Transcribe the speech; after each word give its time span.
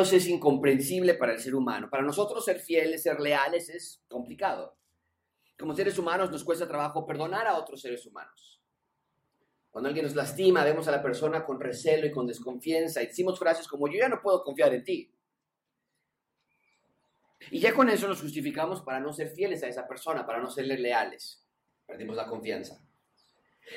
Dios 0.00 0.14
es 0.14 0.28
incomprensible 0.28 1.12
para 1.12 1.34
el 1.34 1.40
ser 1.40 1.54
humano. 1.54 1.90
Para 1.90 2.02
nosotros 2.02 2.42
ser 2.42 2.58
fieles, 2.58 3.02
ser 3.02 3.20
leales 3.20 3.68
es 3.68 4.02
complicado. 4.08 4.78
Como 5.58 5.74
seres 5.74 5.98
humanos 5.98 6.30
nos 6.30 6.42
cuesta 6.42 6.66
trabajo 6.66 7.04
perdonar 7.04 7.46
a 7.46 7.58
otros 7.58 7.82
seres 7.82 8.06
humanos. 8.06 8.62
Cuando 9.70 9.88
alguien 9.88 10.06
nos 10.06 10.14
lastima, 10.14 10.64
vemos 10.64 10.88
a 10.88 10.90
la 10.90 11.02
persona 11.02 11.44
con 11.44 11.60
recelo 11.60 12.06
y 12.06 12.10
con 12.10 12.26
desconfianza 12.26 13.02
y 13.02 13.08
decimos 13.08 13.38
frases 13.38 13.68
como 13.68 13.88
yo 13.88 13.98
ya 13.98 14.08
no 14.08 14.22
puedo 14.22 14.42
confiar 14.42 14.72
en 14.72 14.84
ti. 14.84 15.14
Y 17.50 17.60
ya 17.60 17.74
con 17.74 17.90
eso 17.90 18.08
nos 18.08 18.22
justificamos 18.22 18.80
para 18.80 19.00
no 19.00 19.12
ser 19.12 19.28
fieles 19.28 19.62
a 19.64 19.68
esa 19.68 19.86
persona, 19.86 20.24
para 20.24 20.40
no 20.40 20.48
serle 20.48 20.78
leales. 20.78 21.44
Perdimos 21.84 22.16
la 22.16 22.26
confianza. 22.26 22.82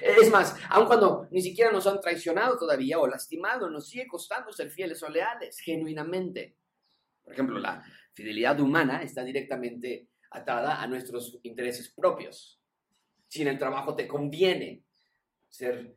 Es 0.02 0.30
más, 0.32 0.56
aun 0.70 0.88
cuando 0.88 1.28
ni 1.32 1.42
siquiera 1.42 1.72
nos 1.72 1.86
han 1.86 2.02
traicionado 2.02 2.58
todavía 2.58 3.00
o 3.00 3.08
lastimado, 3.08 3.70
nos 3.70 3.88
sigue 3.88 4.08
costando 4.08 4.52
ser 4.52 4.72
fieles 4.72 5.02
o 5.04 5.10
leales, 5.10 5.60
genuinamente. 5.60 6.56
Por 7.24 7.34
ejemplo, 7.34 7.60
la 7.60 7.84
fidelidad 8.14 8.60
humana 8.60 9.04
está 9.04 9.24
directamente 9.24 10.08
atada 10.32 10.82
a 10.82 10.88
nuestros 10.88 11.40
intereses 11.44 11.90
propios. 11.90 12.60
Si 13.28 13.42
en 13.42 13.48
el 13.50 13.60
trabajo 13.60 13.96
te 13.96 14.08
conviene 14.08 14.84
ser 15.48 15.96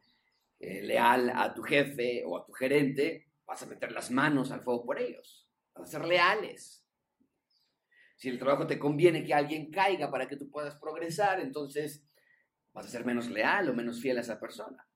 eh, 0.61 0.83
leal 0.83 1.33
a 1.35 1.55
tu 1.55 1.63
jefe 1.63 2.23
o 2.25 2.39
a 2.39 2.45
tu 2.45 2.53
gerente, 2.53 3.29
vas 3.47 3.63
a 3.63 3.67
meter 3.67 3.93
las 3.93 4.11
manos 4.11 4.51
al 4.51 4.63
fuego 4.63 4.85
por 4.85 4.99
ellos. 5.01 5.49
Vas 5.75 5.89
a 5.89 5.99
ser 5.99 6.07
leales. 6.07 6.85
Si 8.17 8.29
el 8.29 8.39
trabajo 8.39 8.67
te 8.67 8.79
conviene 8.79 9.25
que 9.25 9.35
alguien 9.35 9.71
caiga 9.71 10.11
para 10.11 10.27
que 10.29 10.37
tú 10.37 10.51
puedas 10.51 10.77
progresar, 10.77 11.41
entonces 11.41 12.07
vas 12.77 12.85
a 12.85 12.91
ser 12.91 13.07
menos 13.07 13.31
leal 13.31 13.71
o 13.71 13.75
menos 13.75 14.03
fiel 14.03 14.19
a 14.19 14.21
esa 14.21 14.39
persona. 14.39 14.87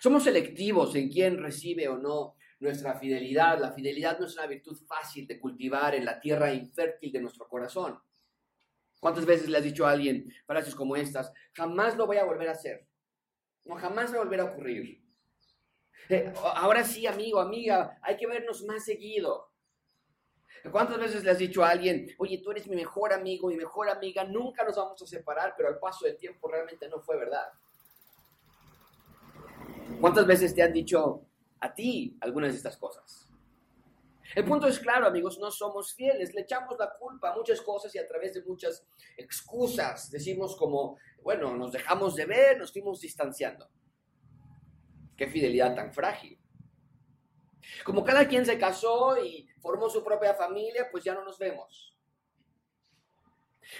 Somos 0.00 0.24
selectivos 0.24 0.92
en 0.96 1.08
quién 1.08 1.38
recibe 1.38 1.86
o 1.88 1.96
no 1.96 2.34
nuestra 2.58 2.98
fidelidad. 2.98 3.60
La 3.60 3.70
fidelidad 3.70 4.18
no 4.18 4.26
es 4.26 4.34
una 4.34 4.48
virtud 4.48 4.76
fácil 4.84 5.24
de 5.28 5.38
cultivar 5.38 5.94
en 5.94 6.04
la 6.04 6.18
tierra 6.18 6.52
infértil 6.52 7.12
de 7.12 7.20
nuestro 7.20 7.46
corazón. 7.46 7.96
¿Cuántas 8.98 9.24
veces 9.24 9.48
le 9.48 9.58
has 9.58 9.64
dicho 9.64 9.86
a 9.86 9.92
alguien 9.92 10.32
frases 10.44 10.74
como 10.74 10.96
estas? 10.96 11.32
Jamás 11.52 11.96
lo 11.96 12.08
voy 12.08 12.16
a 12.16 12.24
volver 12.24 12.48
a 12.48 12.52
hacer. 12.52 12.88
No, 13.64 13.76
jamás 13.76 14.12
va 14.12 14.16
a 14.16 14.24
volver 14.24 14.40
a 14.40 14.44
ocurrir. 14.46 15.00
Eh, 16.08 16.32
ahora 16.56 16.82
sí, 16.82 17.06
amigo, 17.06 17.38
amiga, 17.38 18.00
hay 18.02 18.16
que 18.16 18.26
vernos 18.26 18.64
más 18.64 18.84
seguido. 18.84 19.51
¿Cuántas 20.70 20.98
veces 20.98 21.24
le 21.24 21.30
has 21.32 21.38
dicho 21.38 21.64
a 21.64 21.70
alguien, 21.70 22.06
oye, 22.18 22.38
tú 22.38 22.52
eres 22.52 22.68
mi 22.68 22.76
mejor 22.76 23.12
amigo, 23.12 23.48
mi 23.48 23.56
mejor 23.56 23.88
amiga, 23.88 24.24
nunca 24.24 24.64
nos 24.64 24.76
vamos 24.76 25.02
a 25.02 25.06
separar, 25.06 25.54
pero 25.56 25.68
al 25.68 25.78
paso 25.78 26.04
del 26.04 26.16
tiempo 26.16 26.48
realmente 26.48 26.88
no 26.88 27.00
fue 27.00 27.16
verdad? 27.18 27.48
¿Cuántas 30.00 30.26
veces 30.26 30.54
te 30.54 30.62
han 30.62 30.72
dicho 30.72 31.26
a 31.60 31.74
ti 31.74 32.16
algunas 32.20 32.52
de 32.52 32.56
estas 32.58 32.76
cosas? 32.76 33.28
El 34.34 34.44
punto 34.44 34.66
es 34.66 34.78
claro, 34.78 35.06
amigos, 35.06 35.38
no 35.38 35.50
somos 35.50 35.94
fieles, 35.94 36.32
le 36.32 36.42
echamos 36.42 36.78
la 36.78 36.90
culpa 36.98 37.30
a 37.32 37.36
muchas 37.36 37.60
cosas 37.60 37.94
y 37.94 37.98
a 37.98 38.06
través 38.06 38.32
de 38.32 38.42
muchas 38.44 38.86
excusas 39.16 40.10
decimos 40.10 40.56
como, 40.56 40.96
bueno, 41.22 41.54
nos 41.56 41.72
dejamos 41.72 42.14
de 42.14 42.24
ver, 42.24 42.58
nos 42.58 42.72
fuimos 42.72 43.00
distanciando. 43.00 43.68
Qué 45.16 45.26
fidelidad 45.26 45.74
tan 45.74 45.92
frágil. 45.92 46.38
Como 47.84 48.04
cada 48.04 48.26
quien 48.26 48.46
se 48.46 48.58
casó 48.58 49.22
y 49.22 49.46
formó 49.62 49.88
su 49.88 50.04
propia 50.04 50.34
familia, 50.34 50.88
pues 50.90 51.04
ya 51.04 51.14
no 51.14 51.24
nos 51.24 51.38
vemos. 51.38 51.92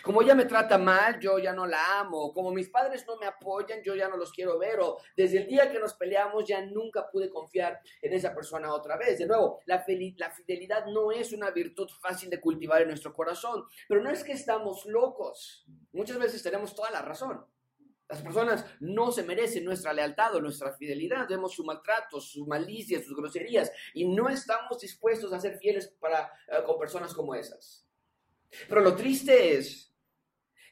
Como 0.03 0.23
ella 0.23 0.35
me 0.35 0.47
trata 0.47 0.79
mal, 0.79 1.19
yo 1.21 1.39
ya 1.39 1.53
no 1.53 1.67
la 1.67 2.01
amo. 2.01 2.33
Como 2.33 2.53
mis 2.53 2.69
padres 2.69 3.05
no 3.07 3.17
me 3.17 3.27
apoyan, 3.27 3.83
yo 3.83 3.95
ya 3.95 4.09
no 4.09 4.17
los 4.17 4.33
quiero 4.33 4.59
ver. 4.59 4.81
O 4.81 4.99
desde 5.17 5.39
el 5.39 5.47
día 5.47 5.71
que 5.71 5.79
nos 5.79 5.95
peleamos 5.95 6.45
ya 6.47 6.65
nunca 6.65 7.11
pude 7.11 7.29
confiar 7.29 7.81
en 8.01 8.13
esa 8.13 8.35
persona 8.35 8.73
otra 8.73 8.97
vez. 8.97 9.19
De 9.19 9.27
nuevo, 9.27 9.61
la, 9.67 9.85
la 10.17 10.31
fidelidad 10.31 10.87
no 10.87 11.13
es 11.13 11.33
una 11.33 11.51
virtud 11.51 11.91
fácil 12.01 12.31
de 12.31 12.41
cultivar 12.41 12.83
en 12.83 12.89
nuestro 12.89 13.13
corazón. 13.13 13.65
Pero 13.89 14.03
no 14.03 14.11
es 14.11 14.25
que 14.25 14.33
estamos 14.33 14.87
locos. 14.87 15.67
Muchas 15.93 16.19
veces 16.19 16.43
tenemos 16.43 16.75
toda 16.75 16.91
la 16.91 17.03
razón. 17.03 17.45
Las 18.09 18.21
personas 18.21 18.67
no 18.81 19.11
se 19.11 19.23
merecen 19.23 19.65
nuestra 19.65 19.93
lealtad 19.93 20.35
o 20.35 20.41
nuestra 20.41 20.73
fidelidad. 20.73 21.27
Vemos 21.29 21.55
su 21.55 21.65
maltrato, 21.65 22.21
su 22.21 22.47
malicia, 22.47 23.03
sus 23.03 23.17
groserías 23.17 23.73
y 23.95 24.07
no 24.07 24.29
estamos 24.29 24.81
dispuestos 24.81 25.33
a 25.33 25.41
ser 25.41 25.59
fieles 25.59 25.89
para, 25.99 26.31
eh, 26.49 26.63
con 26.67 26.79
personas 26.79 27.15
como 27.15 27.35
esas. 27.35 27.87
Pero 28.69 28.83
lo 28.83 28.95
triste 28.95 29.57
es 29.57 29.95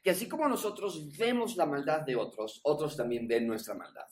que 0.03 0.11
así 0.11 0.29
como 0.29 0.49
nosotros 0.49 1.17
vemos 1.17 1.57
la 1.57 1.67
maldad 1.67 2.03
de 2.03 2.17
otros, 2.17 2.61
otros 2.65 2.97
también 2.97 3.27
ven 3.27 3.47
nuestra 3.47 3.75
maldad. 3.75 4.07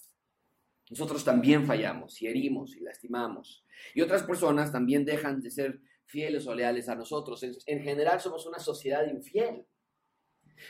Nosotros 0.90 1.22
también 1.22 1.66
fallamos 1.66 2.20
y 2.22 2.26
herimos 2.28 2.74
y 2.76 2.80
lastimamos. 2.80 3.64
Y 3.94 4.00
otras 4.00 4.22
personas 4.22 4.72
también 4.72 5.04
dejan 5.04 5.42
de 5.42 5.50
ser 5.50 5.80
fieles 6.06 6.46
o 6.46 6.54
leales 6.54 6.88
a 6.88 6.94
nosotros. 6.94 7.42
en 7.42 7.82
general 7.82 8.20
somos 8.20 8.46
una 8.46 8.58
sociedad 8.58 9.06
infiel. 9.06 9.66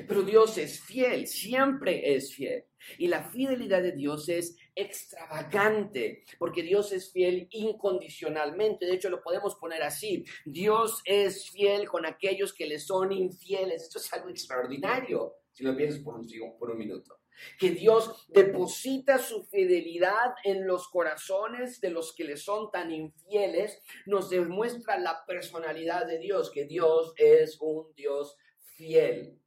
Pero 0.07 0.23
Dios 0.23 0.59
es 0.59 0.81
fiel, 0.81 1.27
siempre 1.27 2.15
es 2.15 2.35
fiel. 2.35 2.65
Y 2.99 3.09
la 3.09 3.25
fidelidad 3.25 3.83
de 3.83 3.93
Dios 3.93 4.29
es 4.29 4.57
extravagante, 4.75 6.25
porque 6.39 6.63
Dios 6.63 6.93
es 6.93 7.13
fiel 7.13 7.49
incondicionalmente. 7.51 8.87
De 8.87 8.95
hecho, 8.95 9.11
lo 9.11 9.23
podemos 9.23 9.57
poner 9.57 9.83
así. 9.83 10.25
Dios 10.45 11.01
es 11.05 11.51
fiel 11.51 11.89
con 11.89 12.07
aquellos 12.07 12.55
que 12.55 12.67
le 12.67 12.79
son 12.79 13.13
infieles. 13.13 13.83
Esto 13.83 13.99
es 13.99 14.13
algo 14.13 14.29
extraordinario, 14.29 15.35
si 15.53 15.65
lo 15.65 15.77
piensas 15.77 16.01
por 16.01 16.15
un, 16.15 16.27
por 16.59 16.71
un 16.71 16.79
minuto. 16.79 17.21
Que 17.59 17.71
Dios 17.71 18.27
deposita 18.29 19.19
su 19.19 19.45
fidelidad 19.45 20.35
en 20.45 20.67
los 20.67 20.89
corazones 20.89 21.81
de 21.81 21.91
los 21.91 22.13
que 22.15 22.25
le 22.25 22.37
son 22.37 22.71
tan 22.71 22.91
infieles, 22.91 23.81
nos 24.07 24.29
demuestra 24.29 24.99
la 24.99 25.25
personalidad 25.25 26.07
de 26.07 26.19
Dios, 26.19 26.51
que 26.51 26.65
Dios 26.65 27.13
es 27.17 27.59
un 27.61 27.93
Dios 27.95 28.37
fiel. 28.77 29.38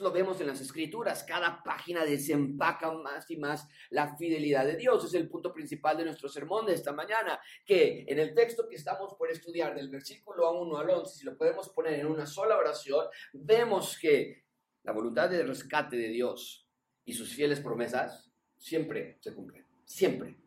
Lo 0.00 0.12
vemos 0.12 0.40
en 0.40 0.46
las 0.46 0.60
escrituras. 0.60 1.24
Cada 1.24 1.62
página 1.62 2.04
desempaca 2.04 2.92
más 2.92 3.30
y 3.30 3.36
más 3.36 3.68
la 3.90 4.16
fidelidad 4.16 4.64
de 4.66 4.76
Dios. 4.76 5.04
Es 5.04 5.14
el 5.14 5.28
punto 5.28 5.52
principal 5.52 5.96
de 5.96 6.04
nuestro 6.04 6.28
sermón 6.28 6.66
de 6.66 6.74
esta 6.74 6.92
mañana. 6.92 7.40
Que 7.64 8.04
en 8.08 8.18
el 8.18 8.34
texto 8.34 8.68
que 8.68 8.76
estamos 8.76 9.14
por 9.14 9.30
estudiar, 9.30 9.74
del 9.74 9.88
versículo 9.88 10.52
1 10.60 10.78
al 10.78 10.90
11, 10.90 11.18
si 11.18 11.24
lo 11.24 11.36
podemos 11.36 11.68
poner 11.70 12.00
en 12.00 12.06
una 12.06 12.26
sola 12.26 12.56
oración, 12.56 13.06
vemos 13.32 13.98
que 13.98 14.44
la 14.82 14.92
voluntad 14.92 15.30
de 15.30 15.44
rescate 15.44 15.96
de 15.96 16.08
Dios 16.08 16.68
y 17.04 17.12
sus 17.12 17.34
fieles 17.34 17.60
promesas 17.60 18.30
siempre 18.56 19.18
se 19.20 19.34
cumplen. 19.34 19.66
Siempre. 19.84 20.41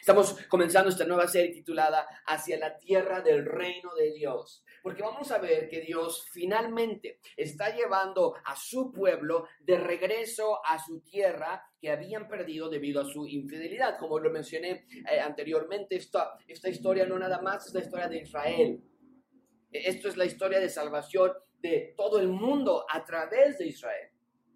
Estamos 0.00 0.34
comenzando 0.48 0.88
esta 0.88 1.04
nueva 1.04 1.28
serie 1.28 1.52
titulada 1.52 2.06
Hacia 2.26 2.58
la 2.58 2.78
tierra 2.78 3.20
del 3.20 3.44
reino 3.44 3.94
de 3.94 4.12
Dios. 4.12 4.64
Porque 4.82 5.02
vamos 5.02 5.30
a 5.30 5.36
ver 5.36 5.68
que 5.68 5.82
Dios 5.82 6.26
finalmente 6.32 7.20
está 7.36 7.76
llevando 7.76 8.34
a 8.46 8.56
su 8.56 8.90
pueblo 8.92 9.46
de 9.60 9.76
regreso 9.76 10.64
a 10.64 10.82
su 10.82 11.00
tierra 11.02 11.62
que 11.78 11.90
habían 11.90 12.28
perdido 12.28 12.70
debido 12.70 13.02
a 13.02 13.04
su 13.04 13.26
infidelidad. 13.26 13.98
Como 13.98 14.18
lo 14.18 14.30
mencioné 14.30 14.86
eh, 14.90 15.20
anteriormente, 15.20 15.96
esta, 15.96 16.38
esta 16.48 16.70
historia 16.70 17.04
no 17.04 17.18
nada 17.18 17.42
más 17.42 17.66
es 17.66 17.74
la 17.74 17.80
historia 17.80 18.08
de 18.08 18.22
Israel. 18.22 18.82
Esto 19.70 20.08
es 20.08 20.16
la 20.16 20.24
historia 20.24 20.60
de 20.60 20.70
salvación 20.70 21.32
de 21.58 21.92
todo 21.94 22.18
el 22.18 22.28
mundo 22.28 22.86
a 22.88 23.04
través 23.04 23.58
de 23.58 23.66
Israel. 23.66 24.09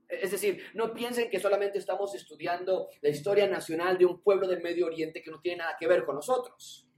Es 0.08 0.30
decir, 0.30 0.62
no 0.74 0.92
piensen 0.92 1.30
que 1.30 1.40
solamente 1.40 1.78
estamos 1.78 2.14
estudiando 2.14 2.88
la 3.00 3.08
historia 3.08 3.46
nacional 3.46 3.98
de 3.98 4.06
un 4.06 4.20
pueblo 4.20 4.46
del 4.46 4.62
Medio 4.62 4.86
Oriente 4.86 5.22
que 5.22 5.30
no 5.30 5.40
tiene 5.40 5.58
nada 5.58 5.76
que 5.78 5.86
ver 5.86 6.04
con 6.04 6.16
nosotros. 6.16 6.88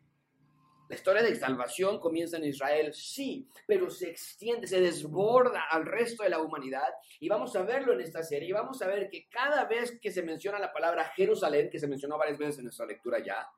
La 0.89 0.95
historia 0.95 1.23
de 1.23 1.35
salvación 1.35 1.99
comienza 1.99 2.37
en 2.37 2.45
Israel, 2.45 2.95
sí, 2.95 3.49
pero 3.67 3.91
se 3.91 4.09
extiende, 4.09 4.69
se 4.69 4.81
desborda 4.81 5.65
al 5.69 5.85
resto 5.85 6.23
de 6.23 6.29
la 6.29 6.41
humanidad 6.41 6.95
y 7.19 7.29
vamos 7.29 7.57
a 7.57 7.63
verlo 7.63 7.93
en 7.93 8.01
esta 8.01 8.23
serie 8.23 8.51
y 8.51 8.53
vamos 8.53 8.81
a 8.83 8.87
ver 8.87 9.09
que 9.11 9.29
cada 9.29 9.65
vez 9.65 9.99
que 10.01 10.13
se 10.13 10.23
menciona 10.23 10.61
la 10.61 10.73
palabra 10.73 11.11
Jerusalén, 11.17 11.71
que 11.71 11.81
se 11.81 11.89
mencionó 11.89 12.17
varias 12.17 12.39
veces 12.39 12.59
en 12.59 12.65
nuestra 12.65 12.87
lectura 12.87 13.19
ya, 13.19 13.49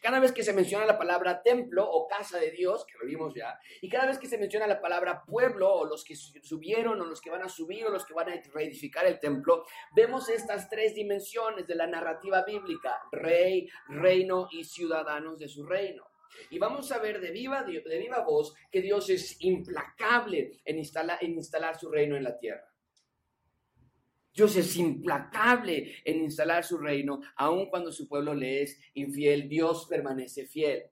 cada 0.00 0.20
vez 0.20 0.32
que 0.32 0.42
se 0.42 0.52
menciona 0.52 0.86
la 0.86 0.98
palabra 0.98 1.42
templo 1.42 1.88
o 1.88 2.06
casa 2.06 2.38
de 2.38 2.50
Dios, 2.50 2.84
que 2.86 2.98
lo 2.98 3.06
vimos 3.06 3.34
ya, 3.34 3.58
y 3.80 3.88
cada 3.88 4.06
vez 4.06 4.18
que 4.18 4.28
se 4.28 4.38
menciona 4.38 4.66
la 4.66 4.80
palabra 4.80 5.24
pueblo 5.24 5.72
o 5.72 5.84
los 5.84 6.04
que 6.04 6.16
subieron 6.16 7.00
o 7.00 7.04
los 7.04 7.20
que 7.20 7.30
van 7.30 7.42
a 7.42 7.48
subir 7.48 7.84
o 7.86 7.90
los 7.90 8.04
que 8.04 8.14
van 8.14 8.28
a 8.28 8.40
reedificar 8.52 9.06
el 9.06 9.18
templo, 9.18 9.64
vemos 9.94 10.28
estas 10.28 10.68
tres 10.68 10.94
dimensiones 10.94 11.66
de 11.66 11.74
la 11.74 11.86
narrativa 11.86 12.44
bíblica, 12.44 13.00
rey, 13.12 13.68
reino 13.88 14.48
y 14.50 14.64
ciudadanos 14.64 15.38
de 15.38 15.48
su 15.48 15.64
reino. 15.64 16.04
Y 16.50 16.58
vamos 16.58 16.92
a 16.92 16.98
ver 16.98 17.20
de 17.20 17.30
viva, 17.30 17.62
de 17.62 17.98
viva 17.98 18.20
voz 18.20 18.54
que 18.70 18.82
Dios 18.82 19.08
es 19.10 19.40
implacable 19.40 20.60
en 20.64 20.76
en 20.76 21.32
instalar 21.32 21.78
su 21.78 21.90
reino 21.90 22.16
en 22.16 22.24
la 22.24 22.38
tierra. 22.38 22.75
Dios 24.36 24.54
es 24.56 24.76
implacable 24.76 25.94
en 26.04 26.22
instalar 26.22 26.62
su 26.62 26.76
reino, 26.76 27.20
aun 27.36 27.70
cuando 27.70 27.90
su 27.90 28.06
pueblo 28.06 28.34
le 28.34 28.62
es 28.62 28.78
infiel, 28.92 29.48
Dios 29.48 29.86
permanece 29.88 30.44
fiel. 30.44 30.82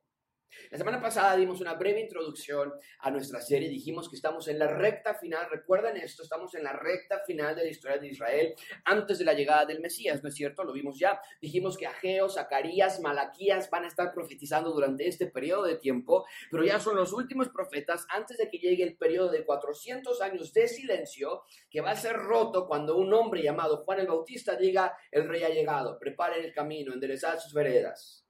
La 0.71 0.79
semana 0.79 1.01
pasada 1.01 1.37
dimos 1.37 1.61
una 1.61 1.75
breve 1.75 2.01
introducción 2.01 2.73
a 3.01 3.11
nuestra 3.11 3.41
serie, 3.41 3.69
dijimos 3.69 4.09
que 4.09 4.17
estamos 4.17 4.49
en 4.49 4.59
la 4.59 4.67
recta 4.67 5.15
final, 5.15 5.47
recuerden 5.51 5.97
esto, 5.97 6.23
estamos 6.23 6.55
en 6.55 6.65
la 6.65 6.73
recta 6.73 7.21
final 7.27 7.55
de 7.55 7.65
la 7.65 7.71
historia 7.71 7.99
de 7.99 8.09
Israel 8.09 8.55
antes 8.85 9.19
de 9.19 9.25
la 9.25 9.35
llegada 9.35 9.67
del 9.67 9.81
Mesías, 9.81 10.23
¿no 10.23 10.29
es 10.29 10.35
cierto? 10.35 10.65
Lo 10.65 10.73
vimos 10.73 10.99
ya, 10.99 11.21
dijimos 11.41 11.77
que 11.77 11.87
Ageo, 11.87 12.29
Zacarías, 12.29 13.01
Malaquías 13.01 13.71
van 13.71 13.85
a 13.85 13.89
estar 13.89 14.13
profetizando 14.13 14.71
durante 14.71 15.07
este 15.07 15.27
periodo 15.27 15.65
de 15.65 15.77
tiempo, 15.77 16.27
pero 16.51 16.65
ya 16.65 16.81
son 16.81 16.97
los 16.97 17.13
últimos 17.13 17.49
profetas 17.49 18.07
antes 18.09 18.37
de 18.39 18.49
que 18.49 18.59
llegue 18.59 18.85
el 18.85 18.97
periodo 18.97 19.31
de 19.31 19.45
400 19.45 20.21
años 20.21 20.53
de 20.53 20.69
silencio 20.69 21.43
que 21.71 21.81
va 21.81 21.91
a 21.91 21.97
ser 21.97 22.17
roto 22.17 22.67
cuando 22.67 22.97
un 22.97 23.13
hombre 23.13 23.43
llamado 23.43 23.79
Juan 23.79 24.01
el 24.01 24.07
Bautista 24.07 24.57
diga, 24.57 24.97
el 25.11 25.29
rey 25.29 25.43
ha 25.43 25.49
llegado, 25.49 25.99
preparen 25.99 26.45
el 26.45 26.53
camino, 26.53 26.93
enderezad 26.93 27.39
sus 27.39 27.53
veredas. 27.53 28.24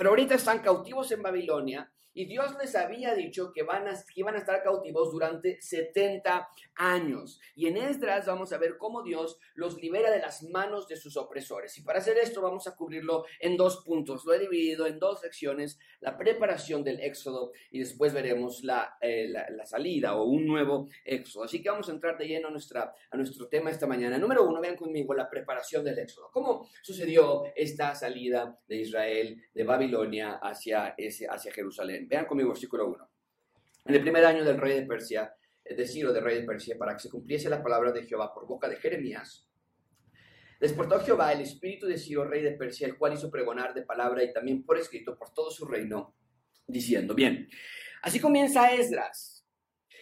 Pero 0.00 0.08
ahorita 0.08 0.34
están 0.34 0.60
cautivos 0.60 1.12
en 1.12 1.20
Babilonia 1.20 1.92
y 2.12 2.26
Dios 2.26 2.56
les 2.60 2.74
había 2.74 3.14
dicho 3.14 3.52
que, 3.52 3.62
van 3.62 3.86
a, 3.86 3.94
iban 4.14 4.34
a 4.34 4.38
estar 4.38 4.62
cautivos 4.62 5.12
durante 5.12 5.60
70 5.60 6.48
años. 6.76 7.40
Y 7.54 7.66
en 7.66 7.76
Esdras 7.76 8.26
vamos 8.26 8.52
a 8.52 8.58
ver 8.58 8.76
cómo 8.78 9.02
Dios 9.02 9.38
los 9.54 9.80
libera 9.80 10.10
de 10.10 10.20
las 10.20 10.42
manos 10.42 10.88
de 10.88 10.96
sus 10.96 11.16
opresores. 11.16 11.76
Y 11.78 11.82
para 11.82 11.98
hacer 11.98 12.18
esto 12.18 12.42
vamos 12.42 12.66
a 12.66 12.74
cubrirlo 12.74 13.24
en 13.38 13.56
dos 13.56 13.84
puntos. 13.84 14.24
Lo 14.24 14.34
he 14.34 14.38
dividido 14.38 14.86
en 14.86 14.98
dos 14.98 15.20
secciones, 15.20 15.78
la 16.00 16.16
preparación 16.16 16.82
del 16.82 17.00
éxodo 17.00 17.52
y 17.70 17.78
después 17.78 18.12
veremos 18.12 18.64
la, 18.64 18.96
eh, 19.00 19.28
la, 19.28 19.66
salida 19.66 20.16
o 20.16 20.24
un 20.24 20.46
nuevo 20.46 20.88
éxodo. 21.04 21.44
Así 21.44 21.62
que 21.62 21.70
vamos 21.70 21.88
a 21.88 21.92
entrar 21.92 22.18
de 22.18 22.26
lleno 22.26 22.48
a, 22.48 22.50
nuestra, 22.50 22.92
a 23.10 23.16
nuestro 23.16 23.48
tema 23.48 23.70
esta 23.70 23.86
mañana. 23.86 24.18
Número 24.18 24.44
uno, 24.44 24.60
vean 24.60 24.76
conmigo 24.76 25.14
la 25.14 25.28
preparación 25.28 25.84
del 25.84 25.98
éxodo. 25.98 26.30
¿Cómo 26.32 26.68
sucedió 26.82 27.44
esta 27.54 27.94
salida 27.94 28.58
de 28.66 28.76
Israel 28.76 29.42
de 29.54 29.64
Babilonia 29.64 30.40
hacia, 30.42 30.94
ese, 30.96 31.26
hacia 31.28 31.52
Jerusalén? 31.52 31.99
Vean 32.06 32.26
conmigo 32.26 32.50
versículo 32.50 32.88
1. 32.88 33.10
En 33.86 33.94
el 33.94 34.02
primer 34.02 34.24
año 34.24 34.44
del 34.44 34.58
rey 34.58 34.80
de 34.80 34.86
Persia, 34.86 35.34
es 35.64 35.76
decir, 35.76 36.06
del 36.08 36.22
rey 36.22 36.40
de 36.40 36.46
Persia, 36.46 36.76
para 36.78 36.94
que 36.94 37.00
se 37.00 37.10
cumpliese 37.10 37.48
la 37.48 37.62
palabra 37.62 37.92
de 37.92 38.04
Jehová 38.04 38.32
por 38.32 38.46
boca 38.46 38.68
de 38.68 38.76
Jeremías, 38.76 39.50
Desportó 40.60 41.00
Jehová 41.00 41.32
el 41.32 41.40
espíritu 41.40 41.86
de 41.86 41.96
Ciro, 41.96 42.28
rey 42.28 42.42
de 42.42 42.52
Persia, 42.52 42.86
el 42.86 42.98
cual 42.98 43.14
hizo 43.14 43.30
pregonar 43.30 43.72
de 43.72 43.82
palabra 43.82 44.22
y 44.22 44.30
también 44.30 44.62
por 44.62 44.76
escrito 44.76 45.16
por 45.16 45.32
todo 45.32 45.50
su 45.50 45.64
reino, 45.64 46.14
diciendo, 46.66 47.14
bien, 47.14 47.48
así 48.02 48.20
comienza 48.20 48.70
Esdras, 48.70 49.39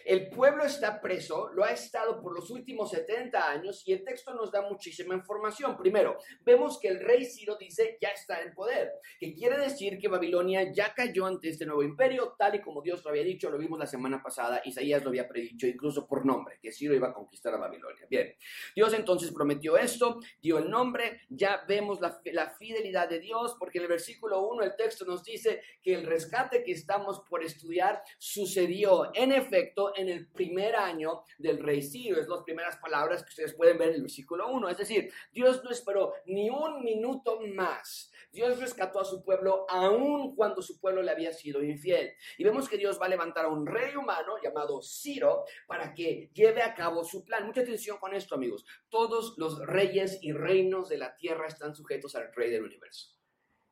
el 0.09 0.27
pueblo 0.27 0.63
está 0.63 0.99
preso, 0.99 1.51
lo 1.53 1.63
ha 1.63 1.69
estado 1.69 2.19
por 2.19 2.33
los 2.33 2.49
últimos 2.49 2.89
70 2.89 3.47
años 3.47 3.83
y 3.85 3.93
el 3.93 4.03
texto 4.03 4.33
nos 4.33 4.51
da 4.51 4.67
muchísima 4.67 5.13
información. 5.13 5.77
Primero, 5.77 6.17
vemos 6.43 6.79
que 6.79 6.87
el 6.87 6.99
rey 6.99 7.25
Ciro 7.25 7.55
dice 7.57 7.95
ya 8.01 8.07
está 8.07 8.41
en 8.41 8.55
poder, 8.55 8.91
que 9.19 9.35
quiere 9.35 9.59
decir 9.59 9.99
que 9.99 10.07
Babilonia 10.07 10.73
ya 10.73 10.95
cayó 10.95 11.27
ante 11.27 11.49
este 11.49 11.67
nuevo 11.67 11.83
imperio, 11.83 12.33
tal 12.39 12.55
y 12.55 12.61
como 12.61 12.81
Dios 12.81 13.03
lo 13.03 13.11
había 13.11 13.23
dicho, 13.23 13.51
lo 13.51 13.59
vimos 13.59 13.77
la 13.77 13.85
semana 13.85 14.19
pasada, 14.23 14.63
Isaías 14.65 15.03
lo 15.03 15.09
había 15.09 15.27
predicho 15.27 15.67
incluso 15.67 16.07
por 16.07 16.25
nombre, 16.25 16.57
que 16.59 16.71
Ciro 16.71 16.95
iba 16.95 17.09
a 17.09 17.13
conquistar 17.13 17.53
a 17.53 17.57
Babilonia. 17.57 18.07
Bien, 18.09 18.33
Dios 18.75 18.91
entonces 18.95 19.31
prometió 19.31 19.77
esto, 19.77 20.19
dio 20.41 20.57
el 20.57 20.71
nombre, 20.71 21.21
ya 21.29 21.63
vemos 21.67 22.01
la, 22.01 22.19
la 22.33 22.49
fidelidad 22.49 23.07
de 23.07 23.19
Dios, 23.19 23.55
porque 23.59 23.77
en 23.77 23.83
el 23.83 23.89
versículo 23.89 24.41
1 24.47 24.63
el 24.63 24.75
texto 24.75 25.05
nos 25.05 25.23
dice 25.23 25.61
que 25.83 25.93
el 25.93 26.07
rescate 26.07 26.63
que 26.63 26.71
estamos 26.71 27.19
por 27.29 27.43
estudiar 27.43 28.01
sucedió 28.17 29.11
en 29.13 29.33
efecto 29.33 29.93
en 29.99 30.09
el 30.09 30.27
primer 30.27 30.75
año 30.75 31.23
del 31.37 31.59
rey 31.59 31.81
Ciro. 31.81 32.19
Es 32.19 32.27
las 32.27 32.43
primeras 32.43 32.77
palabras 32.77 33.23
que 33.23 33.29
ustedes 33.29 33.53
pueden 33.53 33.77
ver 33.77 33.89
en 33.89 33.95
el 33.95 34.01
versículo 34.01 34.51
1. 34.51 34.69
Es 34.69 34.77
decir, 34.77 35.11
Dios 35.31 35.63
no 35.63 35.69
esperó 35.69 36.13
ni 36.25 36.49
un 36.49 36.83
minuto 36.83 37.39
más. 37.53 38.11
Dios 38.31 38.59
rescató 38.59 38.99
a 38.99 39.05
su 39.05 39.23
pueblo 39.23 39.65
aun 39.69 40.35
cuando 40.35 40.61
su 40.61 40.79
pueblo 40.79 41.01
le 41.01 41.11
había 41.11 41.33
sido 41.33 41.63
infiel. 41.63 42.13
Y 42.37 42.43
vemos 42.43 42.69
que 42.69 42.77
Dios 42.77 42.99
va 43.01 43.07
a 43.07 43.09
levantar 43.09 43.45
a 43.45 43.49
un 43.49 43.65
rey 43.65 43.95
humano 43.95 44.35
llamado 44.41 44.81
Ciro 44.81 45.45
para 45.67 45.93
que 45.93 46.29
lleve 46.33 46.61
a 46.61 46.73
cabo 46.73 47.03
su 47.03 47.25
plan. 47.25 47.45
Mucha 47.45 47.61
atención 47.61 47.97
con 47.97 48.13
esto, 48.13 48.35
amigos. 48.35 48.65
Todos 48.89 49.35
los 49.37 49.59
reyes 49.65 50.19
y 50.21 50.31
reinos 50.31 50.89
de 50.89 50.97
la 50.97 51.15
tierra 51.15 51.47
están 51.47 51.75
sujetos 51.75 52.15
al 52.15 52.33
rey 52.33 52.51
del 52.51 52.63
universo. 52.63 53.15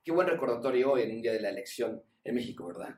Qué 0.04 0.12
buen 0.12 0.28
recordatorio 0.28 0.92
hoy 0.92 1.04
en 1.04 1.12
un 1.18 1.22
día 1.22 1.34
de 1.34 1.42
la 1.42 1.50
elección 1.50 2.02
en 2.24 2.36
México, 2.36 2.68
¿verdad? 2.68 2.96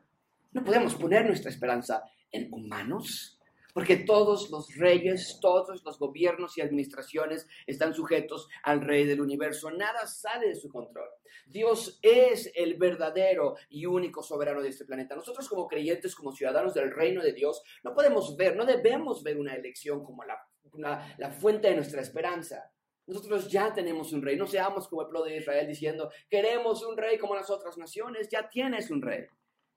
No 0.52 0.64
podemos 0.64 0.96
poner 0.96 1.26
nuestra 1.26 1.52
esperanza 1.52 2.04
en 2.32 2.54
humanos. 2.54 3.40
Porque 3.74 3.98
todos 3.98 4.50
los 4.50 4.76
reyes, 4.76 5.38
todos 5.42 5.84
los 5.86 6.00
gobiernos 6.00 6.58
y 6.58 6.62
administraciones 6.62 7.48
están 7.68 7.94
sujetos 7.94 8.50
al 8.64 8.82
rey 8.82 9.06
del 9.06 9.22
universo. 9.22 9.70
Nada 9.70 10.08
sale 10.08 10.48
de 10.48 10.56
su 10.56 10.70
control. 10.70 11.08
Dios 11.46 12.00
es 12.02 12.52
el 12.56 12.76
verdadero 12.78 13.56
y 13.70 13.86
único 13.86 14.24
soberano 14.24 14.62
de 14.62 14.70
este 14.70 14.86
planeta. 14.86 15.16
Nosotros 15.16 15.48
como 15.48 15.68
creyentes, 15.68 16.16
como 16.16 16.32
ciudadanos 16.32 16.74
del 16.74 16.92
reino 16.92 17.22
de 17.22 17.34
Dios, 17.34 17.62
no 17.84 17.94
podemos 17.94 18.36
ver, 18.36 18.56
no 18.56 18.66
debemos 18.66 19.24
ver 19.24 19.38
una 19.38 19.54
elección 19.54 20.04
como 20.04 20.24
la, 20.24 20.38
la 21.18 21.32
fuente 21.32 21.70
de 21.70 21.76
nuestra 21.76 22.02
esperanza. 22.02 22.72
Nosotros 23.06 23.50
ya 23.52 23.74
tenemos 23.74 24.14
un 24.14 24.22
rey. 24.22 24.36
No 24.36 24.46
seamos 24.46 24.88
como 24.88 25.04
el 25.04 25.08
pueblo 25.10 25.26
de 25.26 25.38
Israel 25.38 25.68
diciendo, 25.68 26.12
queremos 26.30 26.84
un 26.84 26.98
rey 26.98 27.18
como 27.18 27.36
las 27.36 27.50
otras 27.50 27.78
naciones. 27.78 28.30
Ya 28.30 28.50
tienes 28.50 28.90
un 28.92 29.02
rey. 29.02 29.26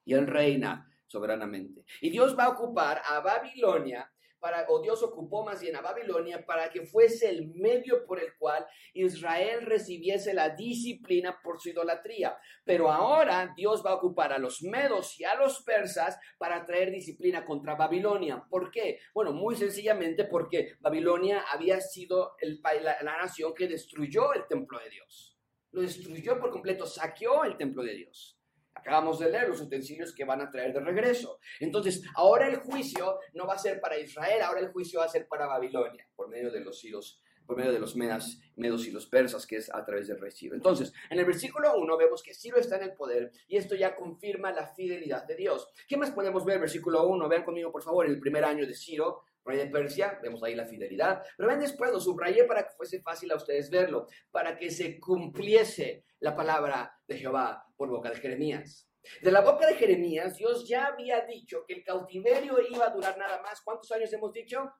Y 0.05 0.13
él 0.13 0.27
reina 0.27 0.92
soberanamente. 1.07 1.83
Y 2.01 2.09
Dios 2.09 2.37
va 2.37 2.45
a 2.45 2.49
ocupar 2.49 3.01
a 3.05 3.19
Babilonia, 3.19 4.09
para, 4.43 4.65
o 4.67 4.81
Dios 4.81 5.01
ocupó 5.01 5.45
más 5.45 5.61
bien 5.61 5.77
a 5.77 5.81
Babilonia 5.81 6.45
para 6.45 6.69
que 6.69 6.85
fuese 6.85 7.29
el 7.29 7.47
medio 7.55 8.05
por 8.05 8.19
el 8.19 8.35
cual 8.37 8.65
Israel 8.93 9.65
recibiese 9.65 10.33
la 10.33 10.49
disciplina 10.49 11.39
por 11.41 11.61
su 11.61 11.69
idolatría. 11.69 12.37
Pero 12.65 12.91
ahora 12.91 13.53
Dios 13.55 13.81
va 13.85 13.91
a 13.91 13.95
ocupar 13.95 14.33
a 14.33 14.37
los 14.37 14.61
medos 14.61 15.17
y 15.17 15.23
a 15.23 15.35
los 15.35 15.63
persas 15.63 16.19
para 16.37 16.65
traer 16.65 16.91
disciplina 16.91 17.45
contra 17.45 17.75
Babilonia. 17.75 18.43
¿Por 18.49 18.69
qué? 18.69 18.99
Bueno, 19.13 19.31
muy 19.31 19.55
sencillamente 19.55 20.25
porque 20.25 20.73
Babilonia 20.81 21.45
había 21.49 21.79
sido 21.79 22.33
el, 22.41 22.59
la, 22.81 23.01
la 23.01 23.17
nación 23.19 23.53
que 23.53 23.69
destruyó 23.69 24.33
el 24.33 24.45
templo 24.45 24.77
de 24.79 24.89
Dios. 24.89 25.37
Lo 25.71 25.81
destruyó 25.81 26.37
por 26.37 26.51
completo, 26.51 26.85
saqueó 26.85 27.45
el 27.45 27.55
templo 27.55 27.81
de 27.81 27.93
Dios. 27.93 28.32
Acabamos 28.75 29.19
de 29.19 29.29
leer 29.29 29.49
los 29.49 29.61
utensilios 29.61 30.13
que 30.13 30.25
van 30.25 30.41
a 30.41 30.49
traer 30.49 30.73
de 30.73 30.79
regreso. 30.79 31.39
Entonces, 31.59 32.03
ahora 32.15 32.47
el 32.47 32.57
juicio 32.57 33.19
no 33.33 33.45
va 33.45 33.53
a 33.53 33.59
ser 33.59 33.79
para 33.79 33.97
Israel, 33.97 34.41
ahora 34.41 34.59
el 34.59 34.71
juicio 34.71 34.99
va 34.99 35.05
a 35.05 35.09
ser 35.09 35.27
para 35.27 35.47
Babilonia, 35.47 36.07
por 36.15 36.29
medio 36.29 36.51
de 36.51 36.61
los 36.61 36.83
hilos 36.83 37.21
por 37.45 37.57
medio 37.57 37.73
de 37.73 37.79
los 37.79 37.95
medas, 37.95 38.39
medos 38.55 38.87
y 38.87 38.91
los 38.91 39.07
persas, 39.07 39.45
que 39.45 39.57
es 39.57 39.73
a 39.73 39.83
través 39.83 40.07
del 40.07 40.19
rey 40.19 40.31
Ciro. 40.31 40.55
Entonces, 40.55 40.93
en 41.09 41.19
el 41.19 41.25
versículo 41.25 41.75
1 41.75 41.97
vemos 41.97 42.23
que 42.23 42.33
Ciro 42.33 42.57
está 42.57 42.77
en 42.77 42.83
el 42.83 42.93
poder 42.93 43.31
y 43.47 43.57
esto 43.57 43.75
ya 43.75 43.95
confirma 43.95 44.51
la 44.51 44.67
fidelidad 44.67 45.25
de 45.25 45.35
Dios. 45.35 45.67
¿Qué 45.87 45.97
más 45.97 46.11
podemos 46.11 46.45
ver? 46.45 46.59
Versículo 46.59 47.05
1, 47.07 47.27
vean 47.27 47.43
conmigo 47.43 47.71
por 47.71 47.83
favor, 47.83 48.05
el 48.05 48.19
primer 48.19 48.45
año 48.45 48.65
de 48.65 48.75
Ciro, 48.75 49.23
rey 49.45 49.57
de 49.57 49.67
Persia, 49.67 50.19
vemos 50.21 50.43
ahí 50.43 50.55
la 50.55 50.65
fidelidad, 50.65 51.23
pero 51.37 51.49
ven 51.49 51.59
después, 51.59 51.91
lo 51.91 51.99
subrayé 51.99 52.45
para 52.45 52.63
que 52.63 52.73
fuese 52.75 53.01
fácil 53.01 53.31
a 53.31 53.35
ustedes 53.35 53.69
verlo, 53.69 54.07
para 54.31 54.57
que 54.57 54.71
se 54.71 54.99
cumpliese 54.99 56.05
la 56.19 56.35
palabra 56.35 56.93
de 57.07 57.17
Jehová 57.17 57.65
por 57.75 57.89
boca 57.89 58.09
de 58.09 58.15
Jeremías. 58.15 58.87
De 59.21 59.31
la 59.31 59.41
boca 59.41 59.67
de 59.67 59.75
Jeremías, 59.75 60.37
Dios 60.37 60.67
ya 60.67 60.85
había 60.85 61.25
dicho 61.25 61.65
que 61.67 61.73
el 61.73 61.83
cautiverio 61.83 62.57
iba 62.69 62.85
a 62.85 62.89
durar 62.89 63.17
nada 63.17 63.41
más. 63.41 63.61
¿Cuántos 63.61 63.91
años 63.91 64.13
hemos 64.13 64.31
dicho? 64.31 64.71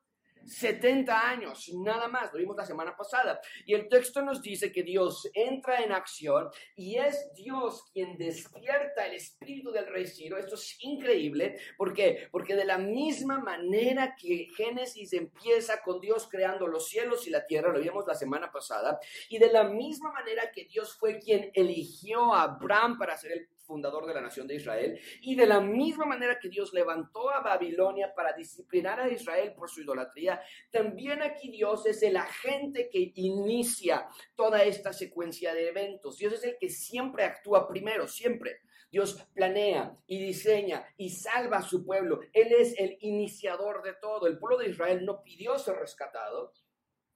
70 0.46 1.30
años, 1.30 1.70
nada 1.74 2.08
más, 2.08 2.32
lo 2.34 2.40
vimos 2.40 2.58
la 2.58 2.66
semana 2.66 2.96
pasada. 2.96 3.40
Y 3.66 3.74
el 3.74 3.88
texto 3.88 4.22
nos 4.22 4.42
dice 4.42 4.72
que 4.72 4.84
Dios 4.84 5.30
entra 5.34 5.82
en 5.84 5.92
acción 5.92 6.50
y 6.76 6.98
es 6.98 7.32
Dios 7.36 7.84
quien 7.94 8.18
despierta 8.18 9.06
el 9.06 9.14
espíritu 9.14 9.72
del 9.72 9.88
rey 9.88 10.08
Ciro. 10.08 10.38
Esto 10.38 10.56
es 10.56 10.78
increíble. 10.82 11.58
¿Por 11.78 11.94
qué? 11.94 12.28
Porque 12.32 12.56
de 12.56 12.66
la 12.66 12.78
misma 12.78 13.40
manera 13.40 14.16
que 14.20 14.48
Génesis 14.56 15.14
empieza 15.14 15.82
con 15.82 16.00
Dios 16.00 16.28
creando 16.30 16.68
los 16.68 16.88
cielos 16.88 17.28
y 17.28 17.30
la 17.30 17.46
tierra, 17.46 17.72
lo 17.72 17.80
vimos 17.80 18.06
la 18.08 18.16
semana 18.16 18.52
pasada, 18.52 19.00
y 19.30 19.38
de 19.38 19.52
la 19.52 19.64
misma 19.64 20.12
manera 20.12 20.52
que 20.52 20.66
Dios 20.66 20.96
fue 20.98 21.20
quien 21.20 21.52
eligió 21.54 22.34
a 22.34 22.44
Abraham 22.44 22.98
para 22.98 23.18
ser 23.18 23.32
el 23.32 23.48
fundador 23.64 24.06
de 24.06 24.14
la 24.14 24.22
nación 24.22 24.48
de 24.48 24.56
Israel, 24.56 25.00
y 25.22 25.36
de 25.36 25.46
la 25.46 25.60
misma 25.60 26.06
manera 26.06 26.40
que 26.40 26.50
Dios 26.50 26.74
levantó 26.74 27.30
a 27.30 27.42
Babilonia 27.42 28.14
para 28.16 28.34
disciplinar 28.34 29.00
a 29.00 29.10
Israel 29.10 29.54
por 29.56 29.70
su 29.70 29.82
idolatría, 29.82 30.42
también 30.72 31.22
aquí 31.22 31.50
Dios 31.50 31.86
es 31.86 32.04
el 32.04 32.18
agente 32.18 32.90
que 32.92 33.12
inicia 33.16 34.08
toda 34.36 34.64
esta 34.64 34.94
secuencia 34.94 35.54
de 35.54 35.70
eventos. 35.70 36.18
Dios 36.18 36.34
es 36.34 36.44
el 36.44 36.58
que 36.60 36.70
siempre 36.70 37.24
actúa 37.24 37.68
primero, 37.68 38.08
siempre. 38.08 38.62
Dios 38.92 39.28
planea 39.34 39.98
y 40.06 40.24
diseña 40.24 40.86
y 40.98 41.10
salva 41.10 41.58
a 41.58 41.64
su 41.64 41.84
pueblo. 41.84 42.20
Él 42.32 42.54
es 42.60 42.78
el 42.78 42.96
iniciador 43.00 43.82
de 43.82 43.94
todo. 43.94 44.28
El 44.28 44.38
pueblo 44.38 44.60
de 44.60 44.70
Israel 44.70 45.04
no 45.04 45.24
pidió 45.24 45.58
ser 45.58 45.78
rescatado. 45.78 46.54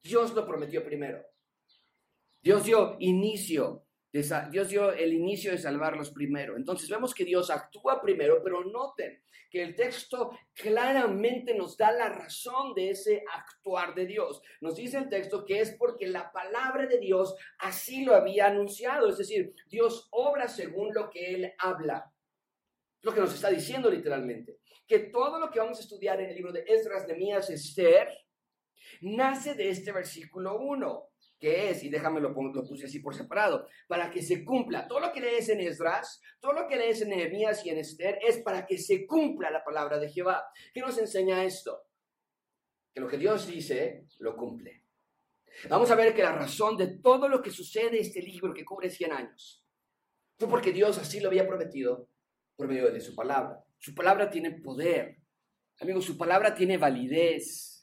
Dios 0.02 0.34
lo 0.34 0.44
prometió 0.44 0.84
primero. 0.84 1.24
Dios 2.42 2.64
dio 2.64 2.96
inicio 2.98 3.87
Dios 4.12 4.68
dio 4.68 4.92
el 4.92 5.12
inicio 5.12 5.50
de 5.50 5.58
salvarlos 5.58 6.10
primero. 6.10 6.56
Entonces 6.56 6.88
vemos 6.88 7.14
que 7.14 7.24
Dios 7.24 7.50
actúa 7.50 8.00
primero, 8.00 8.40
pero 8.42 8.64
noten 8.64 9.22
que 9.50 9.62
el 9.62 9.74
texto 9.74 10.38
claramente 10.54 11.54
nos 11.54 11.76
da 11.76 11.90
la 11.92 12.08
razón 12.08 12.74
de 12.74 12.90
ese 12.90 13.24
actuar 13.32 13.94
de 13.94 14.06
Dios. 14.06 14.42
Nos 14.60 14.76
dice 14.76 14.98
el 14.98 15.08
texto 15.08 15.44
que 15.44 15.60
es 15.60 15.74
porque 15.78 16.06
la 16.06 16.30
palabra 16.32 16.86
de 16.86 16.98
Dios 16.98 17.34
así 17.58 18.04
lo 18.04 18.14
había 18.14 18.46
anunciado, 18.46 19.08
es 19.08 19.18
decir, 19.18 19.54
Dios 19.68 20.08
obra 20.10 20.48
según 20.48 20.92
lo 20.92 21.08
que 21.10 21.34
Él 21.34 21.52
habla. 21.58 22.12
lo 23.00 23.14
que 23.14 23.20
nos 23.20 23.32
está 23.32 23.48
diciendo 23.48 23.90
literalmente. 23.90 24.58
Que 24.86 24.98
todo 24.98 25.38
lo 25.38 25.50
que 25.50 25.60
vamos 25.60 25.78
a 25.78 25.82
estudiar 25.82 26.20
en 26.20 26.30
el 26.30 26.34
libro 26.34 26.52
de 26.52 26.64
Esdras, 26.66 27.06
Nehemías, 27.06 27.48
Esther, 27.48 28.08
nace 29.02 29.54
de 29.54 29.70
este 29.70 29.92
versículo 29.92 30.58
1 30.58 31.08
que 31.38 31.70
es, 31.70 31.84
y 31.84 31.88
déjame 31.88 32.20
lo, 32.20 32.30
lo 32.30 32.64
puse 32.64 32.86
así 32.86 33.00
por 33.00 33.14
separado, 33.14 33.68
para 33.86 34.10
que 34.10 34.22
se 34.22 34.44
cumpla. 34.44 34.88
Todo 34.88 35.00
lo 35.00 35.12
que 35.12 35.20
lees 35.20 35.48
en 35.48 35.60
Esdras, 35.60 36.20
todo 36.40 36.52
lo 36.52 36.66
que 36.66 36.76
lees 36.76 37.00
en 37.02 37.10
Nehemías 37.10 37.64
y 37.64 37.70
en 37.70 37.78
Esther 37.78 38.18
es 38.26 38.38
para 38.38 38.66
que 38.66 38.78
se 38.78 39.06
cumpla 39.06 39.50
la 39.50 39.64
palabra 39.64 39.98
de 39.98 40.10
Jehová. 40.10 40.44
¿Qué 40.74 40.80
nos 40.80 40.98
enseña 40.98 41.44
esto? 41.44 41.84
Que 42.92 43.00
lo 43.00 43.08
que 43.08 43.18
Dios 43.18 43.46
dice, 43.46 44.06
lo 44.18 44.36
cumple. 44.36 44.84
Vamos 45.68 45.90
a 45.90 45.96
ver 45.96 46.14
que 46.14 46.22
la 46.22 46.32
razón 46.32 46.76
de 46.76 46.98
todo 46.98 47.28
lo 47.28 47.42
que 47.42 47.50
sucede 47.50 47.88
en 47.88 48.02
este 48.02 48.22
libro 48.22 48.54
que 48.54 48.64
cubre 48.64 48.90
100 48.90 49.12
años 49.12 49.64
fue 50.38 50.48
porque 50.48 50.72
Dios 50.72 50.98
así 50.98 51.20
lo 51.20 51.28
había 51.28 51.48
prometido 51.48 52.08
por 52.56 52.68
medio 52.68 52.90
de 52.92 53.00
su 53.00 53.14
palabra. 53.14 53.64
Su 53.78 53.94
palabra 53.94 54.30
tiene 54.30 54.52
poder. 54.52 55.18
Amigos, 55.80 56.04
su 56.04 56.16
palabra 56.16 56.54
tiene 56.54 56.76
validez. 56.76 57.77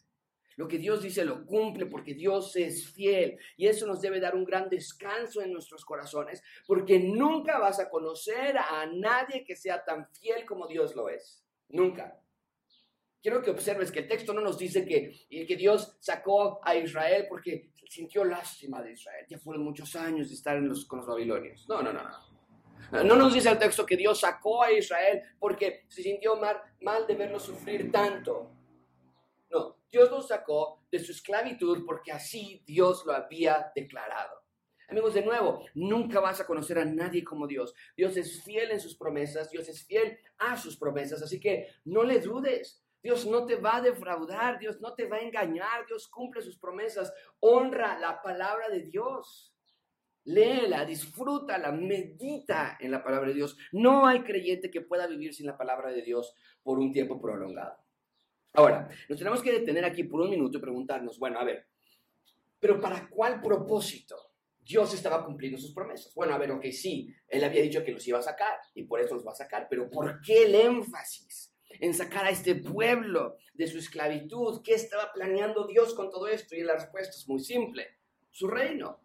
Lo 0.57 0.67
que 0.67 0.77
Dios 0.77 1.01
dice 1.01 1.25
lo 1.25 1.45
cumple 1.45 1.85
porque 1.85 2.13
Dios 2.13 2.55
es 2.55 2.87
fiel 2.89 3.37
y 3.57 3.67
eso 3.67 3.85
nos 3.85 4.01
debe 4.01 4.19
dar 4.19 4.35
un 4.35 4.45
gran 4.45 4.69
descanso 4.69 5.41
en 5.41 5.51
nuestros 5.51 5.83
corazones 5.83 6.41
porque 6.65 6.99
nunca 6.99 7.59
vas 7.59 7.79
a 7.79 7.89
conocer 7.89 8.57
a 8.57 8.85
nadie 8.85 9.43
que 9.43 9.55
sea 9.55 9.83
tan 9.83 10.07
fiel 10.13 10.45
como 10.45 10.67
Dios 10.67 10.95
lo 10.95 11.09
es. 11.09 11.43
Nunca. 11.69 12.19
Quiero 13.21 13.41
que 13.41 13.49
observes 13.49 13.91
que 13.91 13.99
el 13.99 14.07
texto 14.07 14.33
no 14.33 14.41
nos 14.41 14.57
dice 14.57 14.85
que, 14.85 15.11
que 15.29 15.55
Dios 15.55 15.97
sacó 15.99 16.63
a 16.63 16.75
Israel 16.75 17.25
porque 17.27 17.71
sintió 17.89 18.23
lástima 18.23 18.81
de 18.81 18.93
Israel. 18.93 19.25
Ya 19.27 19.39
fueron 19.39 19.63
muchos 19.63 19.95
años 19.95 20.29
de 20.29 20.35
estar 20.35 20.55
en 20.57 20.69
los, 20.69 20.85
con 20.85 20.99
los 20.99 21.07
babilonios. 21.07 21.67
No, 21.67 21.81
no, 21.81 21.91
no, 21.91 22.03
no. 22.03 23.03
No 23.03 23.15
nos 23.15 23.33
dice 23.33 23.49
el 23.49 23.57
texto 23.57 23.85
que 23.85 23.97
Dios 23.97 24.19
sacó 24.19 24.63
a 24.63 24.71
Israel 24.71 25.23
porque 25.39 25.85
se 25.87 26.03
sintió 26.03 26.35
mal, 26.35 26.61
mal 26.81 27.07
de 27.07 27.15
verlo 27.15 27.39
sufrir 27.39 27.91
tanto. 27.91 28.51
No, 29.55 29.77
Dios 29.89 30.11
lo 30.11 30.21
sacó 30.21 30.85
de 30.91 30.99
su 30.99 31.13
esclavitud 31.13 31.85
porque 31.85 32.11
así 32.11 32.61
Dios 32.65 33.05
lo 33.05 33.13
había 33.13 33.71
declarado. 33.73 34.43
Amigos, 34.89 35.13
de 35.13 35.23
nuevo, 35.23 35.65
nunca 35.73 36.19
vas 36.19 36.41
a 36.41 36.45
conocer 36.45 36.77
a 36.77 36.83
nadie 36.83 37.23
como 37.23 37.47
Dios. 37.47 37.73
Dios 37.95 38.17
es 38.17 38.43
fiel 38.43 38.71
en 38.71 38.81
sus 38.81 38.97
promesas, 38.97 39.49
Dios 39.49 39.69
es 39.69 39.85
fiel 39.85 40.19
a 40.39 40.57
sus 40.57 40.75
promesas, 40.75 41.23
así 41.23 41.39
que 41.39 41.69
no 41.85 42.03
le 42.03 42.19
dudes. 42.19 42.83
Dios 43.01 43.25
no 43.25 43.45
te 43.45 43.55
va 43.55 43.77
a 43.77 43.81
defraudar, 43.81 44.59
Dios 44.59 44.81
no 44.81 44.93
te 44.93 45.07
va 45.07 45.17
a 45.17 45.21
engañar, 45.21 45.85
Dios 45.87 46.09
cumple 46.09 46.41
sus 46.41 46.57
promesas. 46.57 47.13
Honra 47.39 47.97
la 47.97 48.21
palabra 48.21 48.67
de 48.67 48.81
Dios. 48.81 49.55
Léela, 50.25 50.83
disfrútala, 50.83 51.71
medita 51.71 52.77
en 52.81 52.91
la 52.91 53.01
palabra 53.01 53.29
de 53.29 53.35
Dios. 53.35 53.57
No 53.71 54.05
hay 54.05 54.21
creyente 54.23 54.69
que 54.69 54.81
pueda 54.81 55.07
vivir 55.07 55.33
sin 55.33 55.45
la 55.45 55.57
palabra 55.57 55.93
de 55.93 56.01
Dios 56.01 56.35
por 56.61 56.77
un 56.77 56.91
tiempo 56.91 57.21
prolongado. 57.21 57.84
Ahora, 58.55 58.89
nos 59.09 59.17
tenemos 59.17 59.41
que 59.41 59.51
detener 59.51 59.85
aquí 59.85 60.03
por 60.03 60.21
un 60.21 60.29
minuto 60.29 60.57
y 60.57 60.61
preguntarnos, 60.61 61.19
bueno, 61.19 61.39
a 61.39 61.43
ver, 61.43 61.67
pero 62.59 62.79
¿para 62.79 63.09
cuál 63.09 63.41
propósito 63.41 64.15
Dios 64.61 64.93
estaba 64.93 65.25
cumpliendo 65.25 65.57
sus 65.57 65.73
promesas? 65.73 66.13
Bueno, 66.15 66.33
a 66.33 66.37
ver, 66.37 66.51
ok, 66.51 66.65
sí, 66.71 67.13
Él 67.27 67.43
había 67.43 67.61
dicho 67.61 67.83
que 67.83 67.91
los 67.91 68.07
iba 68.07 68.19
a 68.19 68.23
sacar 68.23 68.57
y 68.73 68.83
por 68.83 68.99
eso 68.99 69.15
los 69.15 69.25
va 69.25 69.31
a 69.31 69.35
sacar, 69.35 69.67
pero 69.69 69.89
¿por 69.89 70.21
qué 70.21 70.45
el 70.45 70.55
énfasis 70.55 71.53
en 71.79 71.93
sacar 71.93 72.25
a 72.25 72.29
este 72.29 72.55
pueblo 72.55 73.37
de 73.53 73.67
su 73.67 73.77
esclavitud? 73.77 74.61
¿Qué 74.63 74.73
estaba 74.73 75.11
planeando 75.13 75.67
Dios 75.67 75.93
con 75.93 76.09
todo 76.09 76.27
esto? 76.27 76.55
Y 76.55 76.63
la 76.63 76.75
respuesta 76.75 77.11
es 77.11 77.27
muy 77.27 77.39
simple, 77.39 77.97
su 78.31 78.47
reino. 78.47 79.01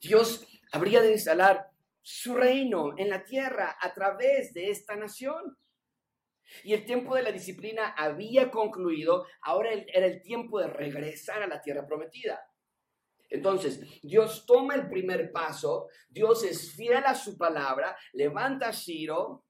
Dios 0.00 0.46
habría 0.70 1.00
de 1.00 1.12
instalar 1.12 1.70
su 2.02 2.34
reino 2.34 2.96
en 2.98 3.10
la 3.10 3.24
tierra 3.24 3.76
a 3.80 3.92
través 3.92 4.52
de 4.54 4.70
esta 4.70 4.94
nación. 4.94 5.56
Y 6.64 6.72
el 6.74 6.84
tiempo 6.84 7.14
de 7.14 7.22
la 7.22 7.32
disciplina 7.32 7.88
había 7.96 8.50
concluido, 8.50 9.26
ahora 9.42 9.72
era 9.72 10.06
el 10.06 10.22
tiempo 10.22 10.60
de 10.60 10.68
regresar 10.68 11.42
a 11.42 11.46
la 11.46 11.60
tierra 11.60 11.86
prometida. 11.86 12.40
Entonces, 13.28 13.80
Dios 14.02 14.46
toma 14.46 14.74
el 14.74 14.88
primer 14.88 15.32
paso, 15.32 15.88
Dios 16.08 16.44
es 16.44 16.72
fiel 16.72 17.04
a 17.04 17.14
su 17.14 17.36
palabra, 17.36 17.96
levanta 18.12 18.68
a 18.68 18.72
Ciro 18.72 19.44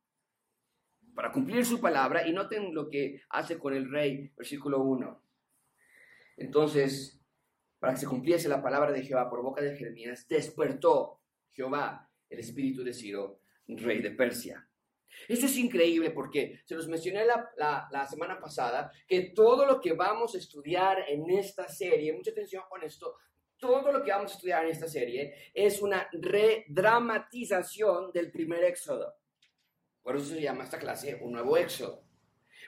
para 1.14 1.32
cumplir 1.32 1.64
su 1.64 1.80
palabra 1.80 2.26
y 2.26 2.32
noten 2.32 2.74
lo 2.74 2.88
que 2.88 3.22
hace 3.30 3.58
con 3.58 3.74
el 3.74 3.90
rey, 3.90 4.32
versículo 4.36 4.80
1. 4.82 5.22
Entonces, 6.38 7.20
para 7.78 7.94
que 7.94 8.00
se 8.00 8.06
cumpliese 8.06 8.48
la 8.48 8.62
palabra 8.62 8.92
de 8.92 9.02
Jehová 9.02 9.28
por 9.28 9.42
boca 9.42 9.62
de 9.62 9.76
Jeremías, 9.76 10.26
despertó 10.28 11.20
Jehová 11.52 12.10
el 12.28 12.38
espíritu 12.38 12.82
de 12.82 12.92
Ciro, 12.92 13.40
rey 13.66 14.00
de 14.00 14.10
Persia. 14.10 14.68
Esto 15.28 15.46
es 15.46 15.56
increíble 15.56 16.10
porque 16.10 16.60
se 16.64 16.74
los 16.74 16.88
mencioné 16.88 17.24
la, 17.24 18.06
semana 18.08 18.38
pasada 18.38 18.90
que 19.06 19.32
todo 19.34 19.66
lo 19.66 19.80
que 19.80 19.92
vamos 19.92 20.34
a 20.34 20.38
estudiar 20.38 21.04
en 21.08 21.30
esta 21.30 21.68
serie, 21.68 22.12
mucha 22.12 22.30
atención 22.30 22.64
con 22.68 22.82
esto, 22.82 23.16
todo 23.58 23.90
lo 23.90 24.02
que 24.02 24.10
vamos 24.10 24.32
a 24.32 24.34
estudiar 24.34 24.64
en 24.64 24.70
esta 24.70 24.88
serie 24.88 25.34
es 25.54 25.80
una 25.80 26.08
redramatización 26.12 28.12
del 28.12 28.30
primer 28.30 28.64
éxodo. 28.64 29.14
Por 30.02 30.16
eso 30.16 30.26
se 30.26 30.40
llama 30.40 30.64
esta 30.64 30.78
clase 30.78 31.18
un 31.22 31.32
nuevo 31.32 31.56
éxodo. 31.56 32.04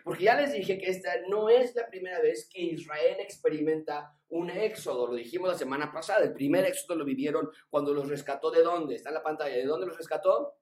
Porque 0.04 0.24
ya 0.24 0.40
les 0.40 0.52
dije 0.52 0.78
que 0.78 0.90
esta 0.90 1.10
no 1.28 1.48
es 1.48 1.74
la 1.74 1.86
primera 1.86 2.20
vez 2.20 2.48
que 2.48 2.62
Israel 2.62 3.16
experimenta 3.20 4.16
un 4.28 4.50
éxodo. 4.50 5.06
Lo 5.06 5.14
dijimos 5.14 5.48
la 5.48 5.58
semana 5.58 5.92
pasada. 5.92 6.24
El 6.24 6.32
primer 6.32 6.64
éxodo 6.64 6.96
lo 6.96 7.04
vivieron 7.04 7.50
cuando 7.68 7.92
los 7.92 8.08
rescató 8.08 8.50
de 8.50 8.62
dónde. 8.62 8.94
Está 8.94 9.10
en 9.10 9.16
la 9.16 9.22
pantalla. 9.22 9.54
¿De 9.54 9.66
dónde 9.66 9.86
los 9.86 9.96
rescató? 9.96 10.57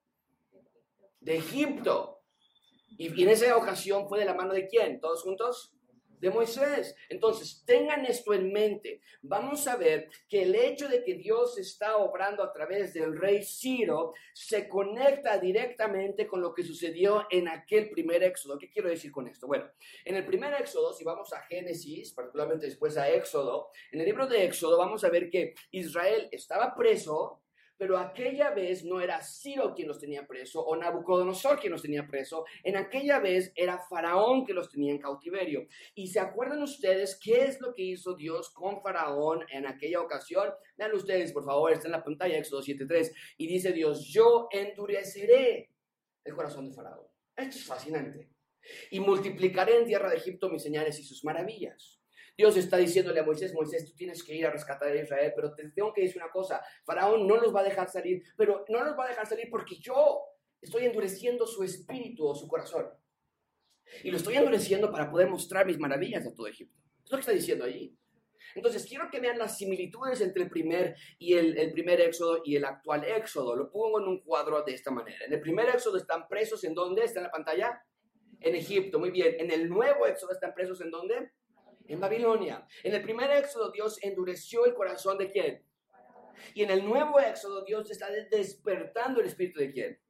De 1.27 1.39
Egipto. 1.39 2.23
Y, 2.97 3.23
en 3.23 3.29
esa 3.29 3.57
ocasión 3.57 4.09
fue 4.09 4.21
de 4.21 4.25
la 4.25 4.35
mano 4.35 4.55
de 4.55 4.69
quién? 4.69 5.01
¿Todos 5.01 5.23
juntos? 5.23 5.73
de 6.19 6.31
Moisés. 6.31 6.97
Entonces, 7.11 7.63
tengan 7.67 8.07
esto 8.07 8.33
en 8.33 8.51
mente. 8.51 9.03
Vamos 9.21 9.69
a 9.69 9.77
ver 9.77 10.09
que 10.31 10.45
el 10.45 10.55
hecho 10.55 10.89
de 10.89 11.05
que 11.05 11.13
Dios 11.13 11.59
está 11.59 11.99
obrando 11.99 12.43
a 12.43 12.55
través 12.55 12.95
del 12.95 13.19
rey 13.19 13.43
Ciro 13.43 14.15
se 14.33 14.67
conecta 14.67 15.37
directamente 15.37 16.27
con 16.27 16.41
lo 16.41 16.55
que 16.55 16.63
sucedió 16.63 17.27
en 17.31 17.49
aquel 17.49 17.91
primer 17.91 18.23
éxodo. 18.23 18.59
¿Qué 18.59 18.71
quiero 18.71 18.89
decir 18.89 19.13
con 19.13 19.29
esto? 19.29 19.47
Bueno, 19.47 19.71
en 20.07 20.17
el 20.17 20.25
primer 20.25 20.55
éxodo, 20.55 20.95
si 20.95 21.05
vamos 21.05 21.35
a 21.35 21.43
Génesis, 21.43 22.15
particularmente 22.15 22.65
después 22.65 22.97
a 22.97 23.11
Éxodo, 23.11 23.69
en 23.93 24.01
el 24.01 24.07
libro 24.07 24.27
de 24.27 24.43
Éxodo 24.43 24.79
vamos 24.79 25.05
a 25.05 25.11
ver 25.11 25.29
que 25.29 25.55
Israel 25.71 26.31
estaba 26.33 26.75
preso 26.75 27.43
pero 27.79 27.99
aquella 27.99 28.51
vez 28.51 28.85
no 28.85 29.01
era 29.01 29.23
Ciro 29.23 29.75
quien 29.75 29.89
los 29.89 29.99
tenía 29.99 30.27
preso 30.27 30.61
o 30.61 30.77
Nabucodonosor 30.77 31.61
quien 31.61 31.73
los 31.73 31.83
tenía 31.83 32.07
preso. 32.07 32.45
En 32.63 32.77
aquella 32.77 33.19
vez 33.19 33.53
era 33.55 33.79
Faraón 33.79 34.45
que 34.45 34.55
los 34.55 34.71
tenía 34.71 34.93
en 34.93 34.99
cautiverio. 34.99 35.67
¿Y 35.95 36.09
se 36.09 36.21
acuerdan 36.21 36.63
ustedes 36.63 37.19
qué 37.23 37.45
es 37.45 37.61
lo 37.61 37.75
que 37.75 37.83
hizo 37.83 38.15
Dios 38.15 38.51
con 38.51 38.81
Faraón 38.81 39.45
en 39.51 39.67
aquella 39.67 40.01
ocasión? 40.01 40.51
Vean 40.77 40.95
ustedes, 40.95 41.33
por 41.33 41.45
favor, 41.45 41.73
está 41.73 41.89
en 41.89 41.93
la 41.93 42.05
pantalla 42.05 42.39
Éxodo 42.39 42.63
7.3. 42.63 43.13
Y 43.39 43.47
dice 43.47 43.73
Dios, 43.73 44.07
yo 44.07 44.49
endureceré 44.51 45.71
el 46.25 46.35
corazón 46.35 46.69
de 46.69 46.75
Faraón. 46.75 47.07
Esto 47.37 47.57
es 47.59 47.65
fascinante. 47.67 48.31
Y 48.91 49.01
multiplicaré 49.01 49.79
en 49.79 49.87
tierra 49.87 50.11
de 50.11 50.17
Egipto 50.17 50.49
mis 50.49 50.63
señales 50.63 50.99
y 50.99 51.05
sus 51.05 51.23
maravillas. 51.25 51.96
Dios 52.37 52.57
está 52.57 52.77
diciéndole 52.77 53.21
a 53.21 53.25
Moisés, 53.25 53.55
Moisés, 53.55 53.87
tú 53.87 53.95
tienes 53.95 54.23
que 54.23 54.35
ir 54.35 54.47
a 54.47 54.51
rescatar 54.51 54.89
a 54.89 55.01
Israel, 55.01 55.33
pero 55.35 55.55
te 55.55 55.71
tengo 55.71 55.93
que 55.93 56.03
decir 56.03 56.21
una 56.21 56.31
cosa, 56.31 56.61
Faraón 56.85 57.27
no 57.27 57.37
los 57.37 57.55
va 57.55 57.61
a 57.61 57.65
dejar 57.65 57.89
salir, 57.89 58.23
pero 58.37 58.65
no 58.69 58.85
los 58.85 58.99
va 58.99 59.07
a 59.07 59.09
dejar 59.09 59.27
salir 59.27 59.49
porque 59.51 59.77
yo 59.77 60.21
estoy 60.61 60.85
endureciendo 60.85 61.47
su 61.47 61.63
espíritu 61.63 62.27
o 62.27 62.35
su 62.35 62.47
corazón. 62.47 62.89
Y 64.03 64.11
lo 64.11 64.17
estoy 64.17 64.37
endureciendo 64.37 64.91
para 64.91 65.11
poder 65.11 65.29
mostrar 65.29 65.65
mis 65.65 65.79
maravillas 65.79 66.27
a 66.27 66.35
todo 66.35 66.47
Egipto. 66.47 66.77
Es 67.05 67.11
lo 67.11 67.17
que 67.17 67.21
está 67.21 67.33
diciendo 67.33 67.65
allí. 67.65 67.97
Entonces, 68.55 68.87
quiero 68.87 69.11
que 69.11 69.21
vean 69.21 69.39
las 69.39 69.59
similitudes 69.59 70.21
entre 70.21 70.45
el 70.45 70.51
primer 70.51 70.97
y 71.19 71.35
el, 71.35 71.73
primer 71.73 72.01
éxodo 72.01 72.43
y 72.45 72.57
el 72.57 72.65
actual 72.65 73.05
éxodo. 73.05 73.55
Lo 73.55 73.71
pongo 73.71 74.01
en 74.01 74.09
un 74.09 74.21
cuadro 74.21 74.63
de 74.63 74.75
esta 74.75 74.91
manera. 74.91 75.25
En 75.27 75.33
el 75.33 75.41
primer 75.41 75.69
éxodo 75.69 75.97
están 75.97 76.27
presos 76.29 76.65
en 76.65 76.75
dónde? 76.75 77.05
¿Está 77.05 77.21
en 77.21 77.25
la 77.25 77.31
pantalla? 77.31 77.83
En 78.41 78.55
Egipto, 78.55 78.99
muy 78.99 79.11
bien. 79.11 79.37
En 79.39 79.51
el 79.51 79.69
nuevo 79.69 80.07
éxodo 80.07 80.33
están 80.33 80.55
presos 80.55 80.81
en 80.81 80.91
dónde? 80.91 81.31
En 81.89 82.01
Babilonia. 82.01 82.67
En 82.83 82.95
el 82.95 83.03
primer 83.03 83.31
éxodo 83.31 83.71
Dios 83.71 83.99
endureció 84.03 84.65
el 84.67 84.75
corazón 84.75 85.19
de 85.19 85.31
quién? 85.31 85.63
Y 86.55 86.63
en 86.63 86.71
el 86.71 86.85
nuevo 86.85 87.19
éxodo 87.21 87.65
Dios 87.65 87.91
está 87.91 88.09
despertando 88.31 89.21
el 89.21 89.27
espíritu 89.27 89.61
de 89.61 89.73
quién? 89.73 90.01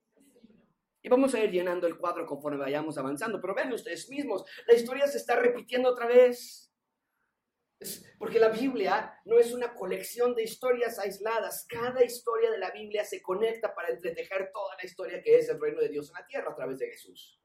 Y 1.03 1.09
vamos 1.09 1.35
a 1.35 1.41
ir 1.45 1.51
llenando 1.53 1.87
el 1.87 1.99
cuadro 1.99 2.27
conforme 2.27 2.59
vayamos 2.59 2.99
avanzando. 2.99 3.41
Pero 3.41 3.55
ven 3.55 3.73
ustedes 3.73 4.09
mismos, 4.11 4.45
la 4.67 4.75
historia 4.75 5.07
se 5.07 5.19
está 5.19 5.37
repitiendo 5.37 5.91
otra 5.91 6.07
vez. 6.07 6.65
porque 8.19 8.41
la 8.41 8.49
Biblia 8.49 9.21
no 9.27 9.39
es 9.39 9.53
una 9.53 9.75
colección 9.75 10.35
de 10.35 10.43
historias 10.43 10.99
aisladas. 10.99 11.67
Cada 11.69 12.03
historia 12.03 12.51
de 12.51 12.59
la 12.59 12.71
Biblia 12.71 13.05
se 13.05 13.23
conecta 13.23 13.75
para 13.75 13.91
entretejer 13.91 14.51
toda 14.53 14.75
la 14.77 14.85
historia 14.85 15.23
que 15.23 15.39
es 15.39 15.49
el 15.49 15.61
reino 15.61 15.81
de 15.81 15.91
Dios 15.91 16.09
en 16.09 16.15
la 16.15 16.27
tierra 16.27 16.51
a 16.51 16.57
través 16.57 16.79
de 16.79 16.89
Jesús. 16.89 17.41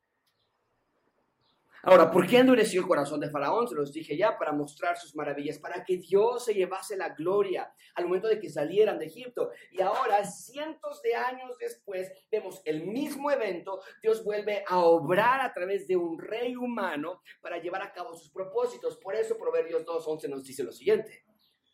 Ahora, 1.83 2.11
¿por 2.11 2.27
qué 2.27 2.37
endureció 2.37 2.81
el 2.81 2.87
corazón 2.87 3.19
de 3.19 3.29
Faraón? 3.31 3.67
Se 3.67 3.73
los 3.73 3.91
dije 3.91 4.15
ya, 4.15 4.37
para 4.37 4.51
mostrar 4.51 4.97
sus 4.97 5.15
maravillas, 5.15 5.57
para 5.57 5.83
que 5.83 5.97
Dios 5.97 6.45
se 6.45 6.53
llevase 6.53 6.95
la 6.95 7.09
gloria 7.09 7.73
al 7.95 8.05
momento 8.05 8.27
de 8.27 8.39
que 8.39 8.49
salieran 8.49 8.99
de 8.99 9.07
Egipto. 9.07 9.49
Y 9.71 9.81
ahora, 9.81 10.23
cientos 10.23 11.01
de 11.01 11.15
años 11.15 11.57
después, 11.57 12.11
vemos 12.29 12.61
el 12.65 12.85
mismo 12.85 13.31
evento, 13.31 13.81
Dios 13.99 14.23
vuelve 14.23 14.63
a 14.67 14.77
obrar 14.79 15.41
a 15.41 15.53
través 15.53 15.87
de 15.87 15.97
un 15.97 16.19
rey 16.19 16.55
humano 16.55 17.23
para 17.41 17.57
llevar 17.57 17.81
a 17.81 17.91
cabo 17.91 18.13
sus 18.13 18.29
propósitos. 18.29 18.97
Por 18.97 19.15
eso 19.15 19.35
Proverbios 19.35 19.83
2.11 19.83 20.29
nos 20.29 20.43
dice 20.43 20.63
lo 20.63 20.71
siguiente. 20.71 21.23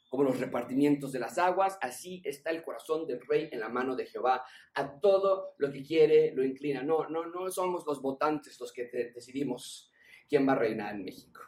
Como 0.09 0.23
los 0.23 0.39
repartimientos 0.39 1.11
de 1.11 1.19
las 1.19 1.37
aguas, 1.37 1.77
así 1.81 2.21
está 2.23 2.51
el 2.51 2.63
corazón 2.63 3.05
del 3.05 3.19
rey 3.27 3.49
en 3.51 3.59
la 3.59 3.67
mano 3.67 3.93
de 3.93 4.05
Jehová. 4.05 4.45
A 4.75 5.01
todo 5.01 5.55
lo 5.57 5.69
que 5.69 5.83
quiere 5.83 6.31
lo 6.33 6.45
inclina. 6.45 6.81
No, 6.81 7.09
no, 7.09 7.25
no 7.25 7.51
somos 7.51 7.85
los 7.85 8.01
votantes 8.01 8.57
los 8.57 8.71
que 8.71 8.89
decidimos 9.13 9.86
quién 10.27 10.47
va 10.47 10.53
a 10.53 10.57
reinar 10.57 10.95
en 10.95 11.03
México. 11.03 11.41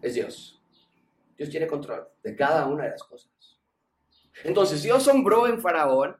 Es 0.00 0.14
Dios. 0.14 0.60
Dios 1.36 1.50
tiene 1.50 1.66
control 1.66 2.06
de 2.22 2.36
cada 2.36 2.66
una 2.66 2.84
de 2.84 2.90
las 2.90 3.02
cosas. 3.02 3.30
Entonces, 4.42 4.82
Dios 4.82 5.02
sombró 5.02 5.46
en 5.46 5.60
Faraón, 5.60 6.16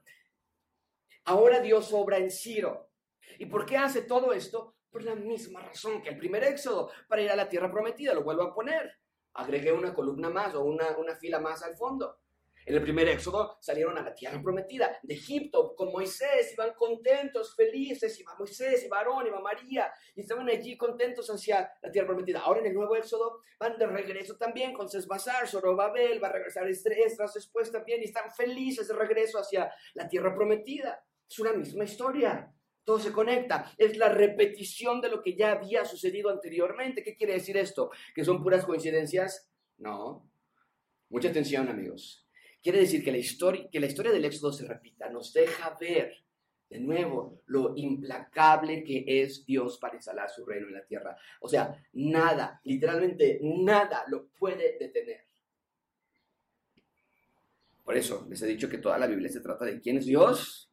ahora 1.25 1.61
Dios 1.61 1.93
obra 1.93 2.19
en 2.19 2.31
Ciro. 2.31 2.91
¿Y 3.39 3.47
por 3.47 3.67
qué 3.67 3.77
hace 3.77 4.03
todo 4.03 4.33
esto? 4.33 4.77
Por 4.91 5.03
la 5.03 5.15
misma 5.15 5.61
razón 5.61 6.03
que 6.03 6.11
el 6.11 6.19
primer 6.19 6.45
éxodo, 6.45 6.91
para 7.09 7.23
ir 7.23 7.31
a 7.31 7.37
la 7.37 7.49
tierra 7.49 7.71
prometida, 7.71 8.15
lo 8.15 8.23
vuelvo 8.23 8.43
a 8.43 8.55
poner. 8.55 8.99
Agregué 9.35 9.73
una 9.73 9.93
columna 9.93 10.31
más 10.31 10.55
o 10.55 10.63
una, 10.63 10.97
una 10.97 11.17
fila 11.17 11.41
más 11.41 11.63
al 11.63 11.77
fondo. 11.77 12.21
En 12.67 12.75
el 12.75 12.83
primer 12.83 13.07
éxodo 13.09 13.59
salieron 13.61 13.99
a 13.99 14.03
la 14.03 14.15
tierra 14.15 14.41
prometida 14.43 14.99
de 15.03 15.15
Egipto 15.15 15.75
con 15.77 15.93
Moisés, 15.93 16.53
iban 16.55 16.73
contentos, 16.75 17.55
felices, 17.55 18.19
iba 18.19 18.35
Moisés, 18.39 18.85
iba 18.85 18.99
Aarón, 18.99 19.27
iba 19.27 19.39
María, 19.41 19.93
y 20.15 20.23
estaban 20.23 20.49
allí 20.49 20.77
contentos 20.77 21.29
hacia 21.29 21.71
la 21.83 21.91
tierra 21.91 22.09
prometida. 22.09 22.41
Ahora 22.41 22.61
en 22.61 22.67
el 22.67 22.75
nuevo 22.75 22.97
éxodo 22.97 23.43
van 23.59 23.77
de 23.79 23.87
regreso 23.87 24.37
también 24.37 24.73
con 24.73 24.89
Sesbazar, 24.89 25.47
Zorobabel, 25.47 26.23
va 26.23 26.29
a 26.29 26.33
regresar 26.33 26.67
Estras 26.69 27.35
después 27.35 27.71
también, 27.71 28.01
y 28.01 28.07
están 28.07 28.31
felices 28.31 28.89
de 28.89 28.95
regreso 28.95 29.39
hacia 29.39 29.71
la 29.93 30.09
tierra 30.09 30.35
prometida. 30.35 31.05
Es 31.29 31.39
una 31.39 31.53
misma 31.53 31.85
historia. 31.85 32.51
Todo 32.85 32.99
se 32.99 33.13
conecta. 33.13 33.73
Es 33.79 33.97
la 33.97 34.09
repetición 34.09 35.01
de 35.01 35.09
lo 35.09 35.23
que 35.23 35.35
ya 35.35 35.53
había 35.53 35.85
sucedido 35.85 36.31
anteriormente. 36.31 37.03
¿Qué 37.03 37.17
quiere 37.17 37.35
decir 37.35 37.57
esto? 37.57 37.91
¿Que 38.15 38.25
son 38.25 38.43
puras 38.43 38.65
coincidencias? 38.65 39.51
No. 39.79 40.31
Mucha 41.09 41.29
atención, 41.31 41.69
amigos. 41.69 42.24
Quiere 42.65 42.79
decir 42.79 43.05
que 43.05 43.13
la, 43.13 43.19
historia, 43.19 43.69
que 43.71 43.79
la 43.79 43.85
historia 43.85 44.11
del 44.11 44.25
Éxodo 44.25 44.51
se 44.51 44.67
repita, 44.67 45.11
nos 45.11 45.35
deja 45.35 45.77
ver 45.79 46.25
de 46.71 46.81
nuevo 46.81 47.43
lo 47.45 47.75
implacable 47.77 48.83
que 48.83 49.05
es 49.07 49.45
Dios 49.45 49.77
para 49.77 49.97
instalar 49.97 50.31
su 50.31 50.47
reino 50.47 50.69
en 50.69 50.73
la 50.73 50.87
tierra. 50.87 51.15
O 51.41 51.49
sea, 51.49 51.77
nada, 51.93 52.63
literalmente 52.65 53.39
nada 53.43 54.05
lo 54.09 54.29
puede 54.29 54.79
detener. 54.79 55.27
Por 57.85 57.99
eso 57.99 58.27
les 58.31 58.41
he 58.41 58.47
dicho 58.47 58.71
que 58.71 58.79
toda 58.79 58.97
la 58.97 59.09
Biblia 59.09 59.29
se 59.29 59.43
trata 59.43 59.67
de 59.67 59.79
quién 59.79 59.99
es 59.99 60.07
Dios 60.07 60.73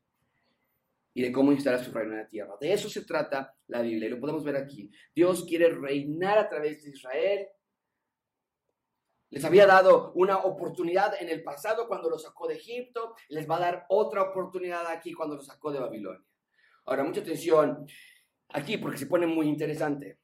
y 1.14 1.22
de 1.24 1.32
cómo 1.34 1.52
instalar 1.52 1.84
su 1.84 1.92
reino 1.92 2.14
en 2.14 2.20
la 2.20 2.30
tierra. 2.30 2.56
De 2.62 2.72
eso 2.72 2.90
se 2.90 3.04
trata 3.04 3.54
la 3.68 3.82
Biblia 3.82 4.08
y 4.08 4.12
lo 4.12 4.20
podemos 4.22 4.46
ver 4.46 4.56
aquí. 4.56 4.90
Dios 5.14 5.44
quiere 5.44 5.68
reinar 5.68 6.38
a 6.38 6.48
través 6.48 6.86
de 6.86 6.92
Israel 6.92 7.48
les 9.32 9.46
había 9.46 9.66
dado 9.66 10.12
una 10.14 10.40
oportunidad 10.40 11.20
en 11.20 11.30
el 11.30 11.42
pasado 11.42 11.88
cuando 11.88 12.10
los 12.10 12.24
sacó 12.24 12.48
de 12.48 12.56
Egipto, 12.56 13.16
les 13.30 13.50
va 13.50 13.56
a 13.56 13.62
dar 13.62 13.86
otra 13.90 14.22
oportunidad 14.22 14.86
aquí 14.88 15.14
cuando 15.14 15.36
los 15.36 15.48
sacó 15.48 15.72
de 15.72 15.80
Babilonia. 15.80 16.26
Ahora, 16.86 17.04
mucha 17.04 17.22
atención 17.22 17.88
aquí 18.50 18.78
porque 18.78 18.98
se 18.98 19.06
pone 19.06 19.26
muy 19.26 19.48
interesante. 19.48 20.20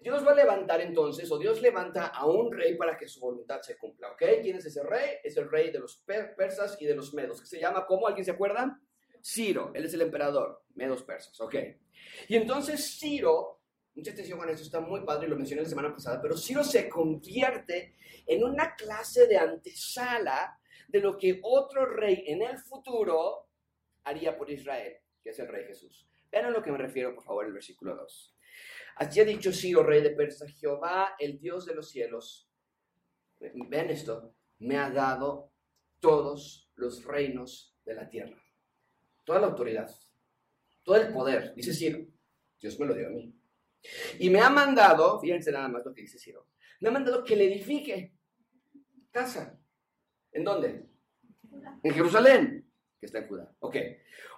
Dios 0.00 0.26
va 0.26 0.32
a 0.32 0.34
levantar 0.34 0.80
entonces, 0.80 1.30
o 1.30 1.38
Dios 1.38 1.60
levanta 1.60 2.06
a 2.06 2.26
un 2.26 2.52
rey 2.52 2.76
para 2.76 2.96
que 2.96 3.08
su 3.08 3.20
voluntad 3.20 3.60
se 3.62 3.76
cumpla, 3.76 4.12
¿ok? 4.12 4.22
¿Quién 4.42 4.56
es 4.56 4.66
ese 4.66 4.82
rey? 4.82 5.16
Es 5.22 5.36
el 5.36 5.50
rey 5.50 5.70
de 5.70 5.80
los 5.80 6.04
persas 6.36 6.80
y 6.80 6.86
de 6.86 6.94
los 6.94 7.14
medos, 7.14 7.40
que 7.40 7.46
se 7.46 7.60
llama, 7.60 7.86
¿cómo? 7.86 8.06
¿Alguien 8.06 8.24
se 8.24 8.30
acuerda? 8.30 8.80
Ciro, 9.22 9.72
él 9.74 9.84
es 9.84 9.94
el 9.94 10.02
emperador, 10.02 10.62
medos 10.74 11.02
persas, 11.02 11.40
¿ok? 11.40 11.54
Y 12.28 12.36
entonces 12.36 12.98
Ciro 12.98 13.57
Mucha 13.98 14.12
atención 14.12 14.38
con 14.38 14.48
esto, 14.48 14.62
está 14.62 14.78
muy 14.78 15.00
padre 15.00 15.26
y 15.26 15.30
lo 15.30 15.34
mencioné 15.34 15.62
la 15.62 15.68
semana 15.68 15.92
pasada, 15.92 16.22
pero 16.22 16.36
Ciro 16.36 16.62
se 16.62 16.88
convierte 16.88 17.96
en 18.28 18.44
una 18.44 18.76
clase 18.76 19.26
de 19.26 19.36
antesala 19.36 20.56
de 20.86 21.00
lo 21.00 21.18
que 21.18 21.40
otro 21.42 21.84
rey 21.84 22.22
en 22.28 22.42
el 22.42 22.58
futuro 22.58 23.48
haría 24.04 24.38
por 24.38 24.48
Israel, 24.52 24.98
que 25.20 25.30
es 25.30 25.38
el 25.40 25.48
rey 25.48 25.64
Jesús. 25.64 26.08
Vean 26.30 26.44
a 26.44 26.50
lo 26.50 26.62
que 26.62 26.70
me 26.70 26.78
refiero, 26.78 27.12
por 27.12 27.24
favor, 27.24 27.46
el 27.46 27.52
versículo 27.52 27.96
2. 27.96 28.36
Así 28.98 29.18
ha 29.18 29.24
dicho 29.24 29.52
Ciro, 29.52 29.82
rey 29.82 30.00
de 30.00 30.10
Persa, 30.10 30.46
Jehová, 30.46 31.16
el 31.18 31.40
Dios 31.40 31.66
de 31.66 31.74
los 31.74 31.90
cielos. 31.90 32.48
Vean 33.40 33.90
esto, 33.90 34.32
me 34.60 34.76
ha 34.76 34.90
dado 34.90 35.50
todos 35.98 36.70
los 36.76 37.04
reinos 37.04 37.76
de 37.84 37.94
la 37.94 38.08
tierra, 38.08 38.40
toda 39.24 39.40
la 39.40 39.48
autoridad, 39.48 39.90
todo 40.84 40.94
el 40.94 41.12
poder, 41.12 41.52
dice 41.56 41.74
Ciro. 41.74 42.06
Dios 42.60 42.78
me 42.78 42.86
lo 42.86 42.94
dio 42.94 43.08
a 43.08 43.10
mí. 43.10 43.37
Y 44.18 44.30
me 44.30 44.40
ha 44.40 44.50
mandado, 44.50 45.20
fíjense 45.20 45.52
nada 45.52 45.68
más 45.68 45.84
lo 45.84 45.94
que 45.94 46.02
dice 46.02 46.18
Ciro, 46.18 46.46
me 46.80 46.88
ha 46.88 46.92
mandado 46.92 47.24
que 47.24 47.36
le 47.36 47.46
edifique 47.46 48.14
casa. 49.10 49.58
¿En 50.32 50.44
dónde? 50.44 50.86
En 51.82 51.94
Jerusalén, 51.94 52.70
que 53.00 53.06
está 53.06 53.18
en 53.18 53.28
Judá. 53.28 53.54
Ok, 53.60 53.76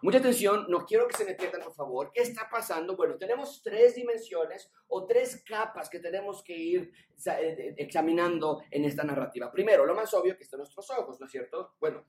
mucha 0.02 0.18
atención, 0.18 0.66
no 0.68 0.84
quiero 0.84 1.08
que 1.08 1.16
se 1.16 1.24
me 1.24 1.34
pierdan, 1.34 1.62
por 1.62 1.74
favor. 1.74 2.10
¿Qué 2.12 2.22
está 2.22 2.48
pasando? 2.50 2.96
Bueno, 2.96 3.16
tenemos 3.16 3.62
tres 3.62 3.94
dimensiones 3.94 4.70
o 4.88 5.06
tres 5.06 5.42
capas 5.44 5.90
que 5.90 5.98
tenemos 5.98 6.42
que 6.42 6.56
ir 6.56 6.92
eh, 7.26 7.74
examinando 7.76 8.62
en 8.70 8.84
esta 8.84 9.04
narrativa. 9.04 9.50
Primero, 9.50 9.84
lo 9.84 9.94
más 9.94 10.12
obvio 10.14 10.36
que 10.36 10.44
está 10.44 10.56
en 10.56 10.60
nuestros 10.60 10.88
ojos, 10.90 11.18
¿no 11.20 11.26
es 11.26 11.32
cierto? 11.32 11.74
Bueno, 11.80 12.04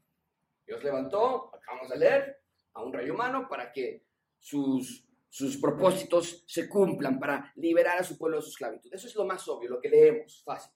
Dios 0.66 0.84
levantó, 0.84 1.54
acabamos 1.56 1.90
de 1.90 1.98
leer, 1.98 2.42
a 2.74 2.84
un 2.84 2.94
rey 2.94 3.10
humano 3.10 3.48
para 3.50 3.72
que 3.72 4.06
sus 4.40 5.06
sus 5.32 5.56
propósitos 5.56 6.44
se 6.46 6.68
cumplan 6.68 7.18
para 7.18 7.54
liberar 7.56 7.98
a 7.98 8.04
su 8.04 8.18
pueblo 8.18 8.36
de 8.36 8.44
su 8.44 8.50
esclavitud. 8.50 8.94
Eso 8.94 9.08
es 9.08 9.16
lo 9.16 9.26
más 9.26 9.48
obvio, 9.48 9.70
lo 9.70 9.80
que 9.80 9.88
leemos, 9.88 10.44
fácil. 10.44 10.74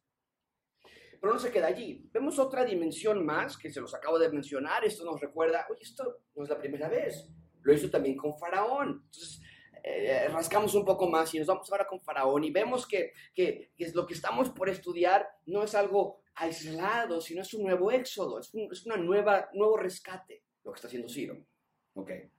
Pero 1.20 1.34
no 1.34 1.40
se 1.40 1.52
queda 1.52 1.68
allí. 1.68 2.10
Vemos 2.14 2.40
otra 2.40 2.64
dimensión 2.64 3.26
más 3.26 3.58
que 3.58 3.70
se 3.70 3.82
los 3.82 3.94
acabo 3.94 4.18
de 4.18 4.30
mencionar. 4.30 4.86
Esto 4.86 5.04
nos 5.04 5.20
recuerda, 5.20 5.68
oye, 5.70 5.82
esto 5.84 6.22
no 6.36 6.44
es 6.44 6.50
la 6.50 6.58
primera 6.58 6.88
vez. 6.88 7.28
Lo 7.64 7.74
hizo 7.74 7.90
también 7.90 8.16
con 8.16 8.38
Faraón. 8.40 9.04
Entonces, 9.04 9.42
eh, 9.84 10.30
rascamos 10.30 10.74
un 10.74 10.86
poco 10.86 11.10
más 11.10 11.34
y 11.36 11.40
nos 11.40 11.48
vamos 11.48 11.70
ahora 11.70 11.86
con 11.86 12.00
Faraón 12.00 12.46
y 12.46 12.52
vemos 12.52 12.88
que, 12.88 13.12
que, 13.34 13.72
que, 13.76 13.92
lo 13.92 14.08
que 14.08 14.14
estamos 14.14 14.52
por 14.52 14.70
estudiar 14.70 15.28
no 15.48 15.64
es 15.64 15.76
algo 15.76 16.22
aislado, 16.34 17.20
sino 17.20 17.42
es 17.42 17.54
un 17.54 17.64
nuevo 17.64 17.92
éxodo, 17.92 18.40
es 18.40 18.54
un 18.54 18.70
una 18.86 18.96
nueva, 18.96 19.50
nuevo 19.54 19.76
rescate, 19.76 20.44
lo 20.64 20.72
que 20.72 20.78
está 20.78 20.88
haciendo 20.88 21.10
Ciro. 21.10 21.46
Okay. 21.94 22.30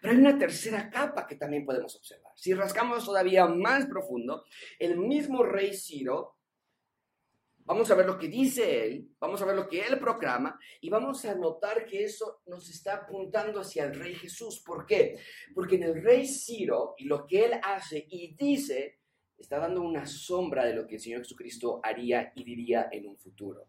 Pero 0.00 0.12
hay 0.12 0.20
una 0.20 0.38
tercera 0.38 0.90
capa 0.90 1.26
que 1.26 1.36
también 1.36 1.64
podemos 1.64 1.94
observar. 1.96 2.32
Si 2.36 2.54
rascamos 2.54 3.04
todavía 3.04 3.46
más 3.46 3.86
profundo, 3.86 4.44
el 4.78 4.98
mismo 4.98 5.42
rey 5.42 5.74
Ciro, 5.74 6.36
vamos 7.64 7.90
a 7.90 7.94
ver 7.94 8.06
lo 8.06 8.18
que 8.18 8.28
dice 8.28 8.86
él, 8.86 9.14
vamos 9.20 9.40
a 9.40 9.44
ver 9.44 9.54
lo 9.54 9.68
que 9.68 9.80
él 9.80 9.98
proclama 9.98 10.58
y 10.80 10.90
vamos 10.90 11.24
a 11.24 11.34
notar 11.34 11.86
que 11.86 12.04
eso 12.04 12.42
nos 12.46 12.68
está 12.68 12.94
apuntando 12.94 13.60
hacia 13.60 13.84
el 13.84 13.94
rey 13.94 14.14
Jesús. 14.14 14.62
¿Por 14.64 14.86
qué? 14.86 15.18
Porque 15.54 15.76
en 15.76 15.84
el 15.84 16.02
rey 16.02 16.26
Ciro 16.26 16.94
y 16.98 17.04
lo 17.04 17.26
que 17.26 17.44
él 17.44 17.52
hace 17.62 18.06
y 18.08 18.34
dice 18.34 18.98
está 19.38 19.58
dando 19.58 19.82
una 19.82 20.06
sombra 20.06 20.66
de 20.66 20.74
lo 20.74 20.86
que 20.86 20.96
el 20.96 21.00
Señor 21.00 21.20
Jesucristo 21.20 21.80
haría 21.82 22.32
y 22.34 22.44
diría 22.44 22.88
en 22.92 23.06
un 23.06 23.16
futuro. 23.16 23.68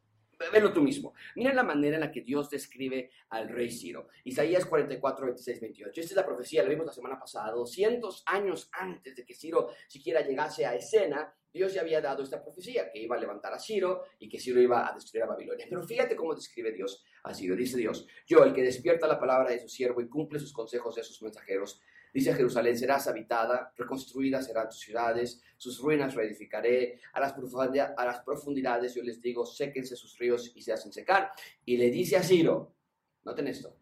Velo 0.51 0.73
tú 0.73 0.81
mismo. 0.81 1.13
Mira 1.35 1.53
la 1.53 1.63
manera 1.63 1.95
en 1.95 2.01
la 2.01 2.11
que 2.11 2.21
Dios 2.21 2.49
describe 2.49 3.11
al 3.29 3.49
rey 3.49 3.69
Ciro. 3.69 4.07
Isaías 4.23 4.65
44, 4.65 5.25
26, 5.25 5.61
28. 5.61 6.01
Esta 6.01 6.11
es 6.13 6.15
la 6.15 6.25
profecía, 6.25 6.63
la 6.63 6.69
vimos 6.69 6.85
la 6.85 6.93
semana 6.93 7.19
pasada. 7.19 7.51
200 7.51 8.23
años 8.27 8.69
antes 8.73 9.15
de 9.15 9.25
que 9.25 9.33
Ciro 9.33 9.69
siquiera 9.87 10.21
llegase 10.21 10.65
a 10.65 10.75
escena, 10.75 11.33
Dios 11.53 11.73
ya 11.73 11.81
había 11.81 11.99
dado 11.99 12.23
esta 12.23 12.41
profecía, 12.41 12.89
que 12.91 12.99
iba 12.99 13.15
a 13.15 13.19
levantar 13.19 13.53
a 13.53 13.59
Ciro 13.59 14.03
y 14.19 14.29
que 14.29 14.39
Ciro 14.39 14.61
iba 14.61 14.87
a 14.87 14.93
destruir 14.93 15.23
a 15.23 15.27
Babilonia. 15.27 15.65
Pero 15.69 15.83
fíjate 15.83 16.15
cómo 16.15 16.33
describe 16.33 16.71
Dios 16.71 17.03
a 17.23 17.33
Ciro. 17.33 17.55
Dice 17.55 17.77
Dios, 17.77 18.07
yo, 18.25 18.43
el 18.43 18.53
que 18.53 18.63
despierta 18.63 19.07
la 19.07 19.19
palabra 19.19 19.51
de 19.51 19.59
su 19.59 19.67
siervo 19.67 20.01
y 20.01 20.07
cumple 20.07 20.39
sus 20.39 20.53
consejos 20.53 20.95
de 20.95 21.03
sus 21.03 21.21
mensajeros, 21.21 21.81
Dice 22.13 22.33
Jerusalén, 22.33 22.77
serás 22.77 23.07
habitada, 23.07 23.73
reconstruidas 23.77 24.45
serán 24.45 24.67
tus 24.67 24.79
ciudades, 24.79 25.41
sus 25.57 25.79
ruinas 25.79 26.13
reedificaré, 26.13 26.99
a 27.13 27.21
las, 27.21 27.33
a 27.33 28.23
profundidades 28.25 28.95
yo 28.95 29.03
les 29.03 29.21
digo, 29.21 29.45
séquense 29.45 29.95
sus 29.95 30.17
ríos 30.17 30.51
y 30.55 30.61
se 30.61 30.73
hacen 30.73 30.91
secar. 30.91 31.31
Y 31.63 31.77
le 31.77 31.89
dice 31.89 32.17
a 32.17 32.23
Ciro, 32.23 32.75
noten 33.23 33.47
esto, 33.47 33.77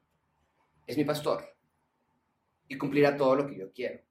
es 0.86 0.96
mi 0.98 1.06
pastor 1.06 1.44
y 2.68 2.78
cumplirá 2.78 3.18
todo 3.18 3.36
lo 3.36 3.48
que 3.48 3.58
yo 3.58 3.72
quiero. 3.74 4.02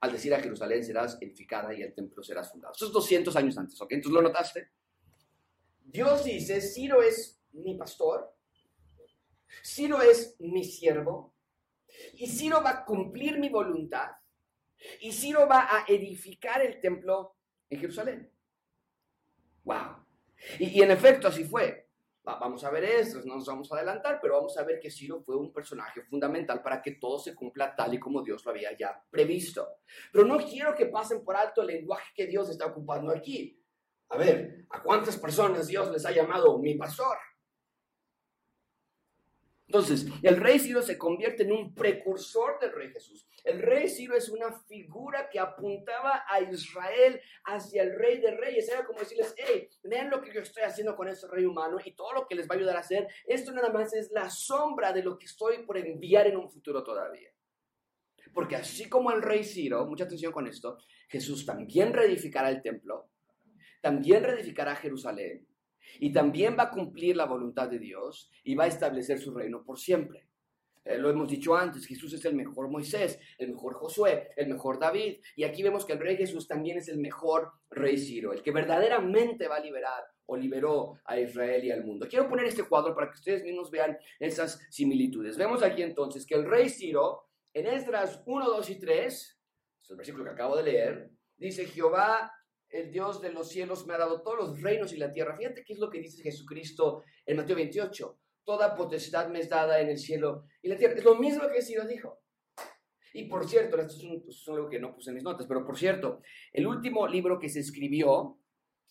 Al 0.00 0.12
decir 0.12 0.32
a 0.32 0.40
Jerusalén 0.40 0.84
serás 0.84 1.18
edificada 1.20 1.74
y 1.74 1.82
el 1.82 1.92
templo 1.92 2.22
serás 2.22 2.52
fundado. 2.52 2.72
Eso 2.74 2.86
es 2.86 2.92
200 2.92 3.34
años 3.34 3.58
antes, 3.58 3.80
¿ok? 3.80 3.92
Entonces 3.92 4.14
lo 4.14 4.22
notaste. 4.22 4.70
Dios 5.84 6.24
dice, 6.24 6.60
Ciro 6.60 7.02
es 7.02 7.40
mi 7.52 7.76
pastor, 7.76 8.32
Ciro 9.64 10.00
es 10.00 10.36
mi 10.38 10.62
siervo, 10.62 11.34
y 12.14 12.26
Ciro 12.26 12.62
va 12.62 12.70
a 12.70 12.84
cumplir 12.84 13.38
mi 13.38 13.48
voluntad 13.48 14.10
Y 15.00 15.12
Ciro 15.12 15.46
va 15.48 15.68
a 15.70 15.84
edificar 15.88 16.62
el 16.62 16.80
templo 16.80 17.36
en 17.68 17.80
Jerusalén. 17.80 18.32
¡Wow! 19.64 20.06
Y, 20.58 20.82
en 20.82 20.90
efecto 20.90 21.28
así 21.28 21.44
fue. 21.44 21.88
vamos 22.22 22.62
a 22.64 22.70
ver 22.70 22.84
esto, 22.84 23.20
no 23.24 23.36
nos 23.36 23.46
vamos 23.46 23.70
a 23.72 23.76
adelantar, 23.76 24.18
pero 24.20 24.34
vamos 24.34 24.56
a 24.56 24.64
ver 24.64 24.78
que 24.78 24.90
Ciro 24.90 25.20
fue 25.20 25.36
un 25.36 25.52
personaje 25.52 26.02
fundamental 26.02 26.62
para 26.62 26.80
que 26.80 26.92
todo 26.92 27.18
se 27.18 27.34
cumpla 27.34 27.74
tal 27.74 27.94
y 27.94 27.98
como 27.98 28.22
Dios 28.22 28.44
lo 28.44 28.52
había 28.52 28.76
ya 28.76 29.02
previsto. 29.10 29.66
Pero 30.12 30.24
no 30.24 30.38
quiero 30.38 30.74
que 30.74 30.86
pasen 30.86 31.24
por 31.24 31.36
alto 31.36 31.62
el 31.62 31.68
lenguaje 31.68 32.12
que 32.14 32.26
Dios 32.26 32.48
está 32.50 32.66
ocupando 32.66 33.10
aquí. 33.10 33.60
A 34.10 34.16
ver, 34.16 34.66
¿a 34.70 34.82
cuántas 34.82 35.16
personas 35.18 35.66
Dios 35.66 35.90
les 35.90 36.06
ha 36.06 36.12
llamado 36.12 36.58
mi 36.58 36.74
pastor? 36.74 37.16
Entonces, 39.68 40.06
el 40.22 40.38
rey 40.38 40.58
Ciro 40.58 40.80
se 40.80 40.96
convierte 40.96 41.42
en 41.42 41.52
un 41.52 41.74
precursor 41.74 42.58
del 42.58 42.72
rey 42.72 42.90
Jesús. 42.90 43.28
El 43.44 43.60
rey 43.60 43.86
Ciro 43.86 44.16
es 44.16 44.30
una 44.30 44.50
figura 44.62 45.28
que 45.28 45.38
apuntaba 45.38 46.24
a 46.26 46.40
Israel 46.40 47.20
hacia 47.44 47.82
el 47.82 47.94
rey 47.94 48.18
de 48.18 48.30
reyes. 48.30 48.66
Era 48.70 48.86
como 48.86 48.98
decirles, 48.98 49.34
hey, 49.36 49.68
vean 49.84 50.08
lo 50.08 50.22
que 50.22 50.32
yo 50.32 50.40
estoy 50.40 50.62
haciendo 50.62 50.96
con 50.96 51.06
este 51.08 51.28
rey 51.28 51.44
humano 51.44 51.76
y 51.84 51.92
todo 51.92 52.14
lo 52.14 52.26
que 52.26 52.34
les 52.34 52.48
va 52.48 52.54
a 52.54 52.58
ayudar 52.58 52.76
a 52.76 52.80
hacer. 52.80 53.08
Esto 53.26 53.52
nada 53.52 53.70
más 53.70 53.92
es 53.92 54.10
la 54.10 54.30
sombra 54.30 54.94
de 54.94 55.02
lo 55.02 55.18
que 55.18 55.26
estoy 55.26 55.64
por 55.66 55.76
enviar 55.76 56.26
en 56.26 56.38
un 56.38 56.50
futuro 56.50 56.82
todavía. 56.82 57.30
Porque 58.32 58.56
así 58.56 58.88
como 58.88 59.10
el 59.10 59.20
rey 59.20 59.44
Ciro, 59.44 59.84
mucha 59.86 60.04
atención 60.04 60.32
con 60.32 60.46
esto, 60.46 60.78
Jesús 61.08 61.44
también 61.44 61.92
reedificará 61.92 62.50
el 62.50 62.62
templo, 62.62 63.10
también 63.82 64.24
reedificará 64.24 64.76
Jerusalén, 64.76 65.47
y 66.00 66.12
también 66.12 66.56
va 66.58 66.64
a 66.64 66.70
cumplir 66.70 67.16
la 67.16 67.26
voluntad 67.26 67.68
de 67.68 67.78
Dios 67.78 68.30
y 68.44 68.54
va 68.54 68.64
a 68.64 68.68
establecer 68.68 69.18
su 69.18 69.34
reino 69.34 69.64
por 69.64 69.78
siempre. 69.78 70.28
Eh, 70.88 70.96
lo 70.96 71.10
hemos 71.10 71.28
dicho 71.28 71.54
antes, 71.54 71.86
Jesús 71.86 72.14
es 72.14 72.24
el 72.24 72.34
mejor 72.34 72.70
Moisés, 72.70 73.20
el 73.36 73.50
mejor 73.50 73.74
Josué, 73.74 74.30
el 74.36 74.48
mejor 74.48 74.78
David. 74.78 75.18
Y 75.36 75.44
aquí 75.44 75.62
vemos 75.62 75.84
que 75.84 75.92
el 75.92 75.98
rey 75.98 76.16
Jesús 76.16 76.48
también 76.48 76.78
es 76.78 76.88
el 76.88 76.98
mejor 76.98 77.52
rey 77.70 77.98
Ciro, 77.98 78.32
el 78.32 78.42
que 78.42 78.52
verdaderamente 78.52 79.48
va 79.48 79.56
a 79.56 79.60
liberar 79.60 80.04
o 80.24 80.36
liberó 80.36 80.98
a 81.04 81.18
Israel 81.20 81.64
y 81.64 81.70
al 81.70 81.84
mundo. 81.84 82.06
Quiero 82.08 82.28
poner 82.28 82.46
este 82.46 82.62
cuadro 82.62 82.94
para 82.94 83.10
que 83.10 83.16
ustedes 83.16 83.44
mismos 83.44 83.70
vean 83.70 83.98
esas 84.18 84.58
similitudes. 84.70 85.36
Vemos 85.36 85.62
aquí 85.62 85.82
entonces 85.82 86.24
que 86.24 86.34
el 86.34 86.44
rey 86.44 86.70
Ciro, 86.70 87.28
en 87.52 87.66
Esdras 87.66 88.22
1, 88.24 88.46
2 88.46 88.70
y 88.70 88.78
3, 88.78 89.04
es 89.82 89.90
el 89.90 89.96
versículo 89.96 90.24
que 90.24 90.30
acabo 90.30 90.56
de 90.56 90.62
leer, 90.62 91.10
dice, 91.36 91.66
Jehová 91.66 92.32
el 92.70 92.90
Dios 92.90 93.20
de 93.20 93.32
los 93.32 93.48
cielos 93.48 93.86
me 93.86 93.94
ha 93.94 93.98
dado 93.98 94.22
todos 94.22 94.38
los 94.38 94.62
reinos 94.62 94.92
y 94.92 94.96
la 94.96 95.12
tierra. 95.12 95.36
Fíjate 95.36 95.64
qué 95.64 95.72
es 95.72 95.78
lo 95.78 95.90
que 95.90 96.00
dice 96.00 96.22
Jesucristo 96.22 97.02
en 97.24 97.36
Mateo 97.36 97.56
28. 97.56 98.18
Toda 98.44 98.74
potestad 98.74 99.28
me 99.28 99.40
es 99.40 99.48
dada 99.48 99.80
en 99.80 99.88
el 99.88 99.98
cielo 99.98 100.44
y 100.62 100.68
la 100.68 100.76
tierra. 100.76 100.94
Es 100.94 101.04
lo 101.04 101.16
mismo 101.16 101.48
que 101.48 101.62
Ciro 101.62 101.86
dijo. 101.86 102.20
Y 103.14 103.24
por 103.24 103.48
cierto, 103.48 103.78
esto 103.78 104.06
es, 104.28 104.48
algo 104.48 104.68
que 104.68 104.78
no 104.78 104.94
puse 104.94 105.10
en 105.10 105.14
mis 105.14 105.24
notas, 105.24 105.46
pero 105.46 105.64
por 105.64 105.78
cierto, 105.78 106.20
el 106.52 106.66
último 106.66 107.06
libro 107.08 107.38
que 107.38 107.48
se 107.48 107.60
escribió 107.60 108.38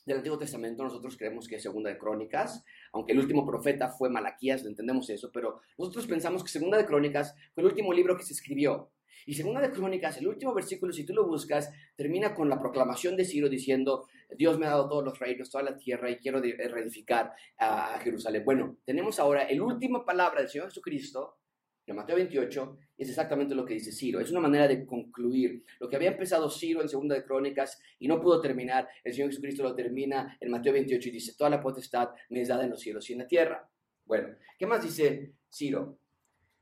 del 0.06 0.18
Antiguo 0.18 0.38
Testamento, 0.38 0.84
nosotros 0.84 1.18
creemos 1.18 1.48
que 1.48 1.58
es 1.58 1.64
Segunda 1.64 1.90
de 1.90 1.98
Crónicas, 1.98 2.64
aunque 2.94 3.12
el 3.12 3.20
último 3.20 3.46
profeta 3.46 3.90
fue 3.90 4.10
Malaquías, 4.10 4.66
entendemos 4.66 5.10
eso, 5.10 5.32
pero 5.32 5.62
nosotros 5.78 6.08
pensamos 6.08 6.44
que 6.44 6.50
Segunda 6.50 6.78
de 6.78 6.86
Crónicas 6.86 7.36
fue 7.54 7.62
el 7.62 7.70
último 7.70 7.94
libro 7.94 8.18
que 8.18 8.24
se 8.24 8.34
escribió. 8.34 8.92
Y 9.26 9.34
segunda 9.34 9.62
de 9.62 9.72
Crónicas, 9.72 10.18
el 10.18 10.28
último 10.28 10.54
versículo, 10.54 10.94
si 10.94 11.06
tú 11.06 11.14
lo 11.14 11.26
buscas, 11.28 11.72
termina 11.96 12.34
con 12.34 12.50
la 12.50 12.60
proclamación 12.60 13.16
de 13.16 13.26
Ciro 13.26 13.50
diciendo, 13.50 14.08
Dios 14.36 14.58
me 14.60 14.66
ha 14.66 14.70
dado 14.70 14.88
todos 14.88 15.04
los 15.04 15.20
reinos, 15.20 15.50
toda 15.50 15.64
la 15.64 15.78
tierra 15.78 16.10
y 16.10 16.18
quiero 16.18 16.42
reedificar 16.42 17.34
a 17.58 18.00
Jerusalén. 18.00 18.44
Bueno, 18.46 18.78
tenemos 18.86 19.20
ahora 19.20 19.44
el 19.44 19.62
última 19.62 20.06
palabra 20.06 20.42
del 20.42 20.50
Señor 20.50 20.68
Jesucristo, 20.68 21.38
de 21.86 21.94
Mateo 21.94 22.18
28, 22.18 22.78
es 22.98 23.10
exactamente 23.10 23.56
lo 23.56 23.64
que 23.64 23.76
dice 23.76 23.94
Ciro. 23.94 24.20
Es 24.20 24.30
una 24.30 24.42
manera 24.42 24.68
de 24.68 24.86
concluir. 24.86 25.64
Lo 25.80 25.88
que 25.88 25.96
había 25.96 26.10
empezado 26.10 26.50
Ciro 26.50 26.82
en 26.82 26.90
segunda 26.90 27.16
de 27.16 27.24
Crónicas 27.24 27.80
y 27.98 28.10
no 28.10 28.20
pudo 28.20 28.42
terminar, 28.42 28.90
el 29.04 29.14
Señor 29.14 29.30
Jesucristo 29.30 29.64
lo 29.64 29.74
termina 29.74 30.38
en 30.42 30.52
Mateo 30.52 30.74
28 30.74 31.08
y 31.08 31.12
dice, 31.12 31.36
toda 31.38 31.50
la 31.50 31.62
potestad 31.62 32.10
me 32.30 32.42
es 32.42 32.50
dada 32.50 32.66
en 32.66 32.72
los 32.72 32.82
cielos 32.82 33.10
y 33.10 33.14
en 33.14 33.20
la 33.20 33.28
tierra. 33.28 33.70
Bueno, 34.04 34.36
¿qué 34.60 34.66
más 34.66 34.84
dice 34.84 35.34
Ciro? 35.50 35.98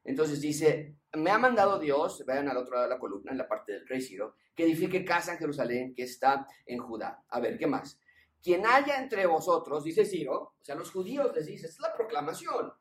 Entonces 0.04 0.40
dice, 0.42 0.96
me 1.16 1.32
ha 1.32 1.38
mandado 1.38 1.80
Dios, 1.80 2.24
vean 2.26 2.48
al 2.50 2.58
otro 2.58 2.74
lado 2.74 2.88
de 2.88 2.94
la 2.96 3.00
columna, 3.00 3.32
en 3.32 3.38
la 3.38 3.48
parte 3.48 3.74
del 3.74 3.88
rey 3.88 4.02
Ciro, 4.02 4.36
que 4.56 4.64
edifique 4.64 5.04
casa 5.04 5.34
en 5.34 5.40
Jerusalén 5.40 5.94
que 5.94 6.04
está 6.04 6.48
en 6.66 6.80
Judá. 6.80 7.24
A 7.30 7.40
ver, 7.40 7.58
¿qué 7.58 7.68
más? 7.68 8.00
Quien 8.42 8.66
haya 8.66 9.00
entre 9.00 9.26
vosotros, 9.26 9.84
dice 9.84 10.06
Ciro, 10.06 10.34
o 10.34 10.58
sea, 10.62 10.76
los 10.76 10.92
judíos 10.92 11.32
les 11.36 11.48
dice, 11.48 11.68
es 11.68 11.80
la 11.80 11.94
proclamación, 11.94 12.72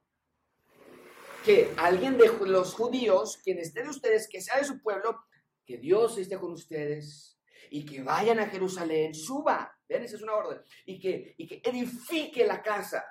que 1.44 1.72
alguien 1.76 2.16
de 2.16 2.28
los 2.46 2.74
judíos, 2.74 3.38
quien 3.42 3.58
esté 3.58 3.82
de 3.82 3.90
ustedes, 3.90 4.28
que 4.28 4.40
sea 4.40 4.58
de 4.58 4.64
su 4.64 4.80
pueblo, 4.82 5.24
que 5.64 5.78
Dios 5.78 6.18
esté 6.18 6.38
con 6.38 6.52
ustedes 6.52 7.38
y 7.70 7.84
que 7.84 8.02
vayan 8.02 8.38
a 8.40 8.46
Jerusalén, 8.46 9.14
suba, 9.14 9.74
vean, 9.88 10.04
esa 10.04 10.16
es 10.16 10.22
una 10.22 10.34
orden, 10.34 10.60
y 10.86 10.98
que, 10.98 11.34
y 11.36 11.46
que 11.46 11.62
edifique 11.64 12.46
la 12.46 12.62
casa 12.62 13.04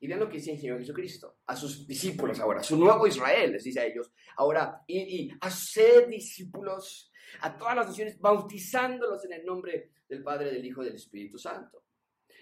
y 0.00 0.08
vean 0.08 0.20
lo 0.20 0.28
que 0.28 0.38
dice 0.38 0.52
el 0.52 0.58
Señor 0.60 0.78
Jesucristo 0.78 1.40
a 1.46 1.54
sus 1.54 1.86
discípulos 1.86 2.40
ahora, 2.40 2.62
su 2.62 2.76
nuevo 2.76 3.06
Israel, 3.06 3.52
les 3.52 3.64
dice 3.64 3.80
a 3.80 3.84
ellos. 3.84 4.10
Ahora, 4.36 4.82
y, 4.86 4.98
y 4.98 5.30
hacer 5.40 6.08
discípulos 6.08 7.12
a 7.42 7.56
todas 7.56 7.76
las 7.76 7.88
naciones, 7.88 8.18
bautizándolos 8.18 9.24
en 9.26 9.34
el 9.34 9.44
nombre 9.44 9.92
del 10.08 10.22
Padre, 10.22 10.50
del 10.50 10.64
Hijo 10.64 10.82
y 10.82 10.86
del 10.86 10.96
Espíritu 10.96 11.38
Santo. 11.38 11.84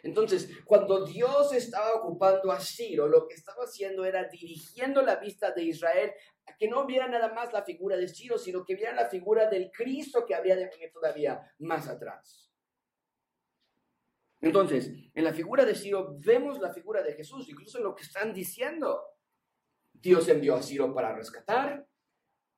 Entonces, 0.03 0.49
cuando 0.65 1.05
Dios 1.05 1.53
estaba 1.53 1.95
ocupando 1.95 2.53
a 2.53 2.61
Ciro, 2.61 3.09
lo 3.09 3.27
que 3.27 3.35
estaba 3.35 3.65
haciendo 3.65 4.05
era 4.05 4.25
dirigiendo 4.29 5.03
la 5.03 5.17
vista 5.17 5.51
de 5.51 5.65
Israel 5.65 6.13
a 6.47 6.57
que 6.57 6.69
no 6.69 6.87
viera 6.87 7.09
nada 7.09 7.33
más 7.35 7.53
la 7.53 7.65
figura 7.65 7.97
de 7.97 8.09
Ciro, 8.09 8.39
sino 8.39 8.65
que 8.65 8.77
viera 8.77 8.95
la 8.95 9.09
figura 9.09 9.51
del 9.51 9.71
Cristo 9.71 10.25
que 10.25 10.35
habría 10.35 10.57
de 10.57 10.69
venir 10.69 10.93
todavía 10.93 11.41
más 11.59 11.89
atrás. 11.89 12.48
Entonces, 14.41 14.93
en 15.15 15.25
la 15.25 15.33
figura 15.33 15.65
de 15.65 15.75
Ciro 15.75 16.17
vemos 16.19 16.61
la 16.61 16.73
figura 16.73 17.03
de 17.03 17.15
Jesús, 17.15 17.49
incluso 17.49 17.79
en 17.79 17.85
lo 17.85 17.95
que 17.95 18.05
están 18.05 18.33
diciendo. 18.33 19.03
Dios 19.93 20.29
envió 20.29 20.55
a 20.55 20.63
Ciro 20.63 20.95
para 20.95 21.15
rescatar, 21.15 21.87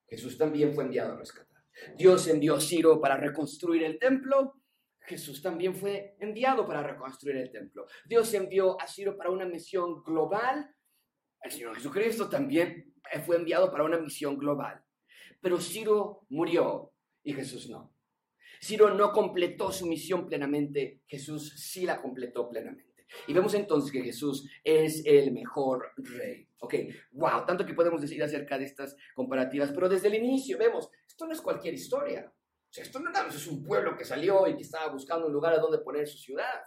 Jesús 0.06 0.36
también 0.36 0.74
fue 0.74 0.84
enviado 0.84 1.14
a 1.14 1.16
rescatar. 1.16 1.62
Dios 1.96 2.26
envió 2.28 2.56
a 2.56 2.60
Ciro 2.60 3.00
para 3.00 3.16
reconstruir 3.16 3.84
el 3.84 3.98
templo, 3.98 4.60
Jesús 5.00 5.40
también 5.40 5.74
fue 5.74 6.16
enviado 6.20 6.66
para 6.66 6.82
reconstruir 6.82 7.36
el 7.36 7.50
templo. 7.50 7.86
Dios 8.04 8.32
envió 8.34 8.80
a 8.80 8.86
Ciro 8.86 9.16
para 9.16 9.30
una 9.30 9.46
misión 9.46 10.02
global, 10.02 10.74
el 11.42 11.50
Señor 11.50 11.74
Jesucristo 11.74 12.28
también 12.28 12.94
fue 13.24 13.36
enviado 13.36 13.70
para 13.70 13.84
una 13.84 13.98
misión 13.98 14.36
global. 14.36 14.84
Pero 15.40 15.58
Ciro 15.58 16.26
murió 16.28 16.92
y 17.22 17.32
Jesús 17.32 17.68
no. 17.70 17.94
Ciro 18.62 18.94
no 18.94 19.12
completó 19.12 19.72
su 19.72 19.86
misión 19.86 20.26
plenamente, 20.26 21.00
Jesús 21.06 21.54
sí 21.56 21.86
la 21.86 22.00
completó 22.00 22.48
plenamente. 22.48 23.06
Y 23.26 23.32
vemos 23.32 23.54
entonces 23.54 23.90
que 23.90 24.02
Jesús 24.02 24.48
es 24.62 25.02
el 25.04 25.32
mejor 25.32 25.92
rey. 25.96 26.46
Ok, 26.60 26.74
wow, 27.12 27.44
tanto 27.46 27.64
que 27.64 27.74
podemos 27.74 28.00
decir 28.00 28.22
acerca 28.22 28.58
de 28.58 28.66
estas 28.66 28.96
comparativas, 29.14 29.72
pero 29.72 29.88
desde 29.88 30.08
el 30.08 30.14
inicio 30.14 30.58
vemos, 30.58 30.90
esto 31.06 31.26
no 31.26 31.32
es 31.32 31.40
cualquier 31.40 31.74
historia. 31.74 32.30
O 32.30 32.72
sea, 32.72 32.84
esto 32.84 33.00
no 33.00 33.10
es 33.10 33.46
un 33.48 33.64
pueblo 33.64 33.96
que 33.96 34.04
salió 34.04 34.46
y 34.46 34.54
que 34.54 34.62
estaba 34.62 34.92
buscando 34.92 35.26
un 35.26 35.32
lugar 35.32 35.54
a 35.54 35.58
donde 35.58 35.78
poner 35.78 36.06
su 36.06 36.18
ciudad. 36.18 36.60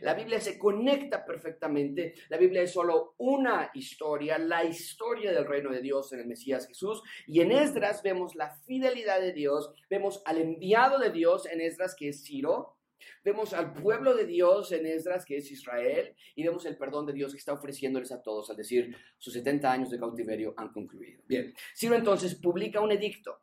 La 0.00 0.14
Biblia 0.14 0.40
se 0.40 0.58
conecta 0.58 1.24
perfectamente. 1.24 2.14
La 2.28 2.36
Biblia 2.36 2.62
es 2.62 2.72
solo 2.72 3.14
una 3.18 3.70
historia, 3.74 4.38
la 4.38 4.64
historia 4.64 5.32
del 5.32 5.46
reino 5.46 5.70
de 5.70 5.80
Dios 5.80 6.12
en 6.12 6.20
el 6.20 6.26
Mesías 6.26 6.66
Jesús. 6.66 7.02
Y 7.26 7.40
en 7.40 7.52
Esdras 7.52 8.02
vemos 8.02 8.34
la 8.34 8.54
fidelidad 8.64 9.20
de 9.20 9.32
Dios, 9.32 9.72
vemos 9.88 10.22
al 10.24 10.38
enviado 10.38 10.98
de 10.98 11.10
Dios 11.10 11.46
en 11.46 11.60
Esdras 11.60 11.94
que 11.94 12.08
es 12.08 12.24
Ciro, 12.24 12.76
Vemos 13.24 13.52
al 13.52 13.72
pueblo 13.72 14.14
de 14.14 14.26
Dios 14.26 14.72
en 14.72 14.86
Esdras, 14.86 15.24
que 15.24 15.36
es 15.36 15.50
Israel, 15.50 16.14
y 16.34 16.42
vemos 16.42 16.64
el 16.66 16.76
perdón 16.76 17.06
de 17.06 17.12
Dios 17.12 17.32
que 17.32 17.38
está 17.38 17.52
ofreciéndoles 17.52 18.12
a 18.12 18.22
todos, 18.22 18.50
al 18.50 18.56
decir, 18.56 18.96
sus 19.18 19.32
70 19.32 19.70
años 19.70 19.90
de 19.90 19.98
cautiverio 19.98 20.54
han 20.56 20.72
concluido. 20.72 21.22
Bien, 21.26 21.54
Ciro 21.74 21.94
entonces 21.94 22.34
publica 22.34 22.80
un 22.80 22.92
edicto, 22.92 23.40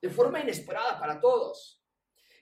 de 0.00 0.10
forma 0.10 0.40
inesperada 0.40 0.98
para 0.98 1.20
todos. 1.20 1.82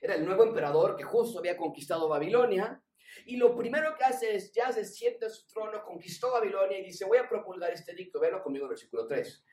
Era 0.01 0.15
el 0.15 0.25
nuevo 0.25 0.43
emperador 0.43 0.95
que 0.95 1.03
justo 1.03 1.39
había 1.39 1.57
conquistado 1.57 2.07
Babilonia, 2.07 2.81
y 3.25 3.37
lo 3.37 3.55
primero 3.55 3.95
que 3.97 4.03
hace 4.03 4.35
es, 4.35 4.51
ya 4.51 4.71
se 4.71 4.85
siente 4.85 5.25
en 5.25 5.31
su 5.31 5.47
trono, 5.47 5.83
conquistó 5.83 6.31
Babilonia 6.31 6.79
y 6.79 6.85
dice, 6.85 7.05
voy 7.05 7.17
a 7.17 7.27
promulgar 7.27 7.71
este 7.71 7.91
edicto. 7.91 8.19
Véanlo 8.19 8.43
conmigo, 8.43 8.67
versículo 8.67 9.07
3. 9.07 9.43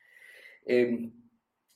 Em, 0.65 1.11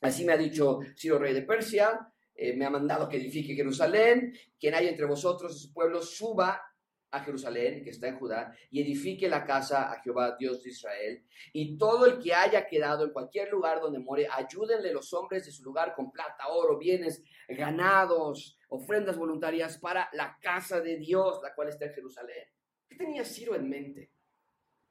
así 0.01 0.25
me 0.25 0.33
ha 0.33 0.37
dicho 0.37 0.79
Ciro, 0.95 1.19
rey 1.19 1.33
de 1.33 1.41
Persia, 1.41 2.11
eh, 2.35 2.55
me 2.55 2.65
ha 2.65 2.69
mandado 2.69 3.09
que 3.09 3.17
edifique 3.17 3.55
Jerusalén, 3.55 4.33
quien 4.59 4.75
haya 4.75 4.89
entre 4.89 5.05
vosotros 5.05 5.55
y 5.55 5.67
su 5.67 5.73
pueblo 5.73 6.01
suba 6.01 6.61
a 7.09 7.21
Jerusalén, 7.21 7.83
que 7.83 7.89
está 7.89 8.07
en 8.07 8.19
Judá, 8.19 8.53
y 8.69 8.81
edifique 8.81 9.29
la 9.29 9.45
casa 9.45 9.91
a 9.91 10.01
Jehová, 10.01 10.35
Dios 10.37 10.61
de 10.63 10.69
Israel. 10.69 11.23
Y 11.53 11.77
todo 11.77 12.05
el 12.05 12.19
que 12.19 12.33
haya 12.33 12.67
quedado 12.67 13.05
en 13.05 13.11
cualquier 13.11 13.49
lugar 13.49 13.79
donde 13.79 13.99
more, 13.99 14.27
ayúdenle 14.31 14.91
los 14.93 15.13
hombres 15.13 15.45
de 15.45 15.51
su 15.51 15.63
lugar 15.63 15.95
con 15.95 16.11
plata, 16.11 16.47
oro, 16.49 16.77
bienes, 16.77 17.23
ganados, 17.47 18.56
ofrendas 18.69 19.17
voluntarias 19.17 19.77
para 19.77 20.09
la 20.13 20.37
casa 20.41 20.81
de 20.81 20.97
Dios, 20.97 21.39
la 21.41 21.53
cual 21.53 21.69
está 21.69 21.85
en 21.85 21.93
Jerusalén. 21.93 22.45
¿Qué 22.87 22.95
tenía 22.95 23.23
Ciro 23.23 23.55
en 23.55 23.69
mente? 23.69 24.11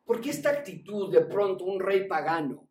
¿Por 0.04 0.20
qué 0.20 0.30
esta 0.30 0.50
actitud 0.50 1.12
de 1.12 1.22
pronto 1.22 1.64
un 1.64 1.80
rey 1.80 2.06
pagano 2.06 2.66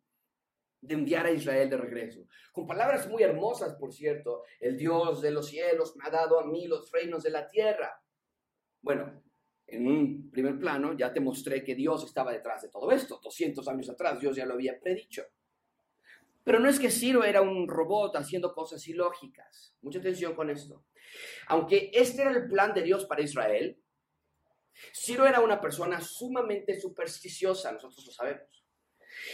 de 0.86 0.94
enviar 0.94 1.26
a 1.26 1.32
Israel 1.32 1.68
de 1.68 1.76
regreso. 1.76 2.26
Con 2.52 2.66
palabras 2.66 3.08
muy 3.08 3.22
hermosas, 3.22 3.74
por 3.74 3.92
cierto, 3.92 4.44
el 4.60 4.76
Dios 4.76 5.20
de 5.20 5.30
los 5.30 5.48
cielos 5.48 5.96
me 5.96 6.06
ha 6.06 6.10
dado 6.10 6.38
a 6.38 6.46
mí 6.46 6.66
los 6.66 6.90
reinos 6.90 7.22
de 7.22 7.30
la 7.30 7.48
tierra. 7.48 8.00
Bueno, 8.80 9.22
en 9.66 9.86
un 9.86 10.30
primer 10.30 10.58
plano 10.58 10.96
ya 10.96 11.12
te 11.12 11.20
mostré 11.20 11.64
que 11.64 11.74
Dios 11.74 12.04
estaba 12.04 12.32
detrás 12.32 12.62
de 12.62 12.68
todo 12.68 12.90
esto. 12.92 13.20
200 13.22 13.66
años 13.68 13.90
atrás 13.90 14.20
Dios 14.20 14.36
ya 14.36 14.46
lo 14.46 14.54
había 14.54 14.78
predicho. 14.78 15.24
Pero 16.46 16.60
no 16.60 16.68
es 16.68 16.78
que 16.78 16.92
Ciro 16.92 17.24
era 17.24 17.40
un 17.40 17.66
robot 17.66 18.14
haciendo 18.14 18.54
cosas 18.54 18.86
ilógicas. 18.86 19.74
Mucha 19.82 19.98
atención 19.98 20.32
con 20.36 20.48
esto. 20.48 20.84
Aunque 21.48 21.90
este 21.92 22.22
era 22.22 22.30
el 22.30 22.46
plan 22.46 22.72
de 22.72 22.82
Dios 22.82 23.04
para 23.04 23.20
Israel, 23.20 23.76
Ciro 24.94 25.26
era 25.26 25.40
una 25.40 25.60
persona 25.60 26.00
sumamente 26.00 26.78
supersticiosa, 26.78 27.72
nosotros 27.72 28.06
lo 28.06 28.12
sabemos. 28.12 28.64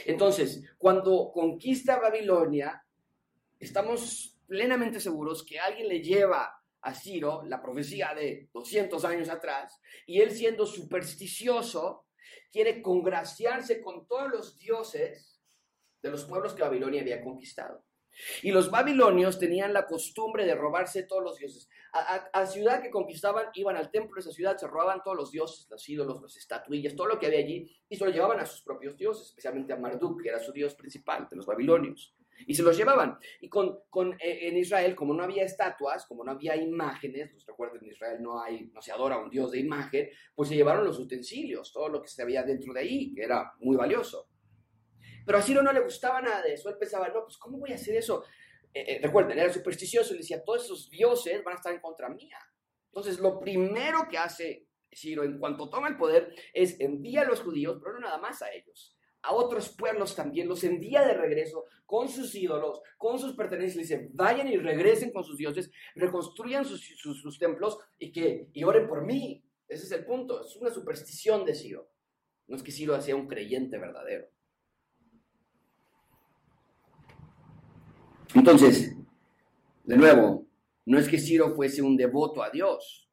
Entonces, 0.07 0.65
cuando 0.79 1.31
conquista 1.35 2.01
Babilonia, 2.01 2.83
estamos 3.61 4.39
plenamente 4.47 4.99
seguros 4.99 5.45
que 5.45 5.61
alguien 5.61 5.89
le 5.89 6.01
lleva 6.01 6.65
a 6.81 6.95
Ciro 6.95 7.43
la 7.45 7.61
profecía 7.61 8.15
de 8.15 8.49
200 8.55 9.05
años 9.05 9.29
atrás 9.29 9.79
y 10.07 10.23
él 10.23 10.31
siendo 10.31 10.65
supersticioso 10.65 12.07
quiere 12.51 12.81
congraciarse 12.81 13.83
con 13.83 14.07
todos 14.07 14.31
los 14.31 14.57
dioses 14.57 15.32
de 16.03 16.11
los 16.11 16.25
pueblos 16.25 16.55
que 16.55 16.63
Babilonia 16.63 17.01
había 17.01 17.23
conquistado. 17.23 17.85
Y 18.43 18.51
los 18.51 18.71
babilonios 18.71 19.39
tenían 19.39 19.73
la 19.73 19.87
costumbre 19.87 20.45
de 20.45 20.55
robarse 20.55 21.05
todos 21.05 21.23
los 21.23 21.39
dioses. 21.39 21.69
A, 21.93 22.47
ciudad 22.47 22.83
que 22.83 22.91
conquistaban, 22.91 23.47
iban 23.55 23.77
al 23.77 23.91
templo 23.91 24.15
de 24.15 24.21
esa 24.21 24.33
ciudad, 24.33 24.57
se 24.57 24.67
robaban 24.67 25.03
todos 25.03 25.17
los 25.17 25.31
dioses, 25.31 25.67
los 25.71 25.87
ídolos, 25.89 26.23
las 26.23 26.37
estatuillas, 26.37 26.95
todo 26.95 27.07
lo 27.07 27.19
que 27.19 27.27
había 27.27 27.41
allí, 27.41 27.71
y 27.89 27.97
se 27.97 28.05
lo 28.05 28.11
llevaban 28.11 28.41
a 28.41 28.47
sus 28.47 28.63
propios 28.63 28.97
dioses, 28.97 29.29
especialmente 29.29 29.73
a 29.73 29.77
Marduk, 29.77 30.23
que 30.23 30.29
era 30.31 30.39
su 30.39 30.53
dios 30.53 30.75
principal 30.75 31.29
de 31.31 31.37
los 31.37 31.47
babilonios. 31.47 32.15
Y 32.47 32.55
se 32.55 32.63
los 32.63 32.77
llevaban. 32.77 33.19
Y 33.41 33.49
con, 33.49 33.81
con 33.89 34.15
eh, 34.15 34.49
en 34.49 34.57
Israel, 34.57 34.97
como 34.97 35.15
no 35.15 35.23
había 35.23 35.45
estatuas, 35.45 36.07
como 36.07 36.25
no 36.25 36.33
había 36.33 36.57
imágenes, 36.57 37.31
recuerden, 37.47 37.85
en 37.85 37.91
Israel 37.91 38.23
no, 38.23 38.41
hay, 38.41 38.71
no 38.73 38.81
se 38.81 38.91
adora 38.91 39.17
a 39.17 39.19
un 39.19 39.31
dios 39.31 39.53
de 39.53 39.61
imagen, 39.61 40.09
pues 40.35 40.49
se 40.49 40.57
llevaron 40.57 40.85
los 40.85 40.99
utensilios, 40.99 41.73
todo 41.73 41.89
lo 41.89 42.03
que 42.03 42.09
se 42.09 42.23
había 42.23 42.43
dentro 42.43 42.73
de 42.73 42.81
ahí, 42.81 43.15
que 43.15 43.23
era 43.23 43.53
muy 43.61 43.77
valioso. 43.77 44.29
Pero 45.25 45.39
a 45.39 45.43
Ciro 45.43 45.63
no 45.63 45.73
le 45.73 45.81
gustaba 45.81 46.21
nada 46.21 46.43
de 46.43 46.55
eso. 46.55 46.69
Él 46.69 46.77
pensaba, 46.79 47.09
no, 47.09 47.25
pues 47.25 47.37
¿cómo 47.37 47.59
voy 47.59 47.73
a 47.73 47.77
hacer 47.77 47.97
eso? 47.97 48.25
Eh, 48.75 48.85
eh, 48.89 49.01
recuerden, 49.03 49.39
era 49.39 49.53
supersticioso 49.53 50.15
y 50.15 50.19
decía, 50.19 50.43
todos 50.43 50.65
esos 50.65 50.91
dioses 50.91 51.43
van 51.45 51.55
a 51.55 51.57
estar 51.57 51.73
en 51.73 51.81
contra 51.81 52.09
mía. 52.09 52.39
Entonces, 52.87 53.19
lo 53.19 53.39
primero 53.39 54.09
que 54.09 54.19
hace 54.19 54.67
Ciro 54.91 55.25
en 55.25 55.39
cuanto 55.39 55.69
toma 55.69 55.89
el 55.89 55.97
poder 55.97 56.35
es 56.53 56.79
envía 56.81 57.23
a 57.23 57.25
los 57.25 57.41
judíos, 57.41 57.79
pero 57.83 57.95
no 57.95 58.01
nada 58.01 58.19
más 58.19 58.43
a 58.43 58.53
ellos, 58.53 58.97
a 59.23 59.33
otros 59.33 59.71
pueblos 59.71 60.15
también, 60.15 60.49
los 60.49 60.65
envía 60.65 61.07
de 61.07 61.15
regreso 61.15 61.65
con 61.87 62.09
sus 62.09 62.35
ídolos, 62.35 62.81
con 62.99 63.19
sus 63.19 63.35
pertenencias, 63.35 63.77
le 63.77 63.83
dice, 63.83 64.11
vayan 64.13 64.49
y 64.49 64.57
regresen 64.57 65.13
con 65.13 65.25
sus 65.25 65.37
dioses, 65.37 65.71
reconstruyan 65.95 66.65
sus, 66.65 66.83
sus, 66.99 67.39
templos 67.39 67.79
y 67.99 68.13
que 68.13 68.49
y 68.53 68.65
oren 68.65 68.89
por 68.89 69.05
mí. 69.05 69.45
Ese 69.69 69.85
es 69.85 69.93
el 69.93 70.05
punto, 70.05 70.45
es 70.45 70.57
una 70.57 70.71
superstición 70.71 71.45
de 71.45 71.55
Ciro. 71.55 71.91
No 72.47 72.57
es 72.57 72.63
que 72.63 72.73
Ciro 72.73 73.01
sea 73.01 73.17
un 73.17 73.29
creyente 73.29 73.79
verdadero. 73.79 74.29
Entonces, 78.35 78.97
de 79.85 79.97
nuevo, 79.97 80.47
no 80.87 80.99
es 80.99 81.09
que 81.09 81.19
Ciro 81.19 81.55
fuese 81.55 81.83
un 81.83 81.97
devoto 81.97 82.43
a 82.43 82.51
Dios, 82.51 83.11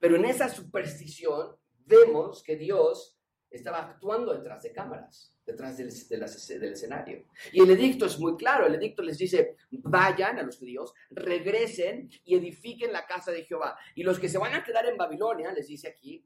pero 0.00 0.16
en 0.16 0.24
esa 0.24 0.48
superstición 0.48 1.56
vemos 1.86 2.42
que 2.42 2.56
Dios 2.56 3.16
estaba 3.48 3.78
actuando 3.90 4.34
detrás 4.34 4.62
de 4.64 4.72
cámaras, 4.72 5.32
detrás 5.46 5.76
del, 5.76 5.88
escenario. 5.88 7.24
Y 7.52 7.60
el 7.60 7.70
edicto 7.70 8.06
es 8.06 8.18
muy 8.18 8.36
claro, 8.36 8.66
el 8.66 8.74
edicto 8.74 9.02
les 9.02 9.18
dice, 9.18 9.56
vayan 9.70 10.38
a 10.38 10.42
los 10.42 10.58
judíos, 10.58 10.92
regresen 11.10 12.10
y 12.24 12.34
edifiquen 12.34 12.92
la 12.92 13.06
casa 13.06 13.30
de 13.30 13.44
Jehová. 13.44 13.78
Y 13.94 14.02
los 14.02 14.18
que 14.18 14.28
se 14.28 14.38
van 14.38 14.54
a 14.54 14.64
quedar 14.64 14.86
en 14.86 14.96
Babilonia, 14.96 15.52
les 15.52 15.68
dice 15.68 15.88
aquí, 15.88 16.24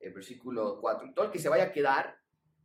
el 0.00 0.12
versículo 0.12 0.80
4, 0.80 1.12
todo 1.14 1.26
el 1.26 1.30
que 1.30 1.38
se 1.38 1.48
vaya 1.48 1.64
a 1.64 1.72
quedar, 1.72 2.16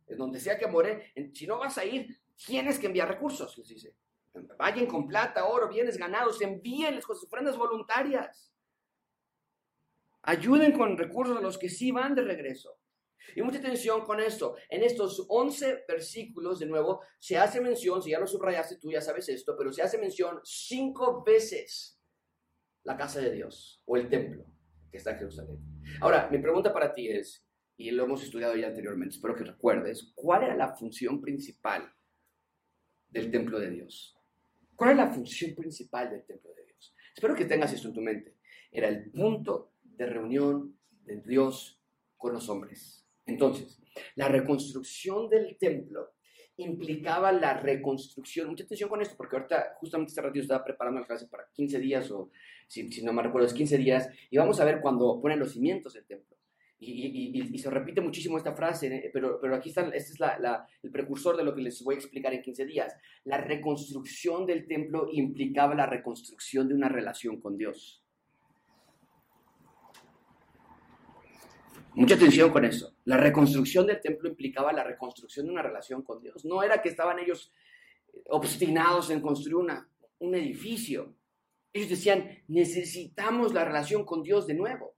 en 0.06 0.18
donde 0.18 0.40
sea 0.40 0.58
que 0.58 0.66
more, 0.66 1.12
si 1.32 1.46
no 1.46 1.58
vas 1.58 1.78
a 1.78 1.84
ir, 1.84 2.18
tienes 2.34 2.78
que 2.78 2.86
enviar 2.86 3.08
recursos, 3.08 3.56
les 3.58 3.68
dice. 3.68 3.94
Vayan 4.58 4.86
con 4.86 5.06
plata, 5.06 5.46
oro, 5.46 5.68
bienes 5.68 5.96
ganados, 5.96 6.40
envíenles 6.40 7.06
con 7.06 7.16
sus 7.16 7.26
ofrendas 7.26 7.56
voluntarias. 7.56 8.52
Ayuden 10.22 10.72
con 10.72 10.96
recursos 10.96 11.36
a 11.36 11.40
los 11.40 11.58
que 11.58 11.68
sí 11.68 11.90
van 11.90 12.14
de 12.14 12.22
regreso. 12.22 12.78
Y 13.34 13.42
mucha 13.42 13.58
atención 13.58 14.04
con 14.04 14.20
esto. 14.20 14.56
En 14.68 14.82
estos 14.82 15.24
11 15.28 15.84
versículos, 15.86 16.58
de 16.58 16.66
nuevo, 16.66 17.02
se 17.18 17.38
hace 17.38 17.60
mención, 17.60 18.02
si 18.02 18.10
ya 18.10 18.20
lo 18.20 18.26
subrayaste 18.26 18.78
tú 18.78 18.90
ya 18.90 19.00
sabes 19.00 19.28
esto, 19.28 19.56
pero 19.56 19.72
se 19.72 19.82
hace 19.82 19.98
mención 19.98 20.40
cinco 20.42 21.22
veces 21.22 22.00
la 22.82 22.96
casa 22.96 23.20
de 23.20 23.30
Dios 23.30 23.82
o 23.84 23.96
el 23.96 24.08
templo 24.08 24.44
que 24.90 24.98
está 24.98 25.12
en 25.12 25.18
Jerusalén. 25.18 25.58
Ahora, 26.00 26.28
mi 26.30 26.38
pregunta 26.38 26.72
para 26.72 26.92
ti 26.92 27.08
es, 27.08 27.46
y 27.76 27.90
lo 27.92 28.04
hemos 28.04 28.22
estudiado 28.22 28.56
ya 28.56 28.68
anteriormente, 28.68 29.14
espero 29.14 29.34
que 29.34 29.44
recuerdes, 29.44 30.12
¿cuál 30.14 30.42
era 30.42 30.56
la 30.56 30.74
función 30.74 31.20
principal 31.20 31.94
del 33.08 33.30
templo 33.30 33.58
de 33.58 33.70
Dios? 33.70 34.19
¿Cuál 34.80 34.92
es 34.92 34.96
la 34.96 35.10
función 35.10 35.54
principal 35.54 36.10
del 36.10 36.24
templo 36.24 36.54
de 36.54 36.64
Dios? 36.64 36.96
Espero 37.14 37.34
que 37.34 37.44
tengas 37.44 37.70
esto 37.70 37.88
en 37.88 37.92
tu 37.92 38.00
mente. 38.00 38.38
Era 38.72 38.88
el 38.88 39.10
punto 39.10 39.74
de 39.82 40.06
reunión 40.06 40.74
de 41.04 41.20
Dios 41.20 41.78
con 42.16 42.32
los 42.32 42.48
hombres. 42.48 43.06
Entonces, 43.26 43.78
la 44.14 44.28
reconstrucción 44.28 45.28
del 45.28 45.58
templo 45.58 46.14
implicaba 46.56 47.30
la 47.30 47.60
reconstrucción. 47.60 48.48
Mucha 48.48 48.64
atención 48.64 48.88
con 48.88 49.02
esto, 49.02 49.18
porque 49.18 49.36
ahorita, 49.36 49.76
justamente 49.80 50.12
este 50.12 50.22
rato 50.22 50.36
yo 50.36 50.40
estaba 50.40 50.64
preparando 50.64 51.00
la 51.00 51.06
clase 51.06 51.28
para 51.28 51.46
15 51.52 51.78
días, 51.78 52.10
o 52.10 52.30
si, 52.66 52.90
si 52.90 53.04
no 53.04 53.12
me 53.12 53.22
recuerdo, 53.22 53.48
es 53.48 53.52
15 53.52 53.76
días, 53.76 54.08
y 54.30 54.38
vamos 54.38 54.60
a 54.60 54.64
ver 54.64 54.80
cuando 54.80 55.20
ponen 55.20 55.40
los 55.40 55.52
cimientos 55.52 55.92
del 55.92 56.06
templo. 56.06 56.38
Y, 56.82 57.58
se 57.58 57.68
repite 57.68 58.00
muchísimo 58.00 58.38
esta 58.38 58.54
frase, 58.54 58.86
¿eh? 58.86 59.10
pero, 59.12 59.38
pero 59.38 59.54
aquí 59.54 59.68
está, 59.68 59.82
este 59.88 60.14
es 60.14 60.20
la, 60.20 60.66
el 60.82 60.90
precursor 60.90 61.36
de 61.36 61.44
lo 61.44 61.54
que 61.54 61.60
les 61.60 61.82
voy 61.84 61.94
a 61.94 61.98
explicar 61.98 62.32
en 62.32 62.40
15 62.40 62.64
días. 62.64 62.96
La 63.24 63.36
reconstrucción 63.36 64.46
del 64.46 64.66
templo 64.66 65.06
implicaba 65.12 65.74
la 65.74 65.84
reconstrucción 65.84 66.68
de 66.68 66.74
una 66.74 66.88
relación 66.88 67.38
con 67.38 67.58
Dios. 67.58 68.02
Mucha 71.94 72.14
atención 72.14 72.50
con 72.50 72.64
eso. 72.64 72.94
La 73.04 73.18
reconstrucción 73.18 73.86
del 73.86 74.00
templo 74.00 74.30
implicaba 74.30 74.72
la 74.72 74.84
reconstrucción 74.84 75.46
de 75.46 75.52
una 75.52 75.62
relación 75.62 76.02
con 76.02 76.22
Dios. 76.22 76.46
No 76.46 76.62
era 76.62 76.80
que 76.80 76.88
estaban 76.88 77.18
ellos 77.18 77.52
obstinados 78.28 79.10
en 79.10 79.20
construir 79.20 79.56
una, 79.56 79.86
un 80.20 80.34
edificio. 80.34 81.14
Ellos 81.74 81.90
decían, 81.90 82.42
necesitamos 82.48 83.52
la 83.52 83.66
relación 83.66 84.06
con 84.06 84.22
Dios 84.22 84.46
de 84.46 84.54
nuevo. 84.54 84.94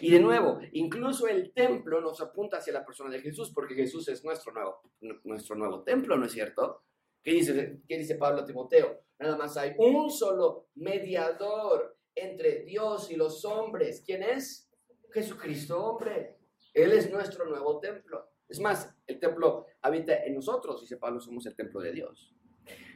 Y 0.00 0.10
de 0.10 0.20
nuevo, 0.20 0.60
incluso 0.72 1.26
el 1.26 1.52
templo 1.52 2.00
nos 2.00 2.20
apunta 2.20 2.58
hacia 2.58 2.72
la 2.72 2.84
persona 2.84 3.10
de 3.10 3.20
Jesús, 3.20 3.52
porque 3.54 3.74
Jesús 3.74 4.08
es 4.08 4.24
nuestro 4.24 4.52
nuevo, 4.52 4.80
nuestro 5.24 5.56
nuevo 5.56 5.82
templo, 5.82 6.16
¿no 6.16 6.26
es 6.26 6.32
cierto? 6.32 6.84
¿Qué 7.22 7.32
dice, 7.32 7.80
¿Qué 7.88 7.98
dice 7.98 8.16
Pablo 8.16 8.42
a 8.42 8.44
Timoteo? 8.44 9.00
Nada 9.18 9.36
más 9.36 9.56
hay 9.56 9.74
un 9.78 10.10
solo 10.10 10.68
mediador 10.74 11.96
entre 12.14 12.64
Dios 12.64 13.10
y 13.10 13.16
los 13.16 13.44
hombres. 13.44 14.02
¿Quién 14.04 14.22
es? 14.22 14.70
Jesucristo, 15.12 15.82
hombre. 15.82 16.38
Él 16.72 16.92
es 16.92 17.10
nuestro 17.10 17.46
nuevo 17.46 17.80
templo. 17.80 18.28
Es 18.48 18.60
más, 18.60 18.94
el 19.06 19.18
templo 19.18 19.66
habita 19.80 20.24
en 20.24 20.34
nosotros, 20.34 20.80
dice 20.80 20.96
Pablo, 20.96 21.20
somos 21.20 21.46
el 21.46 21.56
templo 21.56 21.80
de 21.80 21.92
Dios. 21.92 22.34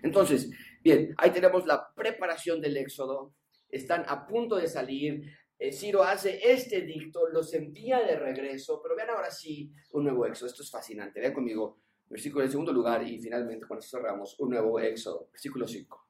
Entonces, 0.02 0.50
bien, 0.82 1.14
ahí 1.16 1.30
tenemos 1.30 1.66
la 1.66 1.92
preparación 1.94 2.60
del 2.60 2.76
éxodo. 2.76 3.34
Están 3.70 4.04
a 4.08 4.26
punto 4.26 4.56
de 4.56 4.66
salir. 4.66 5.22
Eh, 5.58 5.72
Ciro 5.72 6.04
hace 6.04 6.38
este 6.52 6.82
dicto, 6.82 7.28
los 7.28 7.52
envía 7.52 8.00
de 8.00 8.16
regreso, 8.16 8.80
pero 8.80 8.94
vean 8.94 9.10
ahora 9.10 9.30
sí 9.30 9.72
un 9.92 10.04
nuevo 10.04 10.24
éxodo. 10.24 10.48
Esto 10.48 10.62
es 10.62 10.70
fascinante. 10.70 11.20
Vean 11.20 11.34
conmigo, 11.34 11.80
versículo 12.08 12.44
en 12.44 12.50
segundo 12.50 12.72
lugar 12.72 13.02
y 13.02 13.18
finalmente 13.18 13.66
cuando 13.66 13.84
cerramos, 13.84 14.38
un 14.38 14.50
nuevo 14.50 14.78
éxodo, 14.78 15.28
versículo 15.32 15.66
5. 15.66 16.06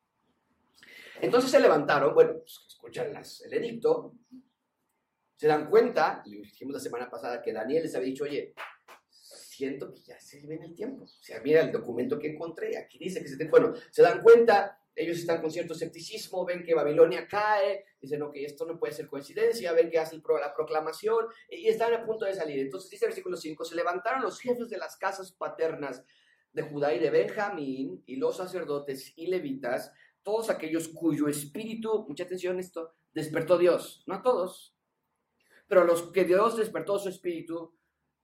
Entonces 1.20 1.50
se 1.50 1.60
levantaron, 1.60 2.14
bueno, 2.14 2.34
pues, 2.38 2.64
escuchan 2.68 3.08
el 3.16 3.52
edicto, 3.52 4.14
se 5.34 5.46
dan 5.46 5.68
cuenta, 5.70 6.22
y 6.26 6.36
dijimos 6.42 6.74
la 6.74 6.80
semana 6.80 7.10
pasada 7.10 7.40
que 7.40 7.52
Daniel 7.52 7.84
les 7.84 7.94
había 7.94 8.08
dicho, 8.08 8.24
oye, 8.24 8.54
siento 9.10 9.92
que 9.92 10.00
ya 10.02 10.20
se 10.20 10.40
viene 10.46 10.66
el 10.66 10.74
tiempo. 10.74 11.04
O 11.04 11.08
sea, 11.08 11.40
mira 11.40 11.62
el 11.62 11.72
documento 11.72 12.18
que 12.18 12.28
encontré, 12.28 12.76
aquí 12.76 12.98
dice 12.98 13.20
que 13.20 13.28
se... 13.28 13.48
Bueno, 13.48 13.72
se 13.90 14.02
dan 14.02 14.22
cuenta, 14.22 14.77
ellos 14.98 15.18
están 15.18 15.40
con 15.40 15.50
cierto 15.52 15.74
escepticismo, 15.74 16.44
ven 16.44 16.64
que 16.64 16.74
Babilonia 16.74 17.28
cae, 17.28 17.84
dicen, 18.00 18.20
ok, 18.22 18.34
esto 18.34 18.66
no 18.66 18.80
puede 18.80 18.92
ser 18.92 19.06
coincidencia, 19.06 19.72
ven 19.72 19.90
que 19.90 19.98
hace 20.00 20.20
la 20.40 20.52
proclamación 20.52 21.26
y 21.48 21.68
están 21.68 21.94
a 21.94 22.04
punto 22.04 22.24
de 22.24 22.34
salir. 22.34 22.58
Entonces 22.58 22.90
dice 22.90 23.04
el 23.04 23.10
versículo 23.10 23.36
5, 23.36 23.64
se 23.64 23.76
levantaron 23.76 24.22
los 24.22 24.40
jefes 24.40 24.68
de 24.68 24.76
las 24.76 24.96
casas 24.96 25.30
paternas 25.30 26.02
de 26.52 26.62
Judá 26.62 26.92
y 26.94 26.98
de 26.98 27.10
Benjamín 27.10 28.02
y 28.06 28.16
los 28.16 28.38
sacerdotes 28.38 29.12
y 29.14 29.28
levitas, 29.28 29.92
todos 30.24 30.50
aquellos 30.50 30.88
cuyo 30.88 31.28
espíritu, 31.28 32.04
mucha 32.08 32.24
atención 32.24 32.58
esto, 32.58 32.94
despertó 33.14 33.56
Dios, 33.56 34.02
no 34.06 34.14
a 34.14 34.22
todos, 34.22 34.74
pero 35.68 35.82
a 35.82 35.84
los 35.84 36.10
que 36.10 36.24
Dios 36.24 36.56
despertó 36.56 36.98
su 36.98 37.08
espíritu, 37.08 37.72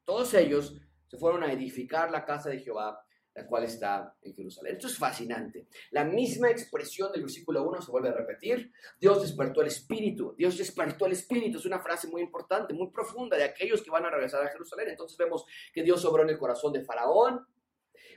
todos 0.05 0.35
ellos 0.35 0.75
se 1.07 1.19
fueron 1.19 1.45
a 1.45 1.53
edificar 1.53 2.11
la 2.11 2.25
casa 2.25 2.51
de 2.51 2.59
Jehová 2.59 3.04
la 3.35 3.47
cual 3.47 3.65
está 3.65 4.17
en 4.23 4.35
Jerusalén. 4.35 4.75
Esto 4.75 4.87
es 4.87 4.97
fascinante. 4.97 5.67
La 5.91 6.05
misma 6.05 6.51
expresión 6.51 7.11
del 7.11 7.23
versículo 7.23 7.69
1 7.69 7.83
se 7.83 7.91
vuelve 7.91 8.09
a 8.09 8.13
repetir. 8.13 8.73
Dios 9.01 9.23
despertó 9.23 9.61
el 9.61 9.67
espíritu. 9.67 10.35
Dios 10.39 10.57
despertó 10.57 11.07
el 11.07 11.13
espíritu. 11.13 11.59
Es 11.59 11.67
una 11.67 11.81
frase 11.81 12.09
muy 12.09 12.23
importante, 12.23 12.75
muy 12.75 12.91
profunda 12.91 13.37
de 13.37 13.45
aquellos 13.45 13.83
que 13.83 13.91
van 13.91 14.05
a 14.05 14.11
regresar 14.11 14.45
a 14.45 14.51
Jerusalén. 14.51 14.89
Entonces 14.91 15.19
vemos 15.19 15.45
que 15.73 15.83
Dios 15.83 16.05
obró 16.05 16.23
en 16.23 16.31
el 16.31 16.39
corazón 16.39 16.73
de 16.73 16.85
Faraón. 16.85 17.45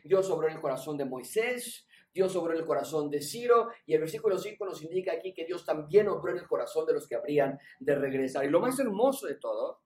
Dios 0.03 0.29
obró 0.29 0.47
en 0.47 0.55
el 0.55 0.61
corazón 0.61 0.97
de 0.97 1.05
Moisés. 1.05 1.87
Dios 2.13 2.35
obró 2.35 2.53
en 2.53 2.59
el 2.59 2.65
corazón 2.65 3.09
de 3.09 3.19
Ciro. 3.19 3.69
Y 3.87 3.95
el 3.95 4.01
versículo 4.01 4.37
5 4.37 4.65
nos 4.65 4.83
indica 4.83 5.13
aquí 5.13 5.33
que 5.33 5.45
Dios 5.45 5.65
también 5.65 6.07
obró 6.09 6.31
en 6.31 6.37
el 6.37 6.47
corazón 6.47 6.85
de 6.85 6.93
los 6.93 7.07
que 7.07 7.15
habrían 7.15 7.59
de 7.79 7.95
regresar. 7.95 8.45
Y 8.45 8.49
lo 8.49 8.59
más 8.59 8.79
hermoso 8.79 9.25
de 9.25 9.35
todo 9.35 9.81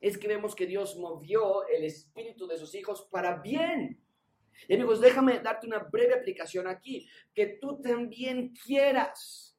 es 0.00 0.18
que 0.18 0.28
vemos 0.28 0.54
que 0.54 0.66
Dios 0.66 0.96
movió 0.96 1.66
el 1.66 1.82
espíritu 1.82 2.46
de 2.46 2.56
sus 2.56 2.72
hijos 2.76 3.08
para 3.10 3.40
bien 3.40 4.00
y 4.66 4.74
amigos, 4.74 5.00
déjame 5.00 5.38
darte 5.40 5.66
una 5.66 5.78
breve 5.78 6.14
aplicación 6.14 6.66
aquí. 6.66 7.08
Que 7.34 7.58
tú 7.60 7.80
también 7.80 8.52
quieras 8.52 9.56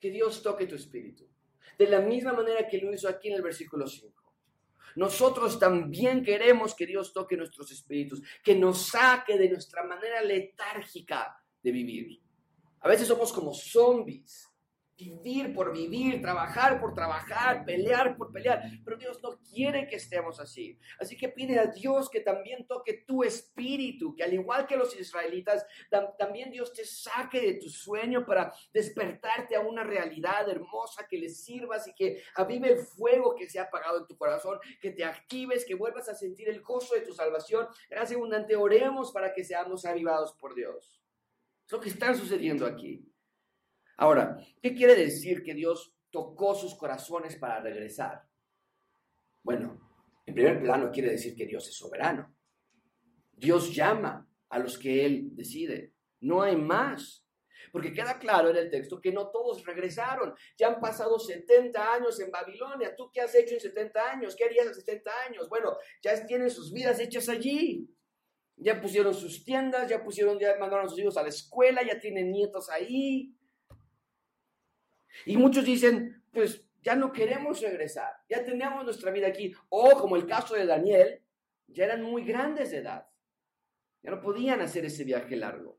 que 0.00 0.10
Dios 0.10 0.42
toque 0.42 0.66
tu 0.66 0.76
espíritu. 0.76 1.28
De 1.76 1.86
la 1.86 2.00
misma 2.00 2.32
manera 2.32 2.66
que 2.66 2.78
lo 2.78 2.92
hizo 2.92 3.08
aquí 3.08 3.28
en 3.28 3.34
el 3.34 3.42
versículo 3.42 3.86
5. 3.86 4.14
Nosotros 4.96 5.58
también 5.58 6.24
queremos 6.24 6.74
que 6.74 6.86
Dios 6.86 7.12
toque 7.12 7.36
nuestros 7.36 7.70
espíritus, 7.70 8.22
que 8.42 8.54
nos 8.54 8.88
saque 8.88 9.36
de 9.36 9.50
nuestra 9.50 9.84
manera 9.84 10.22
letárgica 10.22 11.36
de 11.62 11.70
vivir. 11.70 12.20
A 12.80 12.88
veces 12.88 13.06
somos 13.06 13.32
como 13.32 13.52
zombies 13.52 14.47
vivir 14.98 15.54
por 15.54 15.72
vivir, 15.72 16.20
trabajar 16.20 16.80
por 16.80 16.92
trabajar, 16.92 17.64
pelear 17.64 18.16
por 18.16 18.32
pelear. 18.32 18.62
Pero 18.84 18.96
Dios 18.96 19.22
no 19.22 19.38
quiere 19.38 19.86
que 19.86 19.96
estemos 19.96 20.40
así. 20.40 20.76
Así 20.98 21.16
que 21.16 21.28
pide 21.28 21.58
a 21.58 21.66
Dios 21.66 22.10
que 22.10 22.20
también 22.20 22.66
toque 22.66 23.04
tu 23.06 23.22
espíritu, 23.22 24.14
que 24.16 24.24
al 24.24 24.34
igual 24.34 24.66
que 24.66 24.76
los 24.76 24.98
israelitas, 24.98 25.64
también 26.18 26.50
Dios 26.50 26.72
te 26.72 26.84
saque 26.84 27.40
de 27.40 27.54
tu 27.54 27.68
sueño 27.68 28.26
para 28.26 28.52
despertarte 28.72 29.54
a 29.54 29.60
una 29.60 29.84
realidad 29.84 30.48
hermosa, 30.48 31.06
que 31.08 31.18
le 31.18 31.28
sirvas 31.28 31.86
y 31.86 31.94
que 31.94 32.22
avive 32.34 32.72
el 32.72 32.78
fuego 32.78 33.36
que 33.36 33.48
se 33.48 33.60
ha 33.60 33.64
apagado 33.64 33.98
en 34.00 34.06
tu 34.06 34.16
corazón, 34.16 34.58
que 34.80 34.90
te 34.90 35.04
actives, 35.04 35.64
que 35.64 35.74
vuelvas 35.74 36.08
a 36.08 36.14
sentir 36.14 36.48
el 36.48 36.60
gozo 36.60 36.94
de 36.94 37.02
tu 37.02 37.12
salvación. 37.12 37.68
Gracias 37.88 38.16
abundante, 38.16 38.56
oremos 38.56 39.12
para 39.12 39.32
que 39.32 39.44
seamos 39.44 39.84
avivados 39.84 40.32
por 40.34 40.54
Dios. 40.54 41.00
Es 41.66 41.72
lo 41.72 41.80
que 41.80 41.90
está 41.90 42.14
sucediendo 42.14 42.66
aquí. 42.66 43.04
Ahora, 43.98 44.38
¿qué 44.62 44.74
quiere 44.74 44.94
decir 44.94 45.42
que 45.42 45.54
Dios 45.54 45.92
tocó 46.10 46.54
sus 46.54 46.76
corazones 46.76 47.36
para 47.36 47.60
regresar? 47.60 48.22
Bueno, 49.42 49.80
en 50.24 50.34
primer 50.34 50.62
plano 50.62 50.90
quiere 50.92 51.10
decir 51.10 51.34
que 51.34 51.46
Dios 51.46 51.68
es 51.68 51.76
soberano. 51.76 52.32
Dios 53.32 53.74
llama 53.74 54.28
a 54.50 54.58
los 54.60 54.78
que 54.78 55.04
Él 55.04 55.34
decide. 55.34 55.94
No 56.20 56.42
hay 56.42 56.54
más. 56.54 57.24
Porque 57.72 57.92
queda 57.92 58.20
claro 58.20 58.50
en 58.50 58.56
el 58.56 58.70
texto 58.70 59.00
que 59.00 59.12
no 59.12 59.30
todos 59.30 59.66
regresaron. 59.66 60.32
Ya 60.56 60.68
han 60.68 60.80
pasado 60.80 61.18
70 61.18 61.94
años 61.94 62.20
en 62.20 62.30
Babilonia. 62.30 62.94
¿Tú 62.94 63.10
qué 63.12 63.20
has 63.20 63.34
hecho 63.34 63.54
en 63.54 63.60
70 63.60 64.10
años? 64.12 64.36
¿Qué 64.36 64.44
harías 64.44 64.66
en 64.68 64.74
70 64.74 65.10
años? 65.26 65.48
Bueno, 65.48 65.76
ya 66.00 66.24
tienen 66.24 66.50
sus 66.50 66.72
vidas 66.72 67.00
hechas 67.00 67.28
allí. 67.28 67.90
Ya 68.56 68.80
pusieron 68.80 69.12
sus 69.12 69.44
tiendas, 69.44 69.88
ya 69.88 70.04
pusieron, 70.04 70.38
ya 70.38 70.56
mandaron 70.58 70.86
a 70.86 70.88
sus 70.88 71.00
hijos 71.00 71.16
a 71.16 71.22
la 71.22 71.28
escuela, 71.28 71.82
ya 71.82 71.98
tienen 71.98 72.30
nietos 72.30 72.70
ahí. 72.70 73.34
Y 75.26 75.36
muchos 75.36 75.64
dicen, 75.64 76.22
pues 76.32 76.64
ya 76.82 76.94
no 76.94 77.12
queremos 77.12 77.60
regresar, 77.60 78.12
ya 78.28 78.44
tenemos 78.44 78.84
nuestra 78.84 79.10
vida 79.10 79.28
aquí. 79.28 79.52
O 79.68 79.90
como 79.98 80.16
el 80.16 80.26
caso 80.26 80.54
de 80.54 80.66
Daniel, 80.66 81.22
ya 81.66 81.84
eran 81.84 82.02
muy 82.02 82.24
grandes 82.24 82.70
de 82.70 82.78
edad, 82.78 83.06
ya 84.02 84.10
no 84.10 84.20
podían 84.20 84.60
hacer 84.60 84.84
ese 84.84 85.04
viaje 85.04 85.36
largo. 85.36 85.78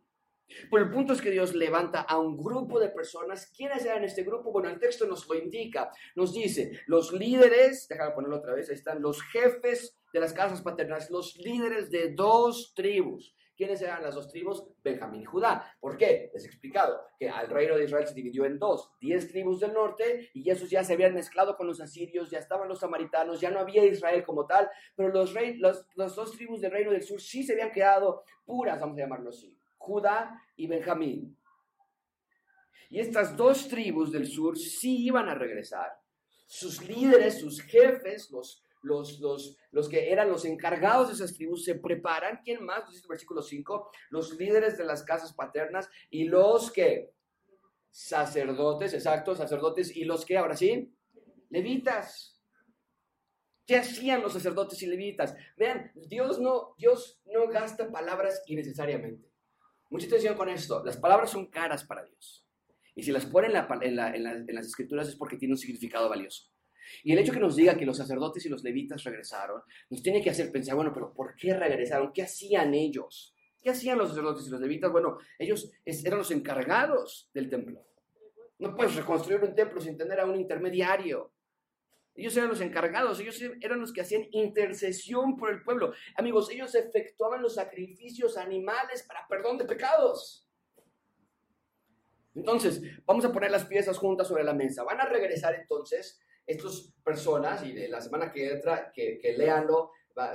Pero 0.70 0.84
el 0.84 0.92
punto 0.92 1.14
es 1.14 1.22
que 1.22 1.32
Dios 1.32 1.54
levanta 1.54 2.02
a 2.02 2.18
un 2.18 2.36
grupo 2.36 2.80
de 2.80 2.90
personas. 2.90 3.52
¿Quiénes 3.56 3.86
eran 3.86 4.04
este 4.04 4.24
grupo? 4.24 4.52
Bueno, 4.52 4.70
el 4.70 4.80
texto 4.80 5.06
nos 5.06 5.28
lo 5.28 5.36
indica. 5.36 5.92
Nos 6.16 6.34
dice, 6.34 6.72
los 6.88 7.14
líderes, 7.14 7.88
déjame 7.88 8.14
ponerlo 8.14 8.38
otra 8.38 8.54
vez, 8.54 8.70
ahí 8.70 8.76
están 8.76 9.02
los 9.02 9.22
jefes 9.22 9.96
de 10.12 10.20
las 10.20 10.34
casas 10.34 10.62
paternales, 10.62 11.12
los 11.12 11.36
líderes 11.38 11.92
de 11.92 12.14
dos 12.14 12.74
tribus. 12.76 13.36
¿Quiénes 13.60 13.82
eran 13.82 14.02
las 14.02 14.16
dos 14.16 14.30
tribus? 14.30 14.64
Benjamín 14.82 15.24
y 15.24 15.26
Judá. 15.26 15.76
¿Por 15.82 15.98
qué? 15.98 16.32
Les 16.34 16.46
he 16.46 16.48
explicado 16.48 17.02
que 17.20 17.30
al 17.30 17.50
reino 17.50 17.76
de 17.76 17.84
Israel 17.84 18.08
se 18.08 18.14
dividió 18.14 18.46
en 18.46 18.58
dos, 18.58 18.90
diez 19.02 19.28
tribus 19.28 19.60
del 19.60 19.74
norte 19.74 20.30
y 20.34 20.50
esos 20.50 20.70
ya 20.70 20.82
se 20.82 20.94
habían 20.94 21.14
mezclado 21.14 21.58
con 21.58 21.68
los 21.68 21.82
asirios, 21.82 22.30
ya 22.32 22.40
estaban 22.40 22.70
los 22.70 22.80
samaritanos, 22.80 23.42
ya 23.42 23.52
no 23.52 23.60
había 23.60 23.84
Israel 23.84 24.24
como 24.24 24.46
tal, 24.46 24.70
pero 24.96 25.10
los, 25.10 25.34
rey, 25.34 25.58
los, 25.58 25.86
dos 25.94 26.32
tribus 26.38 26.62
del 26.62 26.72
reino 26.72 26.92
del 26.92 27.04
sur 27.04 27.20
sí 27.20 27.44
se 27.44 27.52
habían 27.52 27.74
quedado 27.74 28.24
puras, 28.46 28.80
vamos 28.80 28.98
a 28.98 29.02
llamarlo 29.02 29.30
así, 29.30 29.54
Judá 29.78 30.42
y 30.56 30.66
Benjamín. 30.66 31.38
Y 32.90 33.02
estas 33.02 33.36
dos 33.36 33.68
tribus 33.68 34.14
del 34.14 34.26
sur 34.26 34.58
sí 34.58 35.06
iban 35.06 35.28
a 35.28 35.36
regresar. 35.36 36.00
Sus 36.48 36.82
líderes, 36.88 37.42
sus 37.42 37.62
jefes, 37.62 38.32
los, 38.32 38.64
los, 38.82 39.20
los, 39.20 39.58
los 39.72 39.90
que 39.90 40.12
eran 40.12 40.30
los 40.30 40.46
encargados 40.46 41.08
de 41.08 41.14
esas 41.16 41.34
tribus 41.34 41.64
se 41.64 41.76
preparan. 41.76 42.40
¿Quién 42.44 42.64
más? 42.64 42.88
Dice 42.88 43.02
el 43.02 43.10
versículo 43.10 43.42
5. 43.42 43.92
Los 44.10 44.38
líderes 44.38 44.78
de 44.78 44.86
las 44.86 45.04
casas 45.04 45.34
paternas 45.34 45.90
y 46.10 46.26
los 46.26 46.72
que 46.72 47.12
sacerdotes, 47.92 48.94
exacto, 48.94 49.36
sacerdotes 49.36 49.96
y 49.96 50.06
los 50.06 50.26
que, 50.26 50.38
ahora 50.38 50.56
sí, 50.56 50.94
levitas. 51.50 52.40
¿Qué 53.66 53.78
hacían 53.78 54.22
los 54.22 54.34
sacerdotes 54.34 54.82
y 54.82 54.88
levitas? 54.88 55.36
Vean, 55.56 55.92
Dios 55.94 56.40
no, 56.40 56.74
Dios 56.78 57.22
no 57.26 57.48
gasta 57.48 57.92
palabras 57.92 58.42
innecesariamente. 58.48 59.30
Mucha 59.92 60.08
atención 60.08 60.36
con 60.36 60.50
esto. 60.50 60.84
Las 60.84 60.98
palabras 60.98 61.32
son 61.32 61.48
caras 61.48 61.84
para 61.84 62.04
Dios. 62.04 62.48
Y 62.96 63.04
si 63.04 63.12
las 63.12 63.26
pone 63.26 63.48
en, 63.48 64.00
en 64.00 64.56
las 64.56 64.66
escrituras 64.66 65.08
es 65.08 65.16
porque 65.16 65.38
tiene 65.38 65.54
un 65.54 65.58
significado 65.58 66.10
valioso. 66.10 66.50
Y 67.04 67.14
el 67.14 67.20
hecho 67.20 67.34
que 67.34 67.40
nos 67.40 67.56
diga 67.56 67.78
que 67.78 67.86
los 67.86 67.98
sacerdotes 67.98 68.46
y 68.46 68.50
los 68.50 68.64
levitas 68.64 69.04
regresaron, 69.04 69.62
nos 69.90 70.02
tiene 70.02 70.22
que 70.22 70.30
hacer 70.30 70.52
pensar, 70.52 70.76
bueno, 70.76 70.92
pero 70.94 71.14
¿por 71.14 71.36
qué 71.36 71.54
regresaron? 71.54 72.12
¿Qué 72.14 72.24
hacían 72.24 72.74
ellos? 72.74 73.34
¿Qué 73.62 73.70
hacían 73.70 73.98
los 73.98 74.10
sacerdotes 74.10 74.48
y 74.48 74.50
los 74.50 74.62
levitas? 74.62 74.92
Bueno, 74.92 75.18
ellos 75.38 75.72
eran 75.86 76.20
los 76.20 76.32
encargados 76.32 77.30
del 77.34 77.50
templo. 77.50 77.86
No 78.58 78.76
puedes 78.76 78.96
reconstruir 78.96 79.42
un 79.42 79.56
templo 79.56 79.82
sin 79.82 79.98
tener 79.98 80.20
a 80.20 80.26
un 80.26 80.36
intermediario. 80.36 81.32
Ellos 82.16 82.36
eran 82.36 82.50
los 82.50 82.60
encargados, 82.60 83.20
ellos 83.22 83.42
eran 83.62 83.80
los 83.80 83.94
que 83.94 84.02
hacían 84.02 84.28
intercesión 84.32 85.38
por 85.38 85.52
el 85.52 85.64
pueblo. 85.64 85.94
Amigos, 86.18 86.50
ellos 86.52 86.76
efectuaban 86.76 87.42
los 87.42 87.56
sacrificios 87.56 88.38
animales 88.38 89.04
para 89.04 89.26
perdón 89.30 89.58
de 89.58 89.66
pecados. 89.66 90.46
Entonces, 92.36 92.82
vamos 93.06 93.24
a 93.24 93.32
poner 93.32 93.52
las 93.52 93.66
piezas 93.66 93.98
juntas 93.98 94.28
sobre 94.28 94.44
la 94.44 94.54
mesa. 94.54 94.84
Van 94.84 95.00
a 95.00 95.06
regresar 95.06 95.56
entonces 95.56 96.20
estas 96.50 96.92
personas, 97.04 97.64
y 97.64 97.74
de 97.74 97.88
la 97.88 98.02
semana 98.02 98.32
que 98.32 98.52
entra, 98.52 98.92
que, 98.92 99.20
que 99.20 99.34
leanlo, 99.34 99.92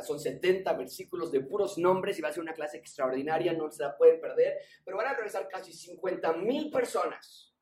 son 0.06 0.18
70 0.18 0.72
versículos 0.74 1.30
de 1.30 1.40
puros 1.40 1.76
nombres 1.76 2.18
y 2.18 2.22
va 2.22 2.28
a 2.28 2.32
ser 2.32 2.42
una 2.42 2.54
clase 2.54 2.78
extraordinaria, 2.78 3.52
no 3.52 3.70
se 3.70 3.82
la 3.82 3.96
pueden 3.96 4.20
perder, 4.20 4.58
pero 4.84 4.96
van 4.96 5.08
a 5.08 5.14
regresar 5.14 5.48
casi 5.48 5.72
50 5.72 6.34
mil 6.34 6.70
personas. 6.70 7.52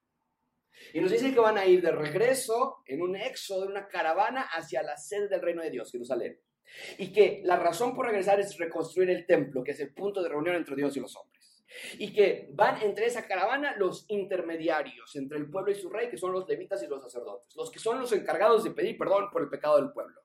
Y 0.92 1.00
nos 1.00 1.10
dicen 1.10 1.32
que 1.32 1.40
van 1.40 1.58
a 1.58 1.66
ir 1.66 1.82
de 1.82 1.90
regreso 1.92 2.82
en 2.86 3.02
un 3.02 3.16
éxodo, 3.16 3.64
en 3.64 3.70
una 3.70 3.88
caravana 3.88 4.42
hacia 4.42 4.82
la 4.82 4.96
sede 4.96 5.28
del 5.28 5.40
reino 5.40 5.62
de 5.62 5.70
Dios, 5.70 5.90
Jerusalén. 5.90 6.38
Y 6.98 7.12
que 7.12 7.40
la 7.44 7.56
razón 7.56 7.94
por 7.94 8.06
regresar 8.06 8.38
es 8.38 8.56
reconstruir 8.58 9.10
el 9.10 9.26
templo, 9.26 9.64
que 9.64 9.72
es 9.72 9.80
el 9.80 9.92
punto 9.92 10.22
de 10.22 10.28
reunión 10.28 10.56
entre 10.56 10.76
Dios 10.76 10.96
y 10.96 11.00
los 11.00 11.16
hombres 11.16 11.41
y 11.98 12.12
que 12.12 12.48
van 12.52 12.80
entre 12.82 13.06
esa 13.06 13.26
caravana 13.26 13.76
los 13.76 14.04
intermediarios 14.08 15.14
entre 15.16 15.38
el 15.38 15.50
pueblo 15.50 15.72
y 15.72 15.74
su 15.74 15.88
rey, 15.88 16.08
que 16.08 16.16
son 16.16 16.32
los 16.32 16.48
levitas 16.48 16.82
y 16.82 16.86
los 16.86 17.02
sacerdotes, 17.02 17.54
los 17.56 17.70
que 17.70 17.78
son 17.78 18.00
los 18.00 18.12
encargados 18.12 18.64
de 18.64 18.70
pedir 18.70 18.96
perdón 18.98 19.30
por 19.30 19.42
el 19.42 19.48
pecado 19.48 19.76
del 19.76 19.92
pueblo. 19.92 20.22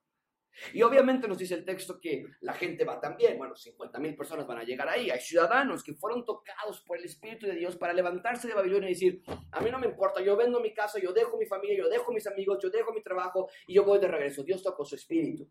Y 0.74 0.82
obviamente 0.82 1.28
nos 1.28 1.38
dice 1.38 1.54
el 1.54 1.66
texto 1.66 2.00
que 2.00 2.26
la 2.41 2.54
gente 2.54 2.84
va 2.84 3.00
también, 3.00 3.38
bueno, 3.38 3.56
50 3.56 4.00
mil 4.00 4.16
personas 4.16 4.48
van 4.48 4.58
a 4.58 4.64
llegar 4.64 4.89
ahí, 4.89 5.10
hay 5.10 5.20
ciudadanos 5.20 5.84
que 5.84 5.93
fueron 5.93 6.26
tocados 6.26 6.82
por 6.82 6.98
el 6.98 7.06
Espíritu 7.06 7.45
de 7.45 7.56
Dios 7.56 7.76
para 7.76 7.93
levantarse 7.93 8.48
de 8.48 8.56
Babilonia 8.56 8.89
y 8.89 8.93
decir, 8.93 9.22
a 9.52 9.62
mí 9.62 9.70
no 9.70 9.78
me 9.78 9.88
importa, 9.88 10.22
yo 10.22 10.36
vendo 10.36 10.60
mi 10.60 10.74
casa, 10.74 11.00
yo 11.00 11.14
dejo 11.14 11.38
mi 11.38 11.45
familia, 11.45 11.78
yo 11.78 11.89
dejo 11.89 12.12
mis 12.12 12.26
amigos, 12.26 12.58
yo 12.62 12.70
dejo 12.70 12.91
mi 12.91 13.04
trabajo 13.04 13.48
y 13.68 13.76
yo 13.76 13.84
voy 13.84 14.00
de 14.00 14.08
regreso, 14.08 14.43
Dios 14.43 14.64
tocó 14.64 14.84
su 14.84 14.95
espíritu. 14.95 15.48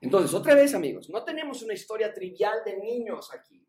Entonces, 0.00 0.32
otra 0.32 0.54
vez 0.54 0.74
amigos, 0.74 1.10
no 1.10 1.22
tenemos 1.24 1.62
una 1.62 1.74
historia 1.74 2.12
trivial 2.14 2.64
de 2.64 2.78
niños 2.78 3.30
aquí. 3.34 3.62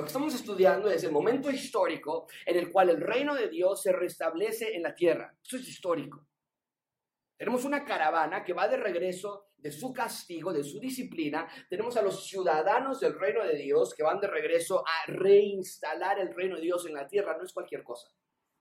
Lo 0.00 0.04
que 0.04 0.12
estamos 0.12 0.34
estudiando 0.34 0.90
es 0.90 1.04
el 1.04 1.12
momento 1.12 1.50
histórico 1.50 2.26
en 2.46 2.56
el 2.56 2.72
cual 2.72 2.88
el 2.88 3.02
reino 3.02 3.34
de 3.34 3.50
Dios 3.50 3.82
se 3.82 3.92
restablece 3.92 4.74
en 4.74 4.82
la 4.82 4.94
tierra. 4.94 5.36
Eso 5.44 5.58
es 5.58 5.68
histórico. 5.68 6.26
Tenemos 7.36 7.66
una 7.66 7.84
caravana 7.84 8.42
que 8.42 8.54
va 8.54 8.66
de 8.66 8.78
regreso 8.78 9.50
de 9.58 9.70
su 9.70 9.92
castigo, 9.92 10.54
de 10.54 10.64
su 10.64 10.80
disciplina. 10.80 11.46
Tenemos 11.68 11.98
a 11.98 12.02
los 12.02 12.26
ciudadanos 12.26 12.98
del 12.98 13.20
reino 13.20 13.44
de 13.44 13.56
Dios 13.56 13.92
que 13.94 14.02
van 14.02 14.18
de 14.20 14.28
regreso 14.28 14.82
a 14.86 15.12
reinstalar 15.12 16.18
el 16.18 16.34
reino 16.34 16.56
de 16.56 16.62
Dios 16.62 16.86
en 16.86 16.94
la 16.94 17.06
tierra. 17.06 17.36
No 17.36 17.44
es 17.44 17.52
cualquier 17.52 17.84
cosa. 17.84 18.08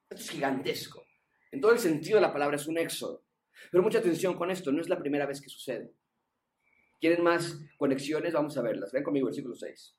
Esto 0.10 0.22
es 0.22 0.32
gigantesco. 0.32 1.06
En 1.54 1.62
todo 1.62 1.72
el 1.72 1.80
sentido 1.80 2.16
de 2.16 2.22
la 2.24 2.34
palabra 2.34 2.58
es 2.58 2.68
un 2.68 2.78
éxodo. 2.78 3.24
Pero 3.72 3.82
mucha 3.82 4.00
atención 4.00 4.36
con 4.36 4.52
esto, 4.52 4.74
no 4.74 4.82
es 4.82 4.90
la 4.90 5.00
primera 5.00 5.26
vez 5.26 5.40
que 5.40 5.48
sucede. 5.48 5.94
¿Quieren 7.00 7.24
más 7.24 7.58
conexiones? 7.78 8.34
Vamos 8.34 8.58
a 8.58 8.62
verlas. 8.62 8.92
Ven 8.92 9.04
conmigo, 9.04 9.28
versículo 9.28 9.56
6. 9.56 9.99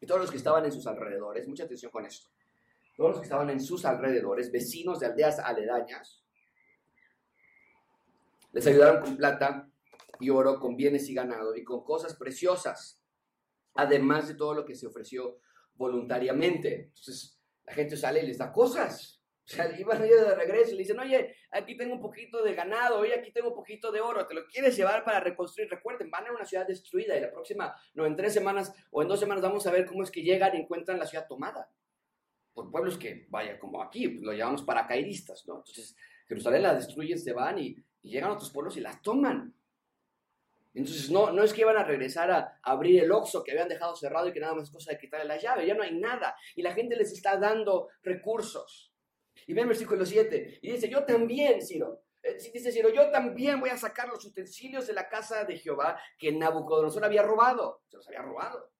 Y 0.00 0.06
todos 0.06 0.22
los 0.22 0.30
que 0.30 0.38
estaban 0.38 0.64
en 0.64 0.72
sus 0.72 0.86
alrededores, 0.86 1.46
mucha 1.46 1.64
atención 1.64 1.90
con 1.90 2.06
esto, 2.06 2.28
todos 2.96 3.10
los 3.10 3.18
que 3.20 3.24
estaban 3.24 3.50
en 3.50 3.60
sus 3.60 3.84
alrededores, 3.84 4.50
vecinos 4.50 5.00
de 5.00 5.06
aldeas 5.06 5.38
aledañas, 5.38 6.24
les 8.52 8.66
ayudaron 8.66 9.02
con 9.02 9.16
plata 9.16 9.68
y 10.18 10.30
oro, 10.30 10.58
con 10.58 10.76
bienes 10.76 11.08
y 11.08 11.14
ganado 11.14 11.54
y 11.54 11.64
con 11.64 11.84
cosas 11.84 12.14
preciosas, 12.16 13.00
además 13.74 14.28
de 14.28 14.34
todo 14.34 14.54
lo 14.54 14.64
que 14.64 14.74
se 14.74 14.86
ofreció 14.86 15.38
voluntariamente. 15.74 16.86
Entonces, 16.88 17.40
la 17.64 17.72
gente 17.72 17.96
sale 17.96 18.22
y 18.22 18.26
les 18.26 18.38
da 18.38 18.52
cosas. 18.52 19.19
O 19.50 19.52
sea, 19.52 19.68
iban 19.76 20.00
de 20.00 20.34
regreso 20.36 20.70
y 20.70 20.74
le 20.74 20.82
dicen, 20.82 21.00
oye, 21.00 21.34
aquí 21.50 21.76
tengo 21.76 21.94
un 21.94 22.00
poquito 22.00 22.40
de 22.44 22.54
ganado, 22.54 23.00
oye, 23.00 23.12
aquí 23.12 23.32
tengo 23.32 23.48
un 23.48 23.54
poquito 23.56 23.90
de 23.90 24.00
oro, 24.00 24.24
¿te 24.24 24.32
lo 24.32 24.46
quieres 24.46 24.76
llevar 24.76 25.02
para 25.02 25.18
reconstruir? 25.18 25.68
Recuerden, 25.68 26.08
van 26.08 26.28
a 26.28 26.32
una 26.32 26.44
ciudad 26.44 26.68
destruida 26.68 27.16
y 27.16 27.20
la 27.20 27.32
próxima, 27.32 27.74
no, 27.94 28.06
en 28.06 28.14
tres 28.14 28.32
semanas 28.32 28.72
o 28.92 29.02
en 29.02 29.08
dos 29.08 29.18
semanas 29.18 29.42
vamos 29.42 29.66
a 29.66 29.72
ver 29.72 29.86
cómo 29.86 30.04
es 30.04 30.12
que 30.12 30.22
llegan 30.22 30.54
y 30.54 30.60
encuentran 30.60 31.00
la 31.00 31.06
ciudad 31.06 31.26
tomada. 31.26 31.68
Por 32.54 32.70
pueblos 32.70 32.96
que, 32.96 33.26
vaya, 33.28 33.58
como 33.58 33.82
aquí, 33.82 34.08
pues, 34.08 34.22
lo 34.22 34.32
llamamos 34.32 34.62
paracaidistas, 34.62 35.44
¿no? 35.48 35.56
Entonces, 35.56 35.96
Jerusalén 36.28 36.62
la 36.62 36.74
destruyen, 36.76 37.18
se 37.18 37.32
van 37.32 37.58
y, 37.58 37.76
llegan 38.02 38.30
a 38.30 38.34
otros 38.34 38.50
pueblos 38.50 38.76
y 38.76 38.80
las 38.80 39.02
toman. 39.02 39.52
Entonces, 40.74 41.10
no, 41.10 41.32
no 41.32 41.42
es 41.42 41.52
que 41.52 41.62
iban 41.62 41.76
a 41.76 41.82
regresar 41.82 42.30
a, 42.30 42.60
abrir 42.62 43.02
el 43.02 43.10
oxo 43.10 43.42
que 43.42 43.50
habían 43.50 43.68
dejado 43.68 43.96
cerrado 43.96 44.28
y 44.28 44.32
que 44.32 44.38
nada 44.38 44.54
más 44.54 44.68
es 44.68 44.70
cosa 44.70 44.92
de 44.92 44.98
quitarle 44.98 45.26
la 45.26 45.38
llave, 45.38 45.66
ya 45.66 45.74
no 45.74 45.82
hay 45.82 45.98
nada. 45.98 46.36
Y 46.54 46.62
la 46.62 46.72
gente 46.72 46.94
les 46.94 47.10
está 47.12 47.36
dando 47.36 47.88
recursos. 48.04 48.89
Y 49.46 49.52
ve 49.52 49.62
el 49.62 49.68
versículo 49.68 50.04
7. 50.04 50.60
Y 50.62 50.72
dice, 50.72 50.88
yo 50.88 51.04
también, 51.04 51.60
Ciro. 51.60 52.02
Eh, 52.22 52.36
dice 52.52 52.70
Ciro, 52.70 52.90
yo 52.90 53.10
también 53.10 53.60
voy 53.60 53.70
a 53.70 53.78
sacar 53.78 54.08
los 54.08 54.24
utensilios 54.24 54.86
de 54.86 54.92
la 54.92 55.08
casa 55.08 55.44
de 55.44 55.56
Jehová 55.56 55.98
que 56.18 56.32
Nabucodonosor 56.32 57.04
había 57.04 57.22
robado. 57.22 57.82
Se 57.88 57.96
los 57.96 58.06
había 58.08 58.22
robado. 58.22 58.70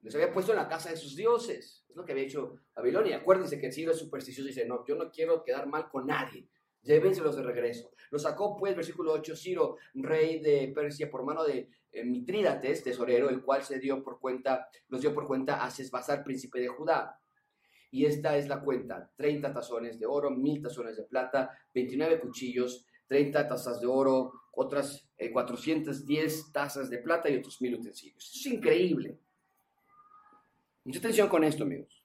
Les 0.00 0.14
había 0.14 0.32
puesto 0.32 0.52
en 0.52 0.58
la 0.58 0.68
casa 0.68 0.90
de 0.90 0.96
sus 0.96 1.14
dioses. 1.14 1.84
Es 1.88 1.96
lo 1.96 2.04
que 2.04 2.12
había 2.12 2.24
hecho 2.24 2.56
Babilonia. 2.74 3.18
Acuérdense 3.18 3.60
que 3.60 3.70
Ciro 3.70 3.92
es 3.92 3.98
supersticioso 3.98 4.48
y 4.48 4.52
dice, 4.52 4.66
no, 4.66 4.84
yo 4.86 4.96
no 4.96 5.10
quiero 5.10 5.44
quedar 5.44 5.66
mal 5.66 5.88
con 5.88 6.06
nadie. 6.06 6.48
Llévenselos 6.82 7.36
de 7.36 7.42
regreso. 7.44 7.92
Lo 8.10 8.18
sacó 8.18 8.56
pues, 8.56 8.74
versículo 8.74 9.12
8, 9.12 9.36
Ciro, 9.36 9.76
rey 9.94 10.40
de 10.40 10.72
Persia, 10.74 11.08
por 11.08 11.22
mano 11.22 11.44
de 11.44 11.70
eh, 11.92 12.04
Mitrídates, 12.04 12.82
tesorero, 12.82 13.28
el 13.28 13.42
cual 13.42 13.62
se 13.62 13.78
dio 13.78 14.02
por 14.02 14.18
cuenta, 14.18 14.68
los 14.88 15.00
dio 15.00 15.14
por 15.14 15.28
cuenta 15.28 15.62
a 15.62 15.70
Sesbazar, 15.70 16.24
príncipe 16.24 16.58
de 16.58 16.68
Judá 16.68 17.20
y 17.92 18.06
esta 18.06 18.36
es 18.38 18.48
la 18.48 18.60
cuenta, 18.60 19.12
30 19.16 19.52
tazones 19.52 20.00
de 20.00 20.06
oro, 20.06 20.30
1000 20.30 20.62
tazones 20.62 20.96
de 20.96 21.04
plata, 21.04 21.56
29 21.74 22.20
cuchillos, 22.20 22.86
30 23.06 23.46
tazas 23.46 23.82
de 23.82 23.86
oro, 23.86 24.32
otras 24.52 25.06
410 25.30 26.38
eh, 26.38 26.42
tazas 26.54 26.88
de 26.88 26.98
plata 26.98 27.28
y 27.28 27.36
otros 27.36 27.60
1000 27.60 27.74
utensilios. 27.74 28.32
es 28.34 28.46
increíble. 28.46 29.18
Mucha 30.84 31.00
atención 31.00 31.28
con 31.28 31.44
esto, 31.44 31.64
amigos. 31.64 32.02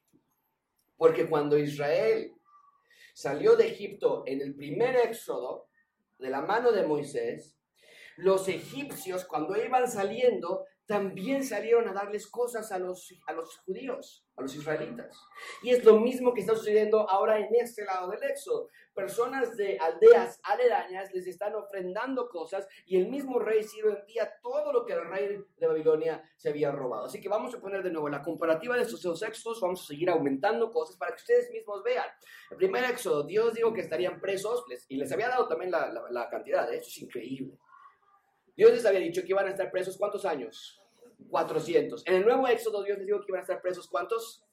Porque 0.97 1.29
cuando 1.29 1.57
Israel 1.57 2.33
salió 3.13 3.55
de 3.55 3.67
Egipto 3.67 4.23
en 4.27 4.41
el 4.41 4.55
primer 4.55 4.93
éxodo, 4.97 5.69
de 6.19 6.29
la 6.29 6.41
mano 6.41 6.73
de 6.73 6.85
Moisés, 6.85 7.57
los 8.17 8.49
egipcios 8.49 9.23
cuando 9.23 9.55
iban 9.55 9.89
saliendo 9.89 10.65
también 10.87 11.43
salieron 11.43 11.87
a 11.89 11.93
darles 11.93 12.27
cosas 12.27 12.71
a 12.71 12.79
los, 12.79 13.13
a 13.27 13.33
los 13.33 13.57
judíos, 13.57 14.25
a 14.37 14.41
los 14.41 14.55
israelitas. 14.55 15.21
Y 15.61 15.71
es 15.71 15.83
lo 15.83 15.99
mismo 15.99 16.33
que 16.33 16.39
está 16.41 16.55
sucediendo 16.55 17.07
ahora 17.09 17.37
en 17.39 17.53
este 17.55 17.83
lado 17.83 18.09
del 18.09 18.23
Éxodo. 18.23 18.69
Personas 18.93 19.57
de 19.57 19.77
aldeas 19.77 20.39
aledañas 20.43 21.13
les 21.13 21.27
están 21.27 21.55
ofrendando 21.55 22.29
cosas 22.29 22.65
y 22.85 22.95
el 22.97 23.09
mismo 23.09 23.37
rey 23.37 23.63
Ciro 23.63 23.97
envía 23.97 24.31
todo 24.41 24.71
lo 24.71 24.85
que 24.85 24.93
el 24.93 25.05
rey 25.09 25.37
de 25.57 25.67
Babilonia 25.67 26.23
se 26.37 26.49
había 26.49 26.71
robado. 26.71 27.05
Así 27.05 27.19
que 27.19 27.27
vamos 27.27 27.53
a 27.53 27.59
poner 27.59 27.83
de 27.83 27.91
nuevo 27.91 28.07
la 28.07 28.23
comparativa 28.23 28.77
de 28.77 28.83
estos 28.83 29.01
dos 29.01 29.21
éxodos, 29.23 29.59
vamos 29.59 29.83
a 29.83 29.87
seguir 29.87 30.09
aumentando 30.09 30.71
cosas 30.71 30.95
para 30.95 31.11
que 31.11 31.21
ustedes 31.21 31.51
mismos 31.51 31.83
vean. 31.83 32.07
El 32.49 32.57
primer 32.57 32.85
éxodo, 32.85 33.23
Dios 33.23 33.53
dijo 33.53 33.73
que 33.73 33.81
estarían 33.81 34.21
presos 34.21 34.63
y 34.87 34.95
les 34.95 35.11
había 35.11 35.27
dado 35.27 35.49
también 35.49 35.69
la, 35.69 36.29
cantidad, 36.31 36.71
¿eh? 36.73 36.77
eso 36.77 36.87
es 36.87 36.97
increíble. 36.99 37.57
Dios 38.57 38.71
les 38.71 38.85
había 38.87 38.99
dicho 38.99 39.21
que 39.21 39.29
iban 39.29 39.45
a 39.45 39.51
estar 39.51 39.69
presos 39.69 39.97
cuántos 39.97 40.25
años? 40.25 40.81
400. 41.29 42.07
En 42.07 42.15
el 42.15 42.25
nuevo 42.25 42.47
Éxodo 42.47 42.83
Dios 42.83 42.97
les 42.97 43.05
dijo 43.05 43.19
que 43.19 43.27
iban 43.29 43.39
a 43.39 43.43
estar 43.43 43.61
presos 43.61 43.87
cuántos? 43.87 44.43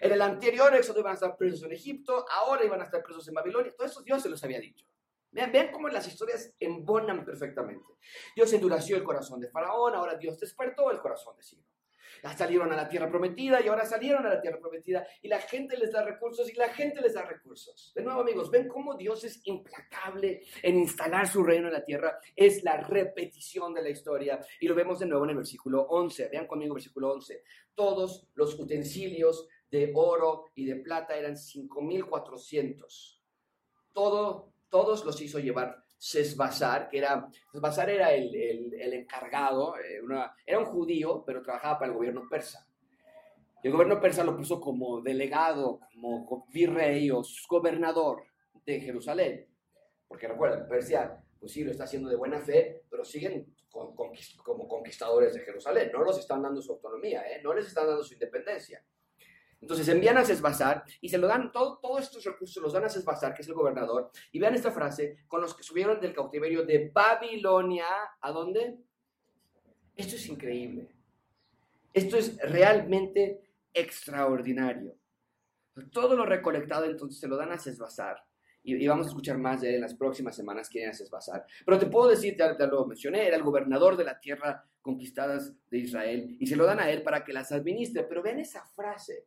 En 0.00 0.12
el 0.12 0.20
anterior 0.20 0.74
Éxodo 0.74 1.00
iban 1.00 1.12
a 1.12 1.14
estar 1.14 1.36
presos 1.36 1.62
en 1.62 1.72
Egipto, 1.72 2.26
ahora 2.30 2.64
iban 2.64 2.80
a 2.82 2.84
estar 2.84 3.02
presos 3.02 3.26
en 3.26 3.34
Babilonia. 3.34 3.72
Todo 3.74 3.86
eso 3.86 4.02
Dios 4.02 4.22
se 4.22 4.28
los 4.28 4.44
había 4.44 4.60
dicho. 4.60 4.86
Vean, 5.30 5.72
cómo 5.72 5.88
las 5.88 6.06
historias 6.06 6.54
embonan 6.60 7.24
perfectamente. 7.24 7.86
Dios 8.36 8.52
endureció 8.52 8.96
el 8.96 9.02
corazón 9.02 9.40
de 9.40 9.48
Faraón, 9.48 9.94
ahora 9.94 10.16
Dios 10.16 10.38
despertó 10.38 10.90
el 10.90 11.00
corazón 11.00 11.34
de 11.38 11.42
Sino 11.42 11.64
salieron 12.36 12.72
a 12.72 12.76
la 12.76 12.88
tierra 12.88 13.08
prometida 13.08 13.60
y 13.60 13.68
ahora 13.68 13.84
salieron 13.84 14.24
a 14.26 14.30
la 14.30 14.40
tierra 14.40 14.58
prometida 14.58 15.06
y 15.20 15.28
la 15.28 15.40
gente 15.40 15.76
les 15.76 15.92
da 15.92 16.04
recursos 16.04 16.50
y 16.50 16.54
la 16.54 16.68
gente 16.68 17.00
les 17.00 17.14
da 17.14 17.22
recursos. 17.22 17.92
De 17.94 18.02
nuevo, 18.02 18.20
amigos, 18.20 18.50
ven 18.50 18.68
cómo 18.68 18.94
Dios 18.94 19.24
es 19.24 19.40
implacable 19.44 20.42
en 20.62 20.78
instalar 20.78 21.28
su 21.28 21.42
reino 21.42 21.68
en 21.68 21.74
la 21.74 21.84
tierra. 21.84 22.18
Es 22.34 22.62
la 22.62 22.76
repetición 22.78 23.74
de 23.74 23.82
la 23.82 23.90
historia 23.90 24.40
y 24.60 24.68
lo 24.68 24.74
vemos 24.74 24.98
de 24.98 25.06
nuevo 25.06 25.24
en 25.24 25.30
el 25.30 25.36
versículo 25.36 25.82
11. 25.82 26.28
Vean 26.28 26.46
conmigo 26.46 26.74
versículo 26.74 27.12
11. 27.12 27.42
Todos 27.74 28.28
los 28.34 28.58
utensilios 28.58 29.48
de 29.70 29.90
oro 29.94 30.50
y 30.54 30.66
de 30.66 30.76
plata 30.76 31.16
eran 31.16 31.34
5.400. 31.34 33.20
Todo, 33.92 34.52
todos 34.68 35.04
los 35.04 35.20
hizo 35.20 35.38
llevar 35.38 35.81
Sesbazar, 36.02 36.88
que 36.88 36.98
era, 36.98 37.28
Sesbazar 37.52 37.88
era 37.88 38.12
el, 38.12 38.34
el, 38.34 38.92
encargado, 38.92 39.76
eh, 39.76 40.02
era 40.44 40.58
un 40.58 40.64
judío, 40.64 41.22
pero 41.24 41.42
trabajaba 41.42 41.78
para 41.78 41.92
el 41.92 41.96
gobierno 41.96 42.22
persa. 42.28 42.66
Y 43.62 43.68
el 43.68 43.72
gobierno 43.72 44.00
persa 44.00 44.24
lo 44.24 44.36
puso 44.36 44.60
como 44.60 45.00
delegado, 45.00 45.78
como 45.94 46.44
virrey 46.48 47.08
o 47.12 47.22
gobernador 47.48 48.24
de 48.66 48.80
Jerusalén. 48.80 49.46
Porque 50.08 50.26
recuerden, 50.26 50.66
Persia, 50.66 51.22
pues 51.38 51.52
sí, 51.52 51.62
lo 51.62 51.70
está 51.70 51.84
haciendo 51.84 52.08
de 52.08 52.16
buena 52.16 52.40
fe, 52.40 52.82
pero 52.90 53.04
siguen 53.04 53.54
como 53.70 54.66
conquistadores 54.66 55.34
de 55.34 55.40
Jerusalén. 55.42 55.92
No 55.92 56.02
los 56.02 56.18
están 56.18 56.42
dando 56.42 56.60
su 56.60 56.72
autonomía, 56.72 57.22
¿eh? 57.30 57.40
no 57.44 57.54
les 57.54 57.68
están 57.68 57.86
dando 57.86 58.02
su 58.02 58.14
independencia. 58.14 58.84
Entonces 59.62 59.86
envían 59.88 60.18
a 60.18 60.24
Sesbazar 60.24 60.84
y 61.00 61.08
se 61.08 61.18
lo 61.18 61.28
dan, 61.28 61.52
todo, 61.52 61.78
todos 61.80 62.02
estos 62.02 62.24
recursos 62.24 62.60
los 62.60 62.72
dan 62.72 62.84
a 62.84 62.88
Sesbazar, 62.88 63.32
que 63.32 63.42
es 63.42 63.48
el 63.48 63.54
gobernador. 63.54 64.10
Y 64.32 64.40
vean 64.40 64.56
esta 64.56 64.72
frase, 64.72 65.18
con 65.28 65.40
los 65.40 65.54
que 65.54 65.62
subieron 65.62 66.00
del 66.00 66.12
cautiverio 66.12 66.64
de 66.64 66.90
Babilonia, 66.92 67.86
¿a 68.20 68.32
dónde? 68.32 68.78
Esto 69.94 70.16
es 70.16 70.26
increíble. 70.28 70.88
Esto 71.94 72.16
es 72.16 72.36
realmente 72.38 73.40
extraordinario. 73.72 74.96
Todo 75.92 76.16
lo 76.16 76.26
recolectado 76.26 76.84
entonces 76.84 77.20
se 77.20 77.28
lo 77.28 77.36
dan 77.36 77.52
a 77.52 77.58
Sesbazar. 77.58 78.16
Y, 78.64 78.86
vamos 78.86 79.06
a 79.06 79.10
escuchar 79.10 79.38
más 79.38 79.60
de 79.60 79.68
él 79.68 79.74
en 79.76 79.80
las 79.82 79.94
próximas 79.94 80.34
semanas 80.34 80.68
quién 80.68 80.90
es 80.90 80.98
Sesbazar. 80.98 81.46
Pero 81.64 81.78
te 81.78 81.86
puedo 81.86 82.08
decir, 82.08 82.36
ya, 82.36 82.58
ya 82.58 82.66
lo 82.66 82.84
mencioné, 82.84 83.28
era 83.28 83.36
el 83.36 83.42
gobernador 83.44 83.96
de 83.96 84.04
la 84.04 84.18
tierra 84.18 84.64
conquistadas 84.80 85.52
de 85.70 85.78
Israel. 85.78 86.36
Y 86.40 86.48
se 86.48 86.56
lo 86.56 86.66
dan 86.66 86.80
a 86.80 86.90
él 86.90 87.02
para 87.02 87.22
que 87.22 87.32
las 87.32 87.52
administre. 87.52 88.02
Pero 88.02 88.22
ven 88.22 88.40
esa 88.40 88.64
frase 88.66 89.26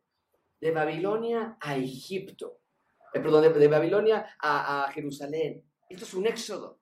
de 0.60 0.70
Babilonia 0.70 1.56
a 1.60 1.76
Egipto, 1.76 2.60
eh, 3.12 3.20
perdón, 3.20 3.52
de, 3.52 3.68
Babilonia 3.68 4.36
a, 4.40 4.90
Jerusalén. 4.92 5.64
Esto 5.88 6.04
es 6.04 6.14
un 6.14 6.26
éxodo. 6.26 6.80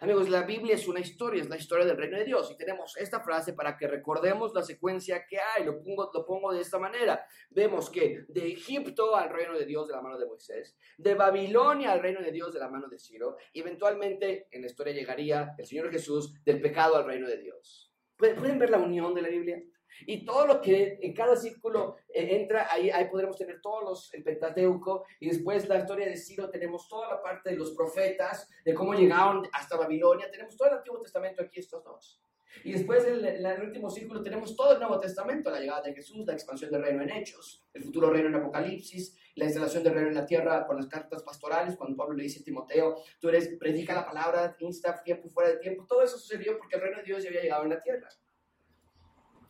Amigos, 0.00 0.30
la 0.30 0.42
Biblia 0.42 0.74
es 0.74 0.88
una 0.88 1.00
historia, 1.00 1.42
es 1.42 1.50
la 1.50 1.56
historia 1.56 1.84
del 1.84 1.98
reino 1.98 2.16
de 2.16 2.24
Dios. 2.24 2.50
Y 2.50 2.56
tenemos 2.56 2.96
esta 2.96 3.20
frase 3.20 3.52
para 3.52 3.76
que 3.76 3.86
recordemos 3.86 4.54
la 4.54 4.62
secuencia 4.62 5.26
que 5.28 5.38
hay. 5.38 5.64
Lo 5.64 5.82
pongo, 5.82 6.10
lo 6.12 6.24
pongo 6.24 6.52
de 6.52 6.62
esta 6.62 6.78
manera. 6.78 7.26
Vemos 7.50 7.90
que 7.90 8.24
de 8.28 8.52
Egipto 8.52 9.14
al 9.14 9.28
reino 9.28 9.56
de 9.56 9.66
Dios 9.66 9.88
de 9.88 9.94
la 9.94 10.00
mano 10.00 10.18
de 10.18 10.26
Moisés, 10.26 10.76
de 10.96 11.14
Babilonia 11.14 11.92
al 11.92 12.00
reino 12.00 12.22
de 12.22 12.32
Dios 12.32 12.54
de 12.54 12.60
la 12.60 12.68
mano 12.68 12.88
de 12.88 12.98
Ciro, 12.98 13.36
y 13.52 13.60
eventualmente 13.60 14.48
en 14.50 14.62
la 14.62 14.68
historia 14.68 14.94
llegaría 14.94 15.54
el 15.58 15.66
Señor 15.66 15.90
Jesús 15.90 16.42
del 16.42 16.60
pecado 16.60 16.96
al 16.96 17.04
reino 17.04 17.28
de 17.28 17.36
Dios. 17.36 17.92
¿Pueden 18.16 18.58
ver 18.58 18.70
la 18.70 18.78
unión 18.78 19.14
de 19.14 19.22
la 19.22 19.28
Biblia? 19.28 19.62
Y 20.06 20.24
todo 20.24 20.46
lo 20.46 20.60
que 20.60 20.98
en 21.00 21.14
cada 21.14 21.36
círculo 21.36 21.96
eh, 22.12 22.40
entra, 22.40 22.68
ahí, 22.70 22.90
ahí 22.90 23.08
podremos 23.08 23.36
tener 23.36 23.60
todos 23.60 23.84
los, 23.84 24.14
el 24.14 24.22
Pentateuco, 24.22 25.04
y 25.20 25.28
después 25.28 25.68
la 25.68 25.78
historia 25.78 26.06
de 26.06 26.16
Ciro, 26.16 26.50
tenemos 26.50 26.88
toda 26.88 27.08
la 27.08 27.22
parte 27.22 27.50
de 27.50 27.56
los 27.56 27.72
profetas, 27.72 28.48
de 28.64 28.74
cómo 28.74 28.94
llegaron 28.94 29.46
hasta 29.52 29.76
Babilonia, 29.76 30.30
tenemos 30.30 30.56
todo 30.56 30.68
el 30.68 30.74
Antiguo 30.74 31.00
Testamento 31.00 31.42
aquí, 31.42 31.60
estos 31.60 31.84
dos. 31.84 32.22
Y 32.64 32.72
después 32.72 33.04
en 33.06 33.24
el, 33.24 33.62
último 33.62 33.90
círculo 33.90 34.22
tenemos 34.22 34.54
todo 34.54 34.72
el 34.72 34.78
Nuevo 34.78 35.00
Testamento, 35.00 35.50
la 35.50 35.60
llegada 35.60 35.82
de 35.82 35.94
Jesús, 35.94 36.26
la 36.26 36.34
expansión 36.34 36.70
del 36.70 36.82
reino 36.82 37.02
en 37.02 37.10
Hechos, 37.10 37.64
el 37.72 37.82
futuro 37.82 38.10
reino 38.10 38.28
en 38.28 38.34
Apocalipsis, 38.34 39.16
la 39.36 39.46
instalación 39.46 39.82
del 39.82 39.94
reino 39.94 40.08
en 40.08 40.14
la 40.14 40.26
tierra 40.26 40.66
con 40.66 40.76
las 40.76 40.86
cartas 40.86 41.22
pastorales, 41.22 41.76
cuando 41.76 41.96
Pablo 41.96 42.14
le 42.14 42.24
dice 42.24 42.40
a 42.40 42.44
Timoteo, 42.44 42.96
tú 43.20 43.28
eres, 43.28 43.56
predica 43.58 43.94
la 43.94 44.04
palabra, 44.04 44.54
insta 44.60 45.02
tiempo 45.02 45.28
fuera 45.28 45.50
de 45.50 45.56
tiempo, 45.56 45.86
todo 45.86 46.02
eso 46.02 46.18
sucedió 46.18 46.58
porque 46.58 46.76
el 46.76 46.82
reino 46.82 46.98
de 46.98 47.04
Dios 47.04 47.22
ya 47.22 47.30
había 47.30 47.42
llegado 47.42 47.64
en 47.64 47.70
la 47.70 47.80
tierra. 47.80 48.08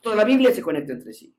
Toda 0.02 0.16
la 0.16 0.24
Biblia 0.24 0.52
se 0.52 0.60
conecta 0.60 0.92
entre 0.92 1.12
sí. 1.12 1.34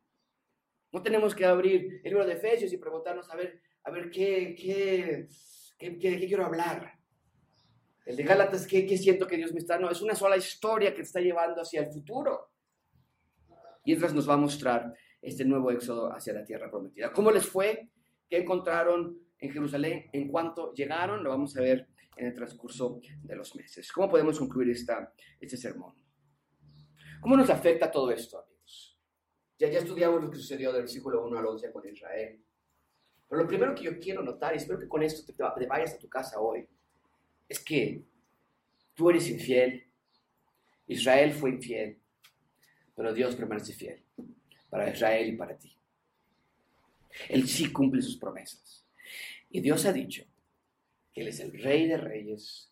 No 0.94 1.02
tenemos 1.02 1.36
que 1.36 1.46
abrir 1.46 2.00
el 2.02 2.10
libro 2.10 2.26
de 2.26 2.34
Efesios 2.34 2.72
y 2.72 2.78
preguntarnos 2.78 3.30
a 3.30 3.36
ver, 3.36 3.62
a 3.84 3.92
ver 3.92 4.10
qué, 4.10 4.56
qué, 4.58 5.28
qué, 5.78 5.98
quiero 6.00 6.46
hablar. 6.46 6.94
El 8.06 8.16
de 8.16 8.24
Gálatas, 8.24 8.66
¿qué, 8.66 8.86
¿qué, 8.86 8.98
siento 8.98 9.28
que 9.28 9.36
Dios 9.36 9.52
me 9.52 9.60
está? 9.60 9.78
No, 9.78 9.92
es 9.92 10.02
una 10.02 10.16
sola 10.16 10.38
historia 10.38 10.92
que 10.92 10.98
te 10.98 11.02
está 11.02 11.20
llevando 11.20 11.62
hacia 11.62 11.82
el 11.82 11.92
futuro. 11.92 12.52
Y 13.84 13.94
entonces 13.94 14.16
nos 14.16 14.30
va 14.30 14.36
a 14.36 14.38
mostrar 14.38 14.94
este 15.22 15.44
nuevo 15.44 15.70
éxodo 15.70 16.14
hacia 16.14 16.32
la 16.32 16.46
tierra 16.46 16.72
prometida. 16.72 17.12
¿Cómo 17.12 17.32
les 17.32 17.46
fue? 17.46 17.90
¿Qué 18.30 18.38
encontraron 18.38 19.20
en 19.40 19.52
Jerusalén? 19.52 20.06
En 20.14 20.30
cuanto 20.30 20.74
llegaron, 20.74 21.22
lo 21.22 21.32
vamos 21.32 21.58
a 21.58 21.62
ver 21.62 21.90
en 22.16 22.28
el 22.28 22.34
transcurso 22.34 23.02
de 23.24 23.36
los 23.36 23.56
meses. 23.56 23.92
¿Cómo 23.92 24.10
podemos 24.10 24.40
concluir 24.40 24.70
esta, 24.70 25.12
este 25.40 25.58
sermón? 25.58 25.96
¿Cómo 27.20 27.36
nos 27.36 27.50
afecta 27.50 27.92
todo 27.92 28.12
esto? 28.12 28.53
Ya, 29.60 29.70
ya 29.70 29.80
estudiamos 29.80 30.22
lo 30.22 30.30
que 30.30 30.38
sucedió 30.38 30.72
del 30.72 30.84
versículo 30.84 31.26
1 31.26 31.38
al 31.38 31.46
11 31.46 31.72
con 31.72 31.88
Israel. 31.88 32.40
Pero 33.30 33.42
lo 33.42 33.48
primero 33.48 33.74
que 33.76 33.84
yo 33.84 34.00
quiero 34.00 34.22
notar, 34.22 34.54
y 34.54 34.58
espero 34.58 34.80
que 34.80 34.88
con 34.88 35.04
esto 35.04 35.26
te, 35.26 35.34
te 35.34 35.68
vayas 35.68 35.94
a 35.94 36.00
tu 36.00 36.08
casa 36.08 36.40
hoy, 36.40 36.68
es 37.48 37.60
que 37.60 38.04
tú 38.94 39.10
eres 39.10 39.30
infiel, 39.30 39.86
Israel 40.88 41.34
fue 41.34 41.52
infiel, 41.52 41.98
pero 42.96 43.14
Dios 43.14 43.36
permanece 43.36 43.74
fiel 43.74 44.04
para 44.70 44.90
Israel 44.90 45.30
y 45.30 45.36
para 45.36 45.58
ti. 45.58 45.76
Él 47.30 47.48
sí 47.48 47.72
cumple 47.72 48.02
sus 48.02 48.18
promesas. 48.18 48.86
Y 49.50 49.62
Dios 49.62 49.86
ha 49.86 49.94
dicho 49.94 50.24
que 51.14 51.22
Él 51.22 51.28
es 51.28 51.40
el 51.40 51.62
Rey 51.62 51.88
de 51.88 51.98
Reyes 51.98 52.72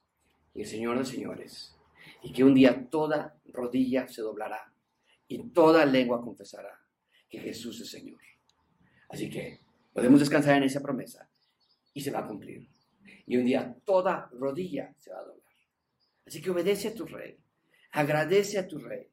y 0.54 0.62
el 0.62 0.68
Señor 0.68 0.98
de 0.98 1.06
Señores, 1.06 1.76
y 2.24 2.34
que 2.34 2.44
un 2.44 2.54
día 2.54 2.90
toda 2.90 3.40
rodilla 3.46 4.08
se 4.08 4.22
doblará 4.22 4.71
y 5.32 5.50
toda 5.52 5.86
lengua 5.86 6.22
confesará 6.22 6.78
que 7.30 7.40
Jesús 7.40 7.80
es 7.80 7.90
Señor. 7.90 8.20
Así 9.08 9.30
que 9.30 9.62
podemos 9.94 10.20
descansar 10.20 10.58
en 10.58 10.64
esa 10.64 10.82
promesa 10.82 11.30
y 11.94 12.02
se 12.02 12.12
va 12.12 12.20
a 12.20 12.28
cumplir. 12.28 12.68
Y 13.26 13.38
un 13.38 13.46
día 13.46 13.74
toda 13.86 14.30
rodilla 14.34 14.94
se 14.98 15.10
va 15.10 15.20
a 15.20 15.24
doblar. 15.24 15.56
Así 16.26 16.42
que 16.42 16.50
obedece 16.50 16.90
a 16.90 16.94
tu 16.94 17.06
rey, 17.06 17.38
agradece 17.94 18.60
a 18.60 18.68
tu 18.68 18.78
rey, 18.80 19.10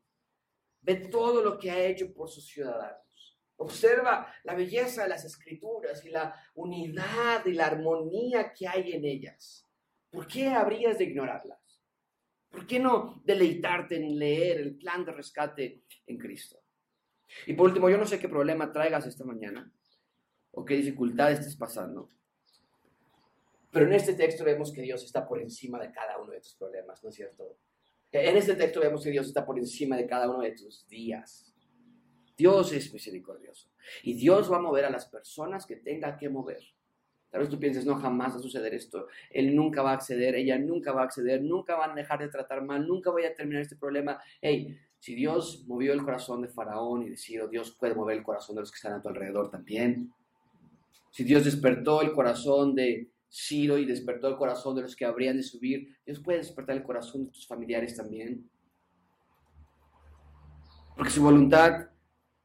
ve 0.81 0.97
todo 0.97 1.41
lo 1.41 1.57
que 1.57 1.71
ha 1.71 1.87
hecho 1.87 2.13
por 2.13 2.29
sus 2.29 2.47
ciudadanos. 2.47 3.39
Observa 3.57 4.33
la 4.43 4.57
belleza 4.57 5.05
de 5.05 5.11
las 5.11 5.25
escrituras 5.25 6.05
y 6.05 6.11
la 6.11 6.35
unidad 6.55 7.47
y 7.47 7.53
la 7.53 7.67
armonía 7.67 8.53
que 8.53 8.67
hay 8.67 8.91
en 8.93 9.05
ellas. 9.05 9.65
¿Por 10.11 10.27
qué 10.27 10.49
habrías 10.49 10.99
de 10.99 11.05
ignorarlas? 11.05 11.61
¿Por 12.51 12.67
qué 12.67 12.79
no 12.79 13.23
deleitarte 13.25 13.97
en 13.97 14.19
leer 14.19 14.59
el 14.59 14.77
plan 14.77 15.05
de 15.05 15.13
rescate 15.13 15.83
en 16.07 16.19
Cristo? 16.19 16.61
Y 17.47 17.53
por 17.53 17.69
último, 17.69 17.91
yo 17.91 17.99
no 17.99 18.07
sé 18.07 18.19
qué 18.19 18.29
problema 18.29 18.73
traigas 18.73 19.07
esta 19.07 19.25
mañana 19.25 19.71
o 20.51 20.65
qué 20.65 20.77
dificultad 20.77 21.31
estés 21.31 21.57
pasando, 21.57 22.11
pero 23.71 23.87
en 23.87 23.93
este 23.93 24.15
texto 24.15 24.45
vemos 24.45 24.73
que 24.73 24.83
Dios 24.83 25.05
está 25.05 25.27
por 25.27 25.41
encima 25.41 25.79
de 25.79 25.93
cada 25.93 26.19
uno 26.19 26.33
de 26.33 26.41
tus 26.41 26.55
problemas, 26.55 27.03
¿no 27.05 27.11
es 27.11 27.17
cierto? 27.17 27.59
En 28.11 28.37
este 28.37 28.55
texto 28.55 28.81
vemos 28.81 29.05
que 29.05 29.11
Dios 29.11 29.27
está 29.27 29.45
por 29.45 29.59
encima 29.59 29.97
de 29.97 30.07
cada 30.07 30.31
uno 30.31 30.41
de 30.41 30.53
tus 30.53 30.89
días. 30.89 31.55
Dios 32.37 32.73
es 32.73 32.93
misericordioso. 32.93 33.69
Y 34.03 34.15
Dios 34.15 34.51
va 34.51 34.57
a 34.57 34.63
mover 34.63 34.87
a 34.87 34.91
las 34.91 35.07
personas 35.07 35.67
que 35.67 35.77
tenga 35.77 36.17
que 36.17 36.29
mover. 36.29 36.63
Tal 37.31 37.41
vez 37.41 37.51
tú 37.51 37.59
pienses, 37.59 37.85
no, 37.85 37.97
jamás 37.97 38.33
va 38.35 38.39
a 38.39 38.43
suceder 38.43 38.73
esto. 38.75 39.07
Él 39.31 39.55
nunca 39.55 39.83
va 39.83 39.91
a 39.91 39.95
acceder, 39.95 40.35
ella 40.35 40.59
nunca 40.59 40.93
va 40.93 41.03
a 41.03 41.05
acceder, 41.05 41.43
nunca 41.43 41.77
van 41.77 41.91
a 41.91 41.95
dejar 41.95 42.21
de 42.21 42.29
tratar 42.29 42.63
mal, 42.63 42.87
nunca 42.87 43.11
voy 43.11 43.25
a 43.25 43.35
terminar 43.35 43.63
este 43.63 43.77
problema. 43.77 44.19
Hey, 44.41 44.79
si 44.99 45.15
Dios 45.15 45.65
movió 45.67 45.93
el 45.93 46.03
corazón 46.03 46.41
de 46.41 46.49
Faraón 46.49 47.03
y 47.03 47.11
de 47.11 47.17
Ciro, 47.17 47.47
Dios 47.47 47.77
puede 47.79 47.95
mover 47.95 48.17
el 48.17 48.25
corazón 48.25 48.57
de 48.57 48.63
los 48.63 48.71
que 48.71 48.77
están 48.77 48.95
a 48.95 49.03
tu 49.03 49.09
alrededor 49.09 49.51
también. 49.51 50.13
Si 51.11 51.23
Dios 51.23 51.45
despertó 51.45 52.01
el 52.01 52.13
corazón 52.13 52.75
de 52.75 53.11
Ciro 53.31 53.77
y 53.77 53.85
despertó 53.85 54.29
el 54.29 54.37
corazón 54.37 54.75
de 54.75 54.83
los 54.83 54.97
que 54.97 55.05
habrían 55.05 55.37
de 55.37 55.43
subir, 55.43 55.97
Dios 56.07 56.21
puede 56.21 56.39
despertar 56.39 56.77
el 56.77 56.83
corazón 56.83 57.27
de 57.27 57.31
tus 57.31 57.47
familiares 57.47 57.95
también. 57.95 58.49
Porque 60.97 61.11
su 61.11 61.23
voluntad 61.23 61.89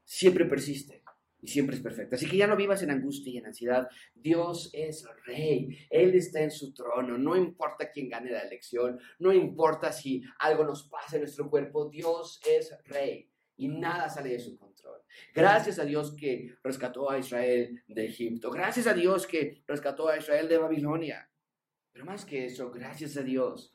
siempre 0.04 0.44
persiste 0.44 1.03
y 1.44 1.48
siempre 1.48 1.76
es 1.76 1.82
perfecta. 1.82 2.16
Así 2.16 2.26
que 2.26 2.38
ya 2.38 2.46
no 2.46 2.56
vivas 2.56 2.82
en 2.82 2.90
angustia 2.90 3.30
y 3.30 3.36
en 3.36 3.46
ansiedad. 3.46 3.86
Dios 4.14 4.70
es 4.72 5.06
rey, 5.26 5.86
Él 5.90 6.14
está 6.14 6.40
en 6.40 6.50
su 6.50 6.72
trono. 6.72 7.18
No 7.18 7.36
importa 7.36 7.90
quién 7.90 8.08
gane 8.08 8.30
la 8.30 8.40
elección, 8.40 8.98
no 9.18 9.30
importa 9.30 9.92
si 9.92 10.22
algo 10.38 10.64
nos 10.64 10.88
pasa 10.88 11.16
en 11.16 11.22
nuestro 11.22 11.50
cuerpo, 11.50 11.90
Dios 11.90 12.40
es 12.48 12.74
rey 12.86 13.28
y 13.58 13.68
nada 13.68 14.08
sale 14.08 14.30
de 14.30 14.40
su 14.40 14.56
control. 14.56 15.02
Gracias 15.34 15.78
a 15.78 15.84
Dios 15.84 16.16
que 16.18 16.56
rescató 16.62 17.10
a 17.10 17.18
Israel 17.18 17.82
de 17.88 18.06
Egipto. 18.06 18.50
Gracias 18.50 18.86
a 18.86 18.94
Dios 18.94 19.26
que 19.26 19.62
rescató 19.66 20.08
a 20.08 20.16
Israel 20.16 20.48
de 20.48 20.56
Babilonia. 20.56 21.28
Pero 21.92 22.06
más 22.06 22.24
que 22.24 22.46
eso, 22.46 22.70
gracias 22.70 23.18
a 23.18 23.22
Dios 23.22 23.74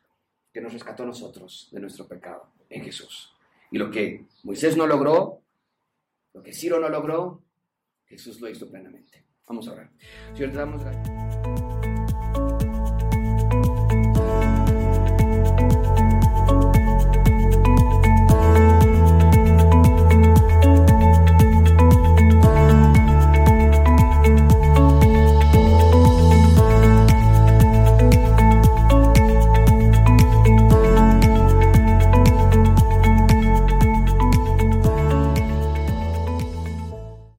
que 0.51 0.59
nos 0.59 0.73
rescató 0.73 1.03
a 1.03 1.05
nosotros 1.05 1.69
de 1.71 1.79
nuestro 1.79 2.07
pecado 2.07 2.51
en 2.67 2.83
Jesús. 2.83 3.31
Y 3.71 3.77
lo 3.77 3.91
que 3.91 4.25
Moisés 4.43 4.75
no 4.75 4.87
logró, 4.87 5.43
lo 6.33 6.41
que 6.41 6.51
Ciro 6.51 6.79
no 6.79 6.89
logró, 6.89 7.43
Jesús 8.09 8.41
lo 8.41 8.49
hizo 8.49 8.69
plenamente. 8.69 9.25
Vamos 9.47 9.67
a 9.67 9.75
ver. 9.75 9.89
Señor, 10.33 10.51
te 10.51 10.57
damos 10.57 10.83
gracias. 10.83 11.28